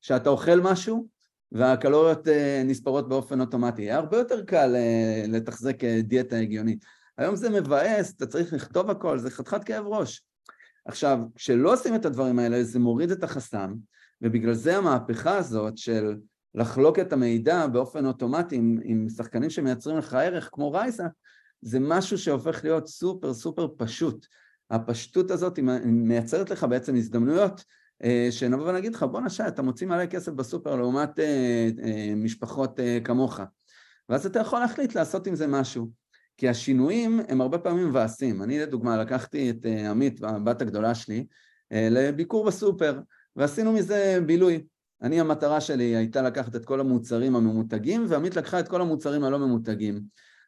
שאתה 0.00 0.30
אוכל 0.30 0.60
משהו 0.60 1.08
והקלוריות 1.52 2.28
אה, 2.28 2.62
נספרות 2.64 3.08
באופן 3.08 3.40
אוטומטי. 3.40 3.82
יהיה 3.82 3.96
הרבה 3.96 4.16
יותר 4.18 4.44
קל 4.44 4.74
אה, 4.76 5.24
לתחזק 5.28 5.84
אה, 5.84 6.00
דיאטה 6.02 6.36
הגיונית. 6.36 6.84
היום 7.18 7.36
זה 7.36 7.50
מבאס, 7.50 8.14
אתה 8.16 8.26
צריך 8.26 8.52
לכתוב 8.52 8.90
הכל, 8.90 9.18
זה 9.18 9.30
חתיכת 9.30 9.64
כאב 9.64 9.86
ראש. 9.86 10.24
עכשיו, 10.86 11.18
כשלא 11.34 11.72
עושים 11.72 11.94
את 11.94 12.04
הדברים 12.04 12.38
האלה, 12.38 12.64
זה 12.64 12.78
מוריד 12.78 13.10
את 13.10 13.24
החסם, 13.24 13.74
ובגלל 14.22 14.54
זה 14.54 14.76
המהפכה 14.76 15.36
הזאת 15.36 15.78
של 15.78 16.16
לחלוק 16.54 16.98
את 16.98 17.12
המידע 17.12 17.66
באופן 17.66 18.06
אוטומטי 18.06 18.56
עם, 18.56 18.78
עם 18.84 19.08
שחקנים 19.08 19.50
שמייצרים 19.50 19.98
לך 19.98 20.14
ערך, 20.14 20.48
כמו 20.52 20.72
רייסה, 20.72 21.06
זה 21.62 21.78
משהו 21.80 22.18
שהופך 22.18 22.64
להיות 22.64 22.86
סופר 22.86 23.34
סופר 23.34 23.68
פשוט. 23.76 24.26
הפשטות 24.70 25.30
הזאת 25.30 25.56
היא 25.56 25.64
מייצרת 25.84 26.50
לך 26.50 26.64
בעצם 26.64 26.94
הזדמנויות 26.94 27.64
אה, 28.04 28.28
שנבוא 28.30 28.68
ונגיד 28.68 28.94
לך, 28.94 29.02
בוא 29.02 29.20
נשאר, 29.20 29.48
אתה 29.48 29.62
מוציא 29.62 29.86
מלא 29.86 30.06
כסף 30.06 30.32
בסופר 30.32 30.76
לעומת 30.76 31.18
אה, 31.18 31.68
אה, 31.84 32.12
משפחות 32.16 32.80
אה, 32.80 32.98
כמוך. 33.04 33.40
ואז 34.08 34.26
אתה 34.26 34.38
יכול 34.38 34.58
להחליט 34.58 34.94
לעשות 34.94 35.26
עם 35.26 35.34
זה 35.34 35.46
משהו. 35.46 35.90
כי 36.36 36.48
השינויים 36.48 37.20
הם 37.28 37.40
הרבה 37.40 37.58
פעמים 37.58 37.88
מבאסים. 37.88 38.42
אני 38.42 38.58
לדוגמה 38.58 38.96
לקחתי 38.96 39.50
את 39.50 39.66
אה, 39.66 39.90
עמית, 39.90 40.22
הבת 40.22 40.62
הגדולה 40.62 40.94
שלי, 40.94 41.26
אה, 41.72 41.88
לביקור 41.90 42.46
בסופר, 42.46 43.00
ועשינו 43.36 43.72
מזה 43.72 44.18
בילוי. 44.26 44.64
אני, 45.02 45.20
המטרה 45.20 45.60
שלי 45.60 45.84
הייתה 45.96 46.22
לקחת 46.22 46.56
את 46.56 46.64
כל 46.64 46.80
המוצרים 46.80 47.36
הממותגים, 47.36 48.04
ועמית 48.08 48.36
לקחה 48.36 48.60
את 48.60 48.68
כל 48.68 48.80
המוצרים 48.80 49.24
הלא 49.24 49.38
ממותגים. 49.38 50.00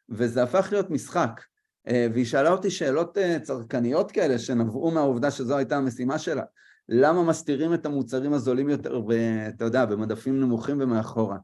וזה 0.09 0.43
הפך 0.43 0.67
להיות 0.71 0.89
משחק. 0.89 1.41
אה, 1.87 2.07
והיא 2.13 2.25
שאלה 2.25 2.51
אותי 2.51 2.69
שאלות 2.69 3.17
צרכניות 3.43 4.11
כאלה, 4.11 4.39
שנבעו 4.39 4.91
מהעובדה 4.91 5.31
שזו 5.31 5.57
הייתה 5.57 5.77
המשימה 5.77 6.19
שלה. 6.19 6.43
למה 6.89 7.23
מסתירים 7.23 7.73
את 7.73 7.85
המוצרים 7.85 8.33
הזולים 8.33 8.69
יותר, 8.69 9.01
אתה 9.47 9.65
יודע, 9.65 9.85
במדפים 9.85 10.39
נמוכים 10.39 10.77
ומאחורה? 10.81 11.37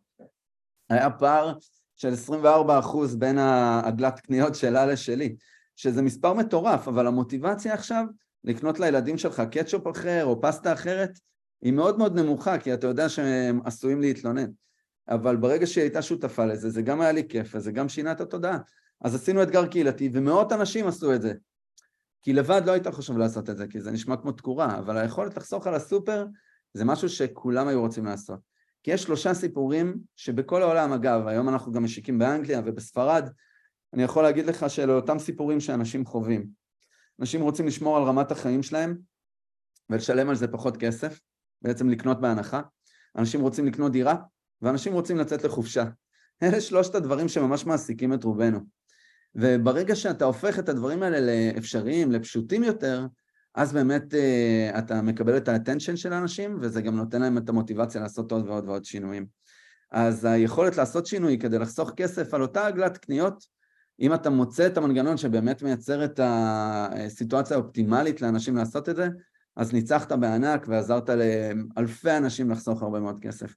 היה 0.90 1.10
פער 1.10 1.54
של 1.96 2.14
24 2.14 2.80
אחוז 2.80 3.16
בין 3.16 3.38
העגלת 3.38 4.20
קניות 4.20 4.56
שלה 4.56 4.86
לשלי, 4.86 5.36
שזה 5.76 6.02
מספר 6.02 6.34
מטורף, 6.34 6.88
אבל 6.88 7.08
המוטיבציה 7.08 7.74
עכשיו 7.74 8.06
לקנות 8.44 8.80
לילדים 8.80 9.18
שלך 9.18 9.44
קטשופ 9.52 9.88
אחר 9.88 10.26
או 10.26 10.42
פסטה 10.42 10.74
אחרת, 10.74 11.20
היא 11.64 11.74
מאוד 11.74 11.98
מאוד 11.98 12.20
נמוכה, 12.20 12.60
כי 12.60 12.74
אתה 12.74 12.88
יודע 12.88 13.10
שהם 13.10 13.60
עשויים 13.66 14.02
להתלונן. 14.02 14.52
אבל 15.10 15.36
ברגע 15.36 15.68
שהיא 15.68 15.82
הייתה 15.82 16.02
שותפה 16.02 16.46
לזה, 16.46 16.70
זה 16.70 16.82
גם 16.82 17.02
היה 17.02 17.12
לי 17.12 17.28
כיף, 17.30 17.56
וזה 17.56 17.72
גם 17.72 17.90
שינה 17.90 18.12
את 18.12 18.22
התודעה. 18.22 18.58
אז 19.02 19.16
עשינו 19.16 19.44
אתגר 19.44 19.68
קהילתי, 19.68 20.10
ומאות 20.14 20.52
אנשים 20.52 20.88
עשו 20.88 21.14
את 21.14 21.22
זה. 21.22 21.34
כי 22.22 22.34
לבד 22.34 22.62
לא 22.66 22.72
היית 22.72 22.88
חושב 22.88 23.18
לעשות 23.18 23.50
את 23.50 23.58
זה, 23.58 23.68
כי 23.68 23.82
זה 23.82 23.92
נשמע 23.92 24.18
כמו 24.18 24.32
תקורה, 24.32 24.80
אבל 24.80 24.98
היכולת 24.98 25.38
לחסוך 25.38 25.68
על 25.68 25.76
הסופר 25.76 26.26
זה 26.74 26.86
משהו 26.86 27.10
שכולם 27.10 27.68
היו 27.68 27.82
רוצים 27.82 28.06
לעשות. 28.06 28.40
כי 28.84 28.92
יש 28.92 29.04
שלושה 29.04 29.34
סיפורים 29.34 29.98
שבכל 30.16 30.62
העולם, 30.62 30.94
אגב, 30.94 31.28
היום 31.28 31.50
אנחנו 31.50 31.72
גם 31.72 31.84
משיקים 31.84 32.20
באנגליה 32.20 32.62
ובספרד, 32.66 33.30
אני 33.94 34.04
יכול 34.04 34.24
להגיד 34.24 34.46
לך 34.46 34.70
שאלה 34.70 34.94
אותם 34.94 35.20
סיפורים 35.20 35.60
שאנשים 35.60 36.06
חווים. 36.06 36.48
אנשים 37.20 37.42
רוצים 37.42 37.68
לשמור 37.68 37.98
על 37.98 38.04
רמת 38.04 38.32
החיים 38.32 38.64
שלהם 38.64 38.98
ולשלם 39.90 40.30
על 40.30 40.36
זה 40.36 40.48
פחות 40.48 40.78
כסף, 40.78 41.20
בעצם 41.64 41.90
לקנות 41.90 42.22
בהנחה. 42.22 42.62
אנשים 43.18 43.42
רוצים 43.42 43.66
לקנות 43.66 43.92
דירה, 43.92 44.16
ואנשים 44.62 44.94
רוצים 44.94 45.18
לצאת 45.18 45.44
לחופשה. 45.44 45.86
אלה 46.44 46.62
שלושת 46.62 46.96
הדברים 46.96 47.28
שממש 47.28 47.66
מעסיקים 47.66 48.14
את 48.14 48.24
רובנו. 48.24 48.60
וברגע 49.36 49.96
שאתה 49.96 50.26
הופך 50.26 50.60
את 50.60 50.70
הדברים 50.70 51.04
האלה 51.04 51.20
לאפשריים, 51.20 52.12
לפשוטים 52.12 52.64
יותר, 52.64 53.06
אז 53.56 53.74
באמת 53.74 54.14
uh, 54.14 54.78
אתה 54.80 55.02
מקבל 55.02 55.38
את 55.38 55.48
האטנשן 55.48 55.96
של 55.96 56.14
האנשים, 56.14 56.58
וזה 56.62 56.82
גם 56.82 56.96
נותן 56.96 57.22
להם 57.22 57.38
את 57.38 57.50
המוטיבציה 57.50 58.02
לעשות 58.02 58.32
עוד 58.32 58.48
ועוד 58.48 58.68
ועוד 58.68 58.86
שינויים. 58.86 59.26
אז 59.92 60.26
היכולת 60.26 60.78
לעשות 60.78 61.06
שינוי 61.06 61.38
כדי 61.38 61.60
לחסוך 61.60 61.92
כסף 61.96 62.34
על 62.34 62.42
אותה 62.42 62.68
עגלת 62.68 62.98
קניות, 62.98 63.44
אם 64.00 64.14
אתה 64.14 64.30
מוצא 64.30 64.68
את 64.68 64.78
המנגנון 64.78 65.18
שבאמת 65.18 65.64
מייצר 65.64 66.06
את 66.06 66.20
הסיטואציה 66.24 67.58
האופטימלית 67.58 68.22
לאנשים 68.22 68.58
לעשות 68.58 68.90
את 68.90 68.96
זה, 68.96 69.08
אז 69.56 69.74
ניצחת 69.74 70.12
בענק 70.12 70.66
ועזרת 70.68 71.10
לאלפי 71.10 72.12
אנשים 72.12 72.52
לחסוך 72.52 72.82
הרבה 72.82 73.00
מאוד 73.00 73.20
כסף. 73.20 73.56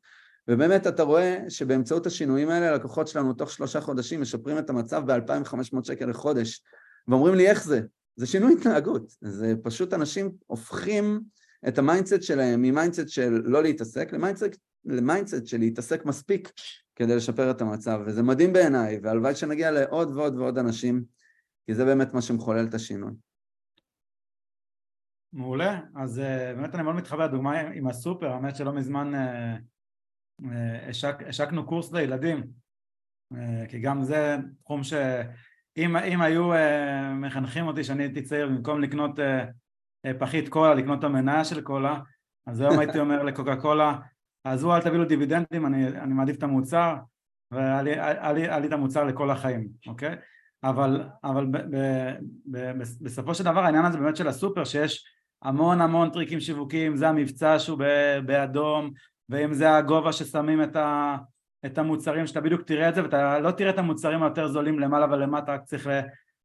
ובאמת 0.48 0.86
אתה 0.86 1.02
רואה 1.02 1.38
שבאמצעות 1.48 2.06
השינויים 2.06 2.48
האלה, 2.48 2.68
הלקוחות 2.68 3.08
שלנו 3.08 3.32
תוך 3.32 3.50
שלושה 3.50 3.80
חודשים 3.80 4.20
משפרים 4.20 4.58
את 4.58 4.70
המצב 4.70 5.02
ב-2,500 5.06 5.84
שקל 5.84 6.06
לחודש, 6.06 6.62
ואומרים 7.08 7.34
לי 7.34 7.48
איך 7.48 7.64
זה? 7.64 7.80
זה 8.16 8.26
שינוי 8.26 8.52
התנהגות, 8.52 9.12
זה 9.20 9.54
פשוט 9.62 9.94
אנשים 9.94 10.32
הופכים 10.46 11.20
את 11.68 11.78
ה 11.78 11.84
mindset 11.84 12.22
שלהם 12.22 12.62
מ 12.62 12.68
mindset 12.68 13.08
של 13.08 13.42
לא 13.44 13.62
להתעסק 13.62 14.12
ל 14.12 14.17
mindset, 14.17 14.56
ל 14.84 14.92
mindset 14.92 15.46
של 15.46 15.58
להתעסק 15.58 16.04
מספיק 16.04 16.52
כדי 16.96 17.16
לשפר 17.16 17.50
את 17.50 17.60
המצב, 17.60 18.00
וזה 18.06 18.22
מדהים 18.22 18.52
בעיניי, 18.52 19.00
והלוואי 19.02 19.34
שנגיע 19.34 19.70
לעוד 19.70 20.16
ועוד 20.16 20.38
ועוד 20.38 20.58
אנשים, 20.58 21.04
כי 21.66 21.74
זה 21.74 21.84
באמת 21.84 22.14
מה 22.14 22.22
שמחולל 22.22 22.64
את 22.64 22.74
השינוי. 22.74 23.12
מעולה, 25.36 25.80
אז 25.94 26.18
אה, 26.18 26.54
באמת 26.54 26.74
אני 26.74 26.82
מאוד 26.82 26.94
מתחבר. 26.94 27.24
לדוגמה 27.24 27.60
עם 27.60 27.86
הסופר, 27.86 28.32
האמת 28.32 28.56
שלא 28.56 28.72
מזמן 28.72 29.14
אה, 29.14 29.56
אה, 30.44 30.88
השק, 30.88 31.16
השקנו 31.26 31.66
קורס 31.66 31.92
לילדים, 31.92 32.44
כי 33.68 33.78
גם 33.78 34.02
זה 34.02 34.36
תחום 34.64 34.84
ש... 34.84 34.92
אם, 35.76 35.96
אם 35.96 36.22
היו 36.22 36.50
מחנכים 37.14 37.66
אותי 37.66 37.84
שאני 37.84 38.02
הייתי 38.02 38.22
צעיר 38.22 38.46
במקום 38.46 38.80
לקנות 38.80 39.18
פחית 40.18 40.48
קולה, 40.48 40.74
לקנות 40.74 40.98
את 40.98 41.04
המניה 41.04 41.44
של 41.44 41.60
קולה, 41.60 42.00
אז 42.46 42.60
היום 42.60 42.78
הייתי 42.78 42.98
אומר 42.98 43.22
לקוקה 43.22 43.56
קולה, 43.56 43.98
עזבו 44.44 44.74
אל 44.74 44.82
תביאו 44.82 45.04
דיבידנדים, 45.04 45.66
אני, 45.66 45.88
אני 45.88 46.14
מעדיף 46.14 46.36
את 46.36 46.42
המוצר, 46.42 46.96
והיה 47.50 48.32
לי 48.60 48.66
את 48.66 48.72
המוצר 48.72 49.04
לכל 49.04 49.30
החיים, 49.30 49.68
אוקיי? 49.86 50.16
אבל, 50.64 51.08
אבל 51.24 51.46
ב, 51.46 51.56
ב, 51.56 51.76
ב, 52.46 52.58
ב, 52.58 52.82
בסופו 53.02 53.34
של 53.34 53.44
דבר 53.44 53.60
העניין 53.60 53.84
הזה 53.84 53.98
באמת 53.98 54.16
של 54.16 54.28
הסופר, 54.28 54.64
שיש 54.64 55.15
המון 55.42 55.80
המון 55.80 56.10
טריקים 56.10 56.40
שיווקיים, 56.40 56.96
זה 56.96 57.08
המבצע 57.08 57.58
שהוא 57.58 57.78
באדום, 58.26 58.90
ואם 59.28 59.52
זה 59.52 59.76
הגובה 59.76 60.12
ששמים 60.12 60.62
את 60.62 60.76
ה... 60.76 61.16
את 61.66 61.78
המוצרים 61.78 62.26
שאתה 62.26 62.40
בדיוק 62.40 62.62
תראה 62.62 62.88
את 62.88 62.94
זה 62.94 63.02
ואתה 63.02 63.38
לא 63.38 63.50
תראה 63.50 63.70
את 63.70 63.78
המוצרים 63.78 64.22
היותר 64.22 64.48
זולים 64.48 64.78
למעלה 64.78 65.06
ולמטה 65.10 65.54
רק 65.54 65.64
צריך 65.64 65.88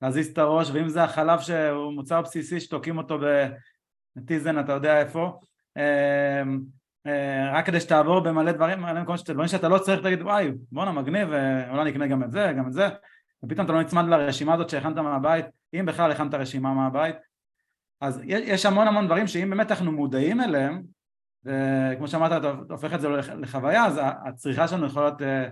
להזיז 0.01 0.27
את 0.27 0.37
הראש 0.37 0.69
ואם 0.73 0.89
זה 0.89 1.03
החלב 1.03 1.39
שהוא 1.39 1.93
מוצר 1.93 2.21
בסיסי 2.21 2.59
שתוקעים 2.59 2.97
אותו 2.97 3.19
בטיזן 4.15 4.59
אתה 4.59 4.71
יודע 4.71 4.99
איפה 4.99 5.39
אמ, 5.77 6.61
אה, 7.07 7.51
רק 7.53 7.65
כדי 7.65 7.79
שתעבור 7.79 8.19
במלא 8.19 8.51
דברים, 8.51 8.81
מלא 8.81 9.01
מקומות 9.01 9.19
שאתה 9.19 9.33
דברים 9.33 9.47
שאתה 9.47 9.69
לא 9.69 9.77
צריך 9.77 10.01
תגיד 10.01 10.21
וואי 10.21 10.51
בואנה 10.71 10.91
מגניב 10.91 11.27
ואולי 11.31 11.91
נקנה 11.91 12.07
גם 12.07 12.23
את 12.23 12.31
זה 12.31 12.53
גם 12.57 12.67
את 12.67 12.73
זה. 12.73 12.87
ופתאום 13.43 13.65
אתה 13.65 13.73
לא 13.73 13.81
נצמד 13.81 14.05
לרשימה 14.05 14.53
הזאת 14.53 14.69
שהכנת 14.69 14.97
מהבית 14.97 15.45
אם 15.73 15.85
בכלל 15.85 16.11
הכנת 16.11 16.33
רשימה 16.33 16.73
מהבית 16.73 17.15
אז 18.01 18.21
יש 18.25 18.65
המון 18.65 18.87
המון 18.87 19.05
דברים 19.05 19.27
שאם 19.27 19.49
באמת 19.49 19.71
אנחנו 19.71 19.91
מודעים 19.91 20.41
אליהם 20.41 20.83
וכמו 21.45 22.07
שאמרת 22.07 22.31
אתה 22.31 22.53
הופך 22.69 22.93
את 22.93 23.01
זה 23.01 23.09
לחוויה 23.09 23.85
אז 23.85 23.99
הצריכה 24.03 24.67
שלנו 24.67 24.85
יכולה 24.85 25.05
להיות 25.05 25.21
אה, 25.21 25.49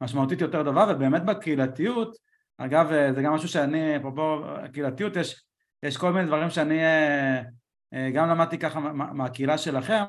משמעותית 0.00 0.40
יותר 0.40 0.64
טובה 0.64 0.86
ובאמת 0.88 1.24
בקהילתיות 1.24 2.16
אגב 2.58 2.92
אה, 2.92 3.12
זה 3.12 3.22
גם 3.22 3.32
משהו 3.32 3.48
שאני 3.48 3.96
אפרופו 3.96 4.42
קהילתיות 4.72 5.16
יש, 5.16 5.44
יש 5.82 5.96
כל 5.96 6.12
מיני 6.12 6.26
דברים 6.26 6.50
שאני 6.50 6.80
אה, 6.84 8.10
גם 8.14 8.28
למדתי 8.28 8.58
ככה 8.58 8.80
מהקהילה 8.92 9.58
שלכם 9.58 10.02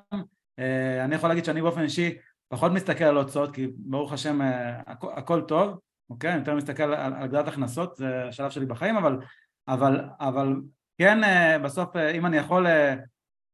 אני 1.05 1.15
יכול 1.15 1.29
להגיד 1.29 1.45
שאני 1.45 1.61
באופן 1.61 1.81
אישי 1.81 2.17
פחות 2.47 2.71
מסתכל 2.71 3.03
על 3.03 3.17
הוצאות 3.17 3.55
כי 3.55 3.67
ברוך 3.77 4.13
השם 4.13 4.39
הכ, 4.87 5.03
הכל 5.03 5.41
טוב 5.41 5.79
אוקיי? 6.09 6.31
אני 6.31 6.39
יותר 6.39 6.55
מסתכל 6.55 6.83
על 6.83 7.13
הגדלת 7.13 7.47
הכנסות 7.47 7.95
זה 7.97 8.25
השלב 8.25 8.49
שלי 8.49 8.65
בחיים 8.65 8.97
אבל 8.97 9.17
אבל 9.67 10.01
אבל 10.19 10.55
כן 11.00 11.20
בסוף 11.64 11.95
אם 11.95 12.26
אני 12.26 12.38
יכול 12.38 12.68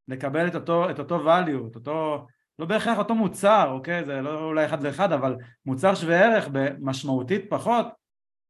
לקבל 0.07 0.47
את 0.47 0.55
אותו, 0.55 0.89
את 0.89 0.99
אותו 0.99 1.25
value, 1.25 1.67
את 1.71 1.75
אותו, 1.75 2.27
לא 2.59 2.65
בהכרח 2.65 2.97
אותו 2.97 3.15
מוצר, 3.15 3.69
אוקיי? 3.71 4.05
זה 4.05 4.21
לא 4.21 4.43
אולי 4.43 4.65
אחד 4.65 4.83
לאחד, 4.83 5.11
אבל 5.11 5.35
מוצר 5.65 5.95
שווה 5.95 6.25
ערך 6.25 6.47
במשמעותית 6.51 7.45
פחות, 7.49 7.87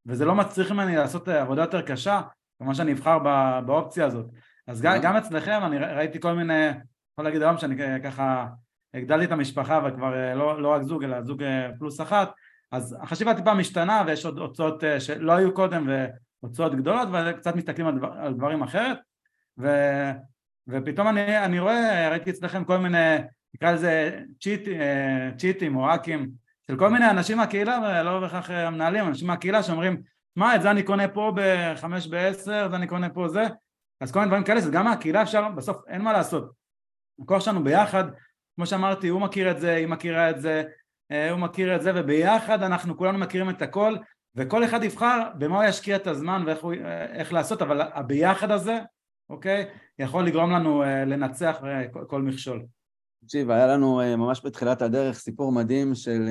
וזה 0.06 0.26
לא 0.26 0.36
מצריך 0.36 0.72
ממני 0.72 0.96
לעשות 0.96 1.28
עבודה 1.28 1.62
יותר 1.62 1.82
קשה, 1.82 2.22
כמובן 2.60 2.74
שאני 2.74 2.94
אבחר 2.94 3.20
באופציה 3.66 4.06
הזאת. 4.06 4.26
אז 4.68 4.82
גם, 4.82 4.98
גם 5.02 5.16
אצלכם 5.16 5.60
אני 5.66 5.78
ראיתי 5.78 6.20
כל 6.20 6.34
מיני, 6.34 6.68
יכול 7.14 7.26
להגיד 7.26 7.42
היום 7.42 7.58
שאני 7.58 8.02
ככה 8.04 8.48
הגדלתי 8.94 9.26
את 9.26 9.32
המשפחה 9.32 9.82
וכבר 9.86 10.14
אה, 10.14 10.36
לא, 10.36 10.62
לא 10.62 10.68
רק 10.68 10.82
זוג 10.82 11.04
אלא 11.04 11.22
זוג 11.22 11.44
אה, 11.44 11.70
פלוס 11.80 12.02
אחת, 12.02 12.32
אז 12.72 12.98
החשיבה 13.02 13.34
טיפה 13.34 13.54
משתנה 13.54 14.04
ויש 14.08 14.26
עוד 14.26 14.38
הוצאות 14.38 14.84
אה, 14.84 15.00
שלא 15.00 15.32
היו 15.32 15.54
קודם 15.54 15.88
והוצאות 16.46 16.76
גדולות 16.76 17.08
וקצת 17.12 17.56
מסתכלים 17.56 17.88
על, 17.88 17.98
דבר, 17.98 18.14
על 18.14 18.34
דברים 18.34 18.64
אחרת. 18.64 18.98
ו... 19.60 19.68
ופתאום 20.68 21.08
אני, 21.08 21.46
אני 21.46 21.60
רואה, 21.60 22.10
ראיתי 22.10 22.30
אצלכם 22.30 22.64
כל 22.64 22.78
מיני, 22.78 23.16
נקרא 23.56 23.72
לזה 23.72 24.20
צ'יט, 24.42 24.68
אה, 24.68 25.30
צ'יטים 25.38 25.76
או 25.76 25.90
האקים 25.90 26.32
של 26.68 26.78
כל 26.78 26.90
מיני 26.90 27.10
אנשים 27.10 27.38
מהקהילה, 27.38 27.80
ולא 27.84 28.20
בהכרח 28.20 28.50
המנהלים, 28.50 29.08
אנשים 29.08 29.28
מהקהילה 29.28 29.64
שאומרים, 29.64 30.02
מה, 30.36 30.56
את 30.56 30.62
זה 30.62 30.72
אני 30.72 30.84
קונה 30.84 31.08
פה 31.08 31.34
בחמש 31.36 32.08
בעשר, 32.08 32.70
זה 32.70 32.76
אני 32.76 32.88
קונה 32.88 33.10
פה 33.10 33.28
זה, 33.28 33.44
אז 34.02 34.12
כל 34.12 34.20
מיני 34.20 34.30
דברים 34.30 34.44
כאלה, 34.44 34.62
גם 34.72 34.86
מהקהילה 34.86 35.22
אפשר, 35.22 35.50
בסוף 35.50 35.78
אין 35.88 36.02
מה 36.02 36.14
לעשות. 36.14 36.52
הכוח 37.22 37.42
שלנו 37.42 37.64
ביחד, 37.64 38.04
כמו 38.56 38.66
שאמרתי, 38.66 39.08
הוא 39.08 39.22
מכיר 39.22 39.52
את 39.52 39.60
זה, 39.60 39.74
היא 39.74 39.88
מכירה 39.88 40.30
את 40.30 40.42
זה, 40.42 40.64
אה, 41.12 41.32
הוא 41.32 41.40
מכיר 41.40 41.76
את 41.76 41.82
זה, 41.82 41.92
וביחד 41.96 42.64
אנחנו 42.64 42.98
כולנו 42.98 43.18
מכירים 43.18 43.50
את 43.50 43.62
הכל, 43.62 43.96
וכל 44.36 44.66
אחד 44.66 44.84
יבחר 44.84 45.30
במה 45.38 45.56
הוא 45.56 45.70
ישקיע 45.70 45.96
את 45.96 46.08
הזמן 46.08 46.44
ואיך 46.46 46.64
הוא, 46.64 46.74
אה, 46.74 47.32
לעשות, 47.32 47.62
אבל 47.62 47.82
הביחד 47.82 48.52
הזה 48.52 48.80
אוקיי? 49.30 49.66
יכול 50.00 50.28
לגרום 50.28 50.52
לנו 50.52 50.84
uh, 50.84 50.88
לנצח 50.88 51.58
uh, 51.62 52.06
כל, 52.08 52.22
מכשול. 52.22 52.66
תקשיב, 53.26 53.52
היה 53.52 53.68
לנו 53.68 54.02
uh, 54.02 54.16
ממש 54.16 54.42
בתחילת 54.46 54.82
הדרך 54.82 55.18
סיפור 55.18 55.52
מדהים 55.52 55.96
של 55.96 56.28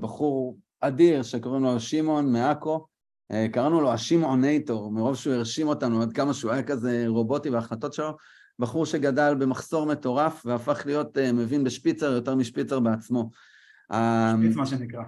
בחור 0.00 0.56
אדיר 0.80 1.22
שקוראים 1.22 1.62
לו 1.62 1.80
שמעון 1.80 2.32
מעכו, 2.32 2.86
קראנו 3.52 3.80
לו 3.80 3.92
השמעונייטור, 3.92 4.92
מרוב 4.92 5.16
שהוא 5.16 5.34
הרשים 5.34 5.68
אותנו 5.68 6.02
עד 6.02 6.12
כמה 6.12 6.34
שהוא 6.34 6.52
היה 6.52 6.62
כזה 6.62 7.04
רובוטי 7.06 7.50
בהחלטות 7.50 7.92
שלו, 7.92 8.16
בחור 8.58 8.86
שגדל 8.86 9.34
במחסור 9.38 9.86
מטורף 9.86 10.46
והפך 10.46 10.82
להיות 10.86 11.18
מבין 11.18 11.64
בשפיצר 11.64 12.12
יותר 12.12 12.34
משפיצר 12.34 12.80
בעצמו. 12.80 13.30
שפיץ 13.92 14.56
מה 14.56 14.66
שנקרא. 14.66 15.02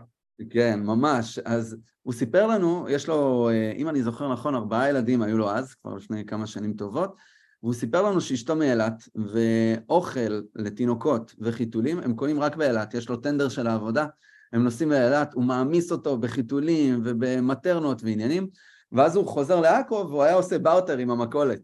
כן, 0.50 0.80
ממש. 0.82 1.38
אז 1.38 1.76
הוא 2.02 2.14
סיפר 2.14 2.46
לנו, 2.46 2.86
יש 2.88 3.08
לו, 3.08 3.50
אם 3.76 3.88
אני 3.88 4.02
זוכר 4.02 4.32
נכון, 4.32 4.54
ארבעה 4.54 4.88
ילדים 4.88 5.22
היו 5.22 5.38
לו 5.38 5.50
אז, 5.50 5.74
כבר 5.74 5.94
לפני 5.94 6.26
כמה 6.26 6.46
שנים 6.46 6.72
טובות, 6.72 7.16
והוא 7.62 7.74
סיפר 7.74 8.02
לנו 8.02 8.20
שאשתו 8.20 8.56
מאילת, 8.56 9.08
ואוכל 9.14 10.40
לתינוקות 10.54 11.34
וחיתולים 11.38 11.98
הם 11.98 12.14
קונים 12.14 12.40
רק 12.40 12.56
באילת, 12.56 12.94
יש 12.94 13.08
לו 13.08 13.16
טנדר 13.16 13.48
של 13.48 13.66
העבודה, 13.66 14.06
הם 14.52 14.64
נוסעים 14.64 14.90
לאילת, 14.90 15.34
הוא 15.34 15.44
מעמיס 15.44 15.92
אותו 15.92 16.18
בחיתולים 16.18 17.00
ובמטרנות 17.04 18.02
ועניינים, 18.02 18.48
ואז 18.92 19.16
הוא 19.16 19.26
חוזר 19.26 19.60
לעכו 19.60 20.06
והוא 20.08 20.22
היה 20.22 20.34
עושה 20.34 20.58
באוטר 20.58 20.98
עם 20.98 21.10
המכולת. 21.10 21.60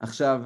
עכשיו, 0.00 0.42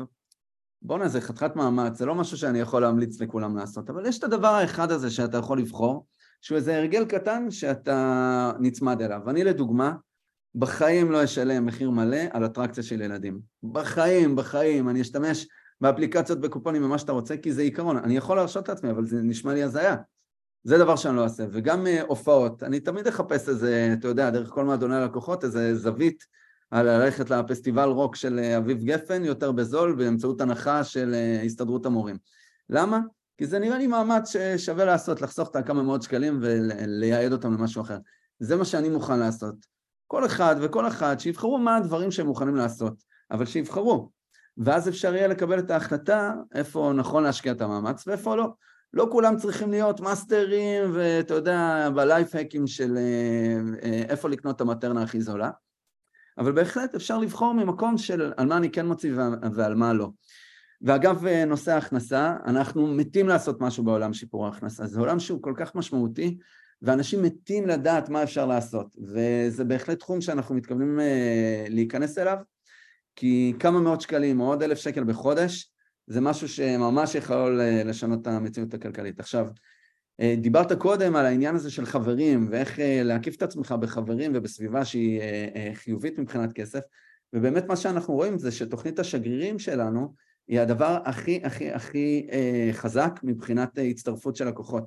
בואנה, 0.82 1.08
זה 1.08 1.20
חתיכת 1.20 1.56
מאמץ, 1.56 1.98
זה 1.98 2.06
לא 2.06 2.14
משהו 2.14 2.38
שאני 2.38 2.58
יכול 2.60 2.82
להמליץ 2.82 3.20
לכולם 3.20 3.56
לעשות, 3.56 3.90
אבל 3.90 4.06
יש 4.06 4.18
את 4.18 4.24
הדבר 4.24 4.48
האחד 4.48 4.92
הזה 4.92 5.10
שאתה 5.10 5.38
יכול 5.38 5.58
לבחור, 5.58 6.06
שהוא 6.44 6.56
איזה 6.56 6.76
הרגל 6.76 7.04
קטן 7.04 7.50
שאתה 7.50 8.52
נצמד 8.60 9.02
אליו. 9.02 9.30
אני 9.30 9.44
לדוגמה, 9.44 9.94
בחיים 10.54 11.10
לא 11.10 11.24
אשלם 11.24 11.66
מחיר 11.66 11.90
מלא 11.90 12.20
על 12.30 12.44
אטרקציה 12.44 12.82
של 12.82 13.00
ילדים. 13.00 13.40
בחיים, 13.72 14.36
בחיים, 14.36 14.88
אני 14.88 15.00
אשתמש 15.00 15.46
באפליקציות 15.80 16.40
בקופונים 16.40 16.84
ומה 16.84 16.98
שאתה 16.98 17.12
רוצה, 17.12 17.36
כי 17.36 17.52
זה 17.52 17.62
עיקרון. 17.62 17.96
אני 17.96 18.16
יכול 18.16 18.36
להרשות 18.36 18.64
את 18.64 18.68
עצמי, 18.68 18.90
אבל 18.90 19.06
זה 19.06 19.16
נשמע 19.22 19.54
לי 19.54 19.62
הזיה. 19.62 19.96
זה 20.64 20.78
דבר 20.78 20.96
שאני 20.96 21.16
לא 21.16 21.24
אעשה. 21.24 21.44
וגם 21.50 21.86
uh, 21.86 22.02
הופעות, 22.06 22.62
אני 22.62 22.80
תמיד 22.80 23.06
אחפש 23.06 23.48
איזה, 23.48 23.94
אתה 23.98 24.08
יודע, 24.08 24.30
דרך 24.30 24.48
כל 24.48 24.64
מועדוני 24.64 24.96
הלקוחות, 24.96 25.44
איזה 25.44 25.74
זווית 25.74 26.24
על 26.70 26.86
ללכת 26.86 27.30
לפסטיבל 27.30 27.88
רוק 27.88 28.16
של 28.16 28.38
uh, 28.38 28.58
אביב 28.58 28.84
גפן 28.84 29.24
יותר 29.24 29.52
בזול, 29.52 29.94
באמצעות 29.94 30.40
הנחה 30.40 30.84
של 30.84 31.14
uh, 31.14 31.44
הסתדרות 31.44 31.86
המורים. 31.86 32.16
למה? 32.70 33.00
כי 33.36 33.46
זה 33.46 33.58
נראה 33.58 33.78
לי 33.78 33.86
מאמץ 33.86 34.32
ששווה 34.32 34.84
לעשות, 34.84 35.22
לחסוך 35.22 35.50
את 35.50 35.56
הכמה 35.56 35.82
מאות 35.82 36.02
שקלים 36.02 36.38
ולייעד 36.42 37.32
אותם 37.32 37.52
למשהו 37.52 37.82
אחר. 37.82 37.98
זה 38.38 38.56
מה 38.56 38.64
שאני 38.64 38.88
מוכן 38.88 39.18
לעשות. 39.18 39.54
כל 40.06 40.26
אחד 40.26 40.56
וכל 40.60 40.86
אחת 40.86 41.20
שיבחרו 41.20 41.58
מה 41.58 41.76
הדברים 41.76 42.10
שהם 42.10 42.26
מוכנים 42.26 42.56
לעשות, 42.56 42.94
אבל 43.30 43.46
שיבחרו. 43.46 44.10
ואז 44.58 44.88
אפשר 44.88 45.14
יהיה 45.14 45.28
לקבל 45.28 45.58
את 45.58 45.70
ההחלטה 45.70 46.34
איפה 46.54 46.92
נכון 46.94 47.22
להשקיע 47.22 47.52
את 47.52 47.60
המאמץ 47.60 48.06
ואיפה 48.06 48.36
לא. 48.36 48.48
לא 48.92 49.08
כולם 49.12 49.36
צריכים 49.36 49.70
להיות 49.70 50.00
מאסטרים 50.00 50.90
ואתה 50.94 51.34
יודע, 51.34 51.88
בלייף 51.94 52.34
האקים 52.34 52.66
של 52.66 52.96
אה, 52.96 53.56
אה, 53.82 54.02
איפה 54.08 54.28
לקנות 54.28 54.56
את 54.56 54.60
המטרנה 54.60 55.02
הכי 55.02 55.20
זולה, 55.20 55.50
אבל 56.38 56.52
בהחלט 56.52 56.94
אפשר 56.94 57.18
לבחור 57.18 57.54
ממקום 57.54 57.98
של 57.98 58.32
על 58.36 58.46
מה 58.46 58.56
אני 58.56 58.70
כן 58.70 58.86
מוציא 58.86 59.14
ועל 59.54 59.74
מה 59.74 59.92
לא. 59.92 60.10
ואגב, 60.82 61.26
אה, 61.26 61.44
נושא 61.44 61.72
ההכנסה, 61.72 62.36
אנחנו 62.46 62.86
מתים 62.86 63.28
לעשות 63.28 63.60
משהו 63.60 63.84
בעולם 63.84 64.12
שיפור 64.12 64.46
ההכנסה. 64.46 64.86
זה 64.86 65.00
עולם 65.00 65.18
שהוא 65.20 65.42
כל 65.42 65.54
כך 65.56 65.74
משמעותי, 65.74 66.38
ואנשים 66.82 67.22
מתים 67.22 67.66
לדעת 67.66 68.08
מה 68.08 68.22
אפשר 68.22 68.46
לעשות, 68.46 68.96
וזה 68.98 69.64
בהחלט 69.64 69.98
תחום 69.98 70.20
שאנחנו 70.20 70.54
מתכוונים 70.54 71.00
אה, 71.00 71.66
להיכנס 71.68 72.18
אליו, 72.18 72.38
כי 73.16 73.52
כמה 73.58 73.80
מאות 73.80 74.00
שקלים 74.00 74.40
או 74.40 74.46
עוד 74.46 74.62
אלף 74.62 74.78
שקל 74.78 75.04
בחודש, 75.04 75.70
זה 76.06 76.20
משהו 76.20 76.48
שממש 76.48 77.14
יכול 77.14 77.60
אה, 77.60 77.84
לשנות 77.84 78.22
את 78.22 78.26
המציאות 78.26 78.74
הכלכלית. 78.74 79.20
עכשיו, 79.20 79.46
דיברת 80.36 80.72
קודם 80.72 81.16
על 81.16 81.26
העניין 81.26 81.54
הזה 81.54 81.70
של 81.70 81.86
חברים, 81.86 82.48
ואיך 82.50 82.78
להקיף 83.04 83.36
את 83.36 83.42
עצמך 83.42 83.72
בחברים 83.72 84.32
ובסביבה 84.34 84.84
שהיא 84.84 85.20
חיובית 85.74 86.18
מבחינת 86.18 86.52
כסף, 86.52 86.80
ובאמת 87.32 87.66
מה 87.66 87.76
שאנחנו 87.76 88.14
רואים 88.14 88.38
זה 88.38 88.52
שתוכנית 88.52 88.98
השגרירים 88.98 89.58
שלנו, 89.58 90.14
היא 90.48 90.60
הדבר 90.60 90.98
הכי 91.04 91.40
הכי 91.44 91.70
הכי 91.72 92.28
אה, 92.32 92.68
חזק 92.72 93.20
מבחינת 93.22 93.78
אה, 93.78 93.82
הצטרפות 93.82 94.36
של 94.36 94.48
לקוחות. 94.48 94.84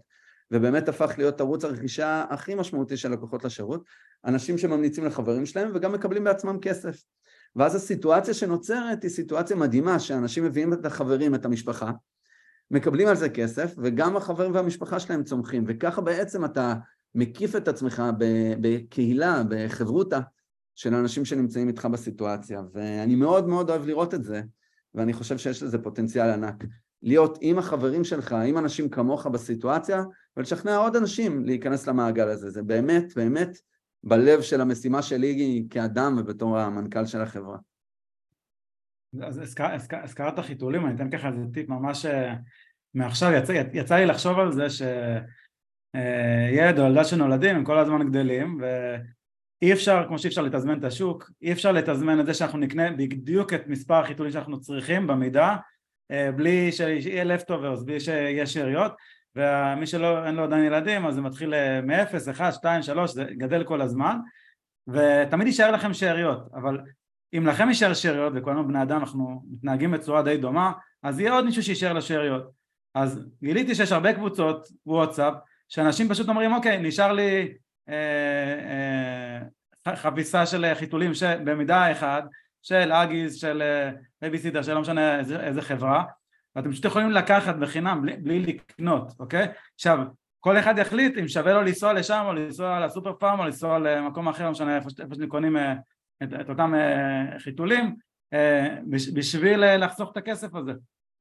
ובאמת 0.51 0.89
הפך 0.89 1.13
להיות 1.17 1.41
ערוץ 1.41 1.65
הרכישה 1.65 2.25
הכי 2.29 2.55
משמעותי 2.55 2.97
של 2.97 3.11
לקוחות 3.11 3.45
לשירות. 3.45 3.83
אנשים 4.25 4.57
שממליצים 4.57 5.05
לחברים 5.05 5.45
שלהם 5.45 5.71
וגם 5.73 5.91
מקבלים 5.91 6.23
בעצמם 6.23 6.59
כסף. 6.61 7.03
ואז 7.55 7.75
הסיטואציה 7.75 8.33
שנוצרת 8.33 9.03
היא 9.03 9.11
סיטואציה 9.11 9.55
מדהימה 9.55 9.99
שאנשים 9.99 10.45
מביאים 10.45 10.73
את 10.73 10.85
החברים, 10.85 11.35
את 11.35 11.45
המשפחה 11.45 11.91
מקבלים 12.71 13.07
על 13.07 13.15
זה 13.15 13.29
כסף 13.29 13.73
וגם 13.77 14.17
החברים 14.17 14.53
והמשפחה 14.53 14.99
שלהם 14.99 15.23
צומחים. 15.23 15.63
וככה 15.67 16.01
בעצם 16.01 16.45
אתה 16.45 16.73
מקיף 17.15 17.55
את 17.55 17.67
עצמך 17.67 18.03
בקהילה, 18.61 19.43
בחברותה 19.49 20.19
של 20.75 20.95
אנשים 20.95 21.25
שנמצאים 21.25 21.67
איתך 21.67 21.85
בסיטואציה. 21.85 22.61
ואני 22.73 23.15
מאוד 23.15 23.47
מאוד 23.47 23.69
אוהב 23.69 23.85
לראות 23.85 24.13
את 24.13 24.23
זה 24.23 24.41
ואני 24.97 25.13
חושב 25.13 25.37
שיש 25.37 25.63
לזה 25.63 25.77
פוטנציאל 25.77 26.29
ענק. 26.29 26.63
להיות 27.01 27.37
עם 27.41 27.59
החברים 27.59 28.03
שלך, 28.03 28.35
עם 28.47 28.57
אנשים 28.57 28.89
כמוך 28.89 29.27
בסיטואציה, 29.27 30.03
ולשכנע 30.37 30.77
עוד 30.77 30.95
אנשים 30.95 31.45
להיכנס 31.45 31.87
למעגל 31.87 32.29
הזה. 32.29 32.49
זה 32.49 32.63
באמת, 32.63 33.15
באמת 33.15 33.57
בלב 34.03 34.41
של 34.41 34.61
המשימה 34.61 35.01
שלי 35.01 35.65
כאדם 35.69 36.15
ובתור 36.19 36.59
המנכ"ל 36.59 37.05
של 37.05 37.21
החברה. 37.21 37.57
אז 39.21 39.57
הזכרת 40.03 40.39
חיתולים, 40.39 40.85
אני 40.85 40.95
אתן 40.95 41.09
ככה 41.09 41.27
איזה 41.29 41.45
טיפ 41.53 41.69
ממש 41.69 42.05
אה, 42.05 42.35
מעכשיו, 42.93 43.31
יצא, 43.31 43.63
יצא 43.73 43.95
לי 43.95 44.05
לחשוב 44.05 44.39
על 44.39 44.51
זה 44.51 44.69
שילד 44.69 45.25
אה, 46.79 46.83
או 46.83 46.87
ילדה 46.87 47.03
שנולדים 47.03 47.55
הם 47.55 47.63
כל 47.63 47.79
הזמן 47.79 48.09
גדלים 48.09 48.57
אי 49.61 49.73
אפשר, 49.73 50.03
כמו 50.07 50.19
שאי 50.19 50.29
אפשר 50.29 50.41
לתזמן 50.41 50.79
את 50.79 50.83
השוק, 50.83 51.31
אי 51.41 51.51
אפשר 51.51 51.71
לתזמן 51.71 52.19
את 52.19 52.25
זה 52.25 52.33
שאנחנו 52.33 52.59
נקנה 52.59 52.91
בדיוק 52.91 53.53
את 53.53 53.67
מספר 53.67 53.93
החיתולים 53.93 54.31
שאנחנו 54.31 54.59
צריכים 54.59 55.07
במידה, 55.07 55.55
אה, 56.11 56.31
בלי 56.31 56.71
שיהיה 56.71 57.23
לפטוברס, 57.23 57.83
בלי 57.83 57.99
שיהיה 57.99 58.45
שאריות, 58.45 58.91
ומי 59.35 59.87
שלא, 59.87 60.25
אין 60.25 60.35
לו 60.35 60.43
עדיין 60.43 60.63
ילדים, 60.63 61.05
אז 61.05 61.15
זה 61.15 61.21
מתחיל 61.21 61.53
אה, 61.53 61.81
מ-0, 61.81 62.31
1, 62.31 62.53
2, 62.53 62.81
3, 62.81 63.11
זה 63.11 63.23
גדל 63.37 63.63
כל 63.63 63.81
הזמן, 63.81 64.17
ותמיד 64.87 65.47
יישאר 65.47 65.71
לכם 65.71 65.93
שאריות, 65.93 66.49
אבל 66.53 66.79
אם 67.33 67.47
לכם 67.47 67.67
יישאר 67.67 67.93
שאריות, 67.93 68.33
וכולנו 68.35 68.67
בני 68.67 68.81
אדם 68.81 68.99
אנחנו 68.99 69.43
מתנהגים 69.51 69.91
בצורה 69.91 70.21
די 70.21 70.37
דומה, 70.37 70.71
אז 71.03 71.19
יהיה 71.19 71.33
עוד 71.33 71.45
מישהו 71.45 71.63
שיישאר 71.63 71.93
לשאריות. 71.93 72.51
אז 72.95 73.25
גיליתי 73.43 73.75
שיש 73.75 73.91
הרבה 73.91 74.13
קבוצות 74.13 74.67
וואטסאפ, 74.85 75.33
שאנשים 75.69 76.09
פשוט 76.09 76.29
אומרים, 76.29 76.53
אוקיי, 76.53 76.77
נשאר 76.77 77.11
לי 77.11 77.53
חבילה 79.95 80.45
של 80.45 80.73
חיתולים 80.75 81.11
במידה 81.43 81.91
אחד 81.91 82.21
של 82.61 82.91
Huggies, 82.91 83.35
של 83.35 83.63
בייביסיטר, 84.21 84.61
של 84.61 84.73
לא 84.73 84.81
משנה 84.81 85.19
איזה, 85.19 85.39
איזה 85.39 85.61
חברה 85.61 86.03
ואתם 86.55 86.71
פשוט 86.71 86.85
יכולים 86.85 87.11
לקחת 87.11 87.55
בחינם 87.55 88.01
בלי, 88.01 88.17
בלי 88.17 88.39
לקנות, 88.39 89.13
אוקיי? 89.19 89.47
עכשיו, 89.75 89.99
כל 90.39 90.57
אחד 90.57 90.77
יחליט 90.77 91.17
אם 91.17 91.27
שווה 91.27 91.53
לו 91.53 91.61
לנסוע 91.61 91.93
לשם 91.93 92.23
או 92.27 92.33
לנסוע 92.33 92.79
לסופר 92.79 93.13
פארם 93.13 93.39
או 93.39 93.45
לנסוע 93.45 93.79
למקום 93.79 94.27
אחר, 94.27 94.45
לא 94.45 94.51
משנה 94.51 94.75
איפה, 94.75 94.89
איפה 94.99 95.15
קונים 95.27 95.57
את, 96.23 96.29
את 96.41 96.49
אותם 96.49 96.73
חיתולים 97.37 97.95
בשביל 99.13 99.75
לחסוך 99.77 100.11
את 100.11 100.17
הכסף 100.17 100.55
הזה, 100.55 100.71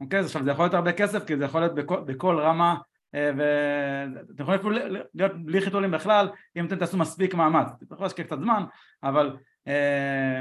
אוקיי? 0.00 0.20
עכשיו 0.20 0.44
זה 0.44 0.50
יכול 0.50 0.64
להיות 0.64 0.74
הרבה 0.74 0.92
כסף 0.92 1.24
כי 1.26 1.36
זה 1.36 1.44
יכול 1.44 1.60
להיות 1.60 1.74
בכל, 1.74 2.00
בכל 2.00 2.40
רמה 2.40 2.70
אה, 2.70 2.78
ואתם 3.14 4.42
יכולים 4.42 4.60
אפילו 4.60 4.70
להיות 5.14 5.44
בלי 5.44 5.60
חיתולים 5.60 5.90
בכלל 5.90 6.28
אם 6.56 6.66
אתם 6.66 6.76
תעשו 6.76 6.96
מספיק 6.96 7.34
מאמץ, 7.34 7.66
אתם 7.66 7.84
יכולים 7.84 8.02
להשקיע 8.02 8.24
קצת 8.24 8.38
זמן 8.40 8.64
אבל 9.02 9.36
אה, 9.68 10.40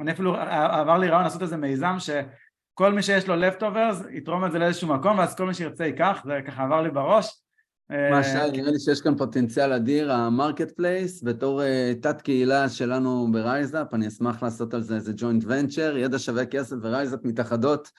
אני 0.00 0.12
אפילו 0.12 0.36
עבר 0.36 0.98
לי 0.98 1.08
רעיון 1.08 1.24
לעשות 1.24 1.42
איזה 1.42 1.56
מיזם 1.56 1.96
שכל 1.98 2.92
מי 2.92 3.02
שיש 3.02 3.28
לו 3.28 3.36
leftovers 3.36 4.02
יתרום 4.10 4.44
את 4.44 4.52
זה 4.52 4.58
לאיזשהו 4.58 4.88
מקום 4.88 5.18
ואז 5.18 5.34
כל 5.34 5.46
מי 5.46 5.54
שירצה 5.54 5.86
ייקח, 5.86 6.22
זה 6.24 6.40
ככה 6.46 6.64
עבר 6.64 6.82
לי 6.82 6.90
בראש. 6.90 7.42
אה, 7.90 8.10
מה 8.10 8.24
שי, 8.24 8.50
נראה 8.52 8.70
לי 8.70 8.78
שיש 8.78 9.00
כאן 9.00 9.16
פוטנציאל 9.16 9.72
אדיר, 9.72 10.12
ה 10.12 10.70
marketplace, 10.70 11.22
בתור 11.22 11.62
תת 12.02 12.22
קהילה 12.22 12.68
שלנו 12.68 13.32
ב 13.32 13.40
RiseUp, 13.40 13.94
אני 13.94 14.08
אשמח 14.08 14.42
לעשות 14.42 14.74
על 14.74 14.82
זה 14.82 14.94
איזה 14.94 15.12
joint 15.16 15.44
venture, 15.46 15.96
ידע 15.96 16.18
שווה 16.18 16.46
כסף 16.46 16.76
ו 16.82 16.87
RiseUp 16.87 17.20
מתאחדות 17.24 17.90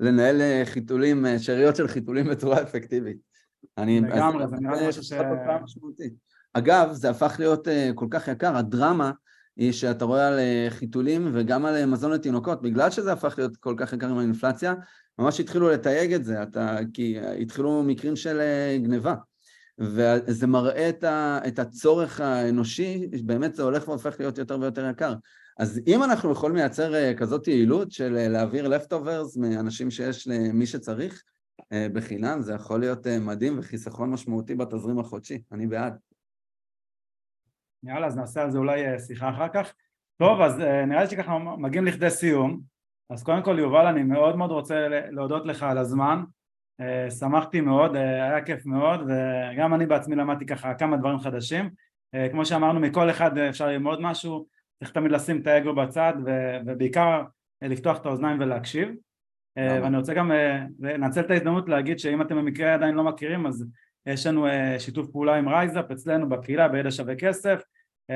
לנהל 0.00 0.64
חיתולים, 0.64 1.26
שאריות 1.38 1.76
של 1.76 1.88
חיתולים 1.88 2.28
בצורה 2.28 2.62
אפקטיבית. 2.62 3.27
אני... 3.78 4.00
לגמרי, 4.00 4.48
זה 4.48 4.56
נראה 4.56 4.80
לי 4.80 4.88
משהו 4.88 5.02
ש... 5.02 5.12
אגב, 6.52 6.92
זה 6.92 7.10
הפך 7.10 7.36
להיות 7.38 7.68
uh, 7.68 7.70
כל 7.94 8.06
כך 8.10 8.28
יקר, 8.28 8.56
הדרמה 8.56 9.10
היא 9.56 9.72
שאתה 9.72 10.04
רואה 10.04 10.28
על 10.28 10.38
uh, 10.38 10.70
חיתולים 10.70 11.30
וגם 11.34 11.66
על 11.66 11.82
uh, 11.82 11.86
מזון 11.86 12.12
לתינוקות, 12.12 12.62
בגלל 12.62 12.90
שזה 12.90 13.12
הפך 13.12 13.34
להיות 13.38 13.56
כל 13.56 13.74
כך 13.78 13.92
יקר 13.92 14.08
עם 14.08 14.18
האינפלציה, 14.18 14.74
ממש 15.18 15.40
התחילו 15.40 15.68
לתייג 15.68 16.12
את 16.12 16.24
זה, 16.24 16.42
אתה, 16.42 16.78
כי 16.94 17.18
התחילו 17.20 17.82
מקרים 17.82 18.16
של 18.16 18.40
uh, 18.40 18.84
גניבה. 18.84 19.14
וזה 19.80 20.46
מראה 20.46 20.88
את, 20.88 21.04
ה, 21.04 21.40
את 21.46 21.58
הצורך 21.58 22.20
האנושי, 22.20 23.06
באמת 23.24 23.54
זה 23.54 23.62
הולך 23.62 23.88
והופך 23.88 24.16
להיות 24.18 24.38
יותר 24.38 24.60
ויותר 24.60 24.88
יקר. 24.90 25.14
אז 25.58 25.80
אם 25.86 26.02
אנחנו 26.02 26.32
יכולים 26.32 26.56
לייצר 26.56 27.14
כזאת 27.14 27.48
יעילות 27.48 27.92
של 27.92 28.28
להעביר 28.28 28.68
לפטוברס 28.68 29.36
מאנשים 29.36 29.90
שיש 29.90 30.28
למי 30.28 30.66
שצריך, 30.66 31.22
בחינם, 31.92 32.42
זה 32.42 32.54
יכול 32.54 32.80
להיות 32.80 33.06
אה, 33.06 33.18
מדהים 33.18 33.58
וחיסכון 33.58 34.10
משמעותי 34.10 34.54
בתזרים 34.54 34.98
החודשי, 34.98 35.42
אני 35.52 35.66
בעד. 35.66 35.98
יאללה, 37.82 38.06
אז 38.06 38.16
נעשה 38.16 38.42
על 38.42 38.50
זה 38.50 38.58
אולי 38.58 38.86
אה, 38.86 38.98
שיחה 38.98 39.30
אחר 39.30 39.48
כך. 39.48 39.72
טוב, 40.16 40.40
אז 40.40 40.58
נראה 40.58 41.02
לי 41.02 41.10
שככה 41.10 41.38
מגיעים 41.38 41.86
לכדי 41.86 42.10
סיום. 42.10 42.60
אז 43.10 43.22
קודם 43.22 43.42
כל 43.42 43.58
יובל 43.58 43.86
אני 43.86 44.02
מאוד 44.02 44.36
מאוד 44.36 44.50
רוצה 44.50 44.88
להודות 44.88 45.46
לך 45.46 45.62
על 45.62 45.78
הזמן 45.78 46.22
שמחתי 47.18 47.60
מאוד, 47.60 47.96
היה 47.96 48.44
כיף 48.44 48.66
מאוד 48.66 49.00
וגם 49.00 49.74
אני 49.74 49.86
בעצמי 49.86 50.16
למדתי 50.16 50.46
ככה 50.46 50.74
כמה 50.74 50.96
דברים 50.96 51.18
חדשים 51.18 51.70
כמו 52.30 52.46
שאמרנו 52.46 52.80
מכל 52.80 53.10
אחד 53.10 53.38
אפשר 53.38 53.66
ללמוד 53.66 54.00
משהו 54.00 54.46
צריך 54.78 54.90
תמיד 54.90 55.12
לשים 55.12 55.40
את 55.40 55.46
האגו 55.46 55.74
בצד 55.74 56.12
ובעיקר 56.66 57.22
לפתוח 57.62 57.98
את 58.00 58.06
האוזניים 58.06 58.40
ולהקשיב 58.40 58.88
ואני 59.58 59.96
רוצה 59.96 60.14
גם 60.14 60.30
לנצל 60.80 61.20
את 61.20 61.30
ההזדמנות 61.30 61.68
להגיד 61.68 61.98
שאם 61.98 62.22
אתם 62.22 62.36
במקרה 62.36 62.74
עדיין 62.74 62.94
לא 62.94 63.04
מכירים 63.04 63.46
אז 63.46 63.66
יש 64.06 64.26
לנו 64.26 64.46
שיתוף 64.78 65.10
פעולה 65.10 65.34
עם 65.34 65.48
RiseUp 65.48 65.90
אצלנו 65.90 66.28
בקהילה 66.28 66.68
בידע 66.68 66.90
שווה 66.90 67.14
כסף. 67.16 67.62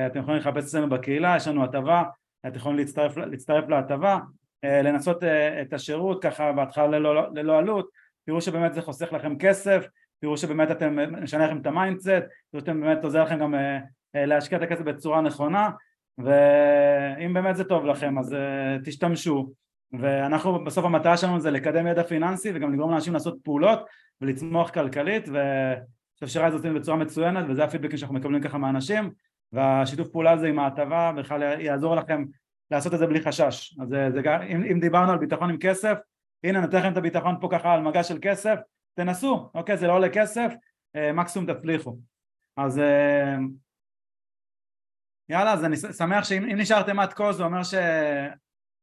אתם 0.06 0.18
יכולים 0.18 0.40
לחפש 0.40 0.64
אצלנו 0.64 0.88
בקהילה, 0.88 1.36
יש 1.36 1.48
לנו 1.48 1.64
הטבה, 1.64 2.02
אתם 2.46 2.56
יכולים 2.56 2.78
להצטרף, 2.78 3.16
להצטרף 3.16 3.68
להטבה, 3.68 4.18
לנסות 4.64 5.24
את 5.62 5.72
השירות 5.72 6.22
ככה 6.22 6.52
בהתחלה 6.52 6.86
ללא, 6.86 7.32
ללא 7.34 7.58
עלות, 7.58 7.88
תראו 8.26 8.40
שבאמת 8.40 8.74
זה 8.74 8.82
חוסך 8.82 9.12
לכם 9.12 9.38
כסף, 9.38 9.86
תראו 10.20 10.36
שבאמת 10.36 10.70
אתם, 10.70 11.22
משנה 11.22 11.46
לכם 11.46 11.58
את 11.58 11.66
ה 11.66 11.71
mindset, 11.71 12.08
תראו 12.50 12.60
שאתם 12.60 12.80
באמת 12.80 13.04
עוזר 13.04 13.22
לכם 13.22 13.38
גם 13.38 13.54
להשקיע 14.14 14.58
את 14.58 14.62
הכסף 14.62 14.82
בצורה 14.82 15.20
נכונה. 15.20 15.70
ואם 16.18 17.34
באמת 17.34 17.56
זה 17.56 17.64
טוב 17.64 17.84
לכם 17.84 18.18
אז 18.18 18.36
תשתמשו 18.84 19.52
ואנחנו 20.00 20.64
בסוף 20.64 20.84
המטרה 20.84 21.16
שלנו 21.16 21.40
זה 21.40 21.50
לקדם 21.50 21.86
ידע 21.86 22.02
פיננסי 22.02 22.50
וגם 22.54 22.72
לגרום 22.72 22.90
לאנשים 22.90 23.12
לעשות 23.12 23.38
פעולות 23.42 23.78
ולצמוח 24.20 24.70
כלכלית 24.70 25.28
ואני 25.28 25.80
חושב 26.14 26.26
שרייז 26.26 26.54
עושים 26.54 26.74
בצורה 26.74 26.96
מצוינת 26.96 27.44
וזה 27.48 27.64
הפידבקים 27.64 27.98
שאנחנו 27.98 28.14
מקבלים 28.14 28.42
ככה 28.42 28.58
מאנשים 28.58 29.10
והשיתוף 29.52 30.08
פעולה 30.08 30.32
הזה 30.32 30.46
עם 30.48 30.58
ההטבה 30.58 31.12
בכלל 31.16 31.60
יעזור 31.60 31.96
לכם 31.96 32.24
לעשות 32.70 32.94
את 32.94 32.98
זה 32.98 33.06
בלי 33.06 33.20
חשש. 33.20 33.78
אז 33.80 33.88
זה, 33.88 34.08
זה, 34.12 34.20
אם, 34.42 34.64
אם 34.72 34.80
דיברנו 34.80 35.12
על 35.12 35.18
ביטחון 35.18 35.50
עם 35.50 35.58
כסף 35.58 35.98
הנה 36.44 36.60
נותן 36.60 36.78
לכם 36.78 36.92
את 36.92 36.96
הביטחון 36.96 37.36
פה 37.40 37.48
ככה 37.50 37.74
על 37.74 37.80
מגע 37.80 38.02
של 38.02 38.18
כסף 38.22 38.58
תנסו, 38.94 39.50
אוקיי 39.54 39.76
זה 39.76 39.86
לא 39.86 39.92
עולה 39.92 40.08
כסף 40.08 40.52
מקסימום 41.14 41.52
תצליחו. 41.52 41.98
אז 42.56 42.80
יאללה 45.28 45.52
אז 45.52 45.64
אני 45.64 45.76
שמח 45.76 46.24
שאם 46.24 46.58
נשארתם 46.58 46.98
עד 46.98 47.12
כה 47.12 47.32
זה 47.32 47.44
אומר 47.44 47.60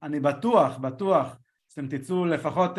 שאני 0.03 0.19
בטוח, 0.19 0.77
בטוח 0.77 1.37
שאתם 1.69 1.87
תצאו 1.87 2.25
לפחות 2.25 2.77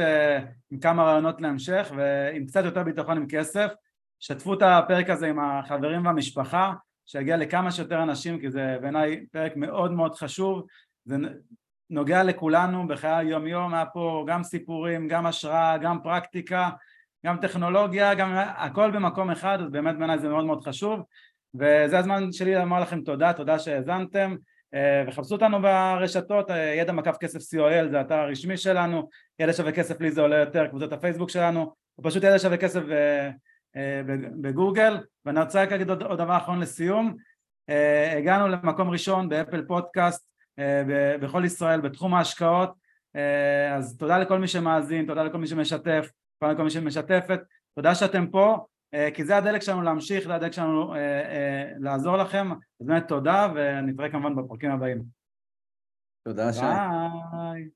עם 0.70 0.80
כמה 0.80 1.04
רעיונות 1.04 1.40
להמשך 1.40 1.92
ועם 1.96 2.46
קצת 2.46 2.64
יותר 2.64 2.82
ביטחון 2.82 3.16
עם 3.16 3.26
כסף. 3.28 3.72
שתפו 4.20 4.54
את 4.54 4.62
הפרק 4.62 5.10
הזה 5.10 5.26
עם 5.26 5.38
החברים 5.40 6.06
והמשפחה 6.06 6.72
שיגיע 7.06 7.36
לכמה 7.36 7.70
שיותר 7.70 8.02
אנשים 8.02 8.40
כי 8.40 8.50
זה 8.50 8.76
בעיניי 8.80 9.26
פרק 9.32 9.56
מאוד 9.56 9.92
מאוד 9.92 10.14
חשוב. 10.14 10.66
זה 11.04 11.16
נוגע 11.90 12.22
לכולנו 12.22 12.88
בחיי 12.88 13.10
היום 13.10 13.46
יום 13.46 13.74
היה 13.74 13.86
פה 13.86 14.24
גם 14.26 14.42
סיפורים 14.42 15.08
גם 15.08 15.26
השראה 15.26 15.78
גם 15.78 16.02
פרקטיקה 16.02 16.70
גם 17.26 17.36
טכנולוגיה 17.36 18.14
גם 18.14 18.34
הכל 18.56 18.90
במקום 18.90 19.30
אחד 19.30 19.58
אז 19.60 19.70
באמת 19.70 19.98
בעיניי 19.98 20.18
זה 20.18 20.28
מאוד 20.28 20.44
מאוד 20.44 20.64
חשוב. 20.64 21.00
וזה 21.54 21.98
הזמן 21.98 22.32
שלי 22.32 22.54
לומר 22.54 22.80
לכם 22.80 23.00
תודה 23.00 23.32
תודה 23.32 23.58
שהאזנתם 23.58 24.36
וחפשו 25.08 25.34
אותנו 25.34 25.62
ברשתות 25.62 26.50
ידע 26.76 26.92
מקף 26.92 27.16
כסף 27.20 27.38
co.il 27.38 27.90
זה 27.90 27.98
האתר 27.98 28.14
הרשמי 28.14 28.56
שלנו 28.56 29.08
ידע 29.38 29.52
שווה 29.52 29.72
כסף 29.72 30.00
לי 30.00 30.10
זה 30.10 30.20
עולה 30.20 30.36
יותר 30.36 30.66
קבוצות 30.66 30.92
הפייסבוק 30.92 31.30
שלנו 31.30 31.74
פשוט 32.02 32.24
ידע 32.24 32.38
שווה 32.38 32.56
כסף 32.56 32.80
בגוגל 34.40 34.98
ואני 35.24 35.40
רוצה 35.40 35.62
רק 35.62 35.70
להגיד 35.70 35.90
עוד 35.90 36.18
דבר 36.18 36.36
אחרון 36.36 36.60
לסיום 36.60 37.16
הגענו 38.18 38.48
למקום 38.48 38.90
ראשון 38.90 39.28
באפל 39.28 39.62
פודקאסט 39.66 40.26
בכל 41.20 41.42
ישראל 41.44 41.80
בתחום 41.80 42.14
ההשקעות 42.14 42.70
אז 43.72 43.96
תודה 43.96 44.18
לכל 44.18 44.38
מי 44.38 44.48
שמאזין, 44.48 45.06
תודה 45.06 45.22
לכל 45.22 45.38
מי 45.38 45.46
שמשתף, 45.46 46.10
תודה 46.40 46.52
לכל 46.52 46.62
מי 46.62 46.70
שמשתפת, 46.70 47.40
תודה 47.74 47.94
שאתם 47.94 48.26
פה 48.26 48.66
כי 49.14 49.24
זה 49.24 49.36
הדלק 49.36 49.62
שלנו 49.62 49.82
להמשיך, 49.82 50.26
זה 50.26 50.34
הדלק 50.34 50.52
שלנו 50.52 50.94
לעזור 51.78 52.16
לכם. 52.16 52.52
אז 52.52 52.86
באמת 52.86 53.08
תודה 53.08 53.48
ונתראה 53.54 54.10
כמובן 54.10 54.36
בפרקים 54.36 54.70
הבאים. 54.70 55.02
תודה 56.24 56.52
שי. 56.52 56.60
ביי 56.60 57.68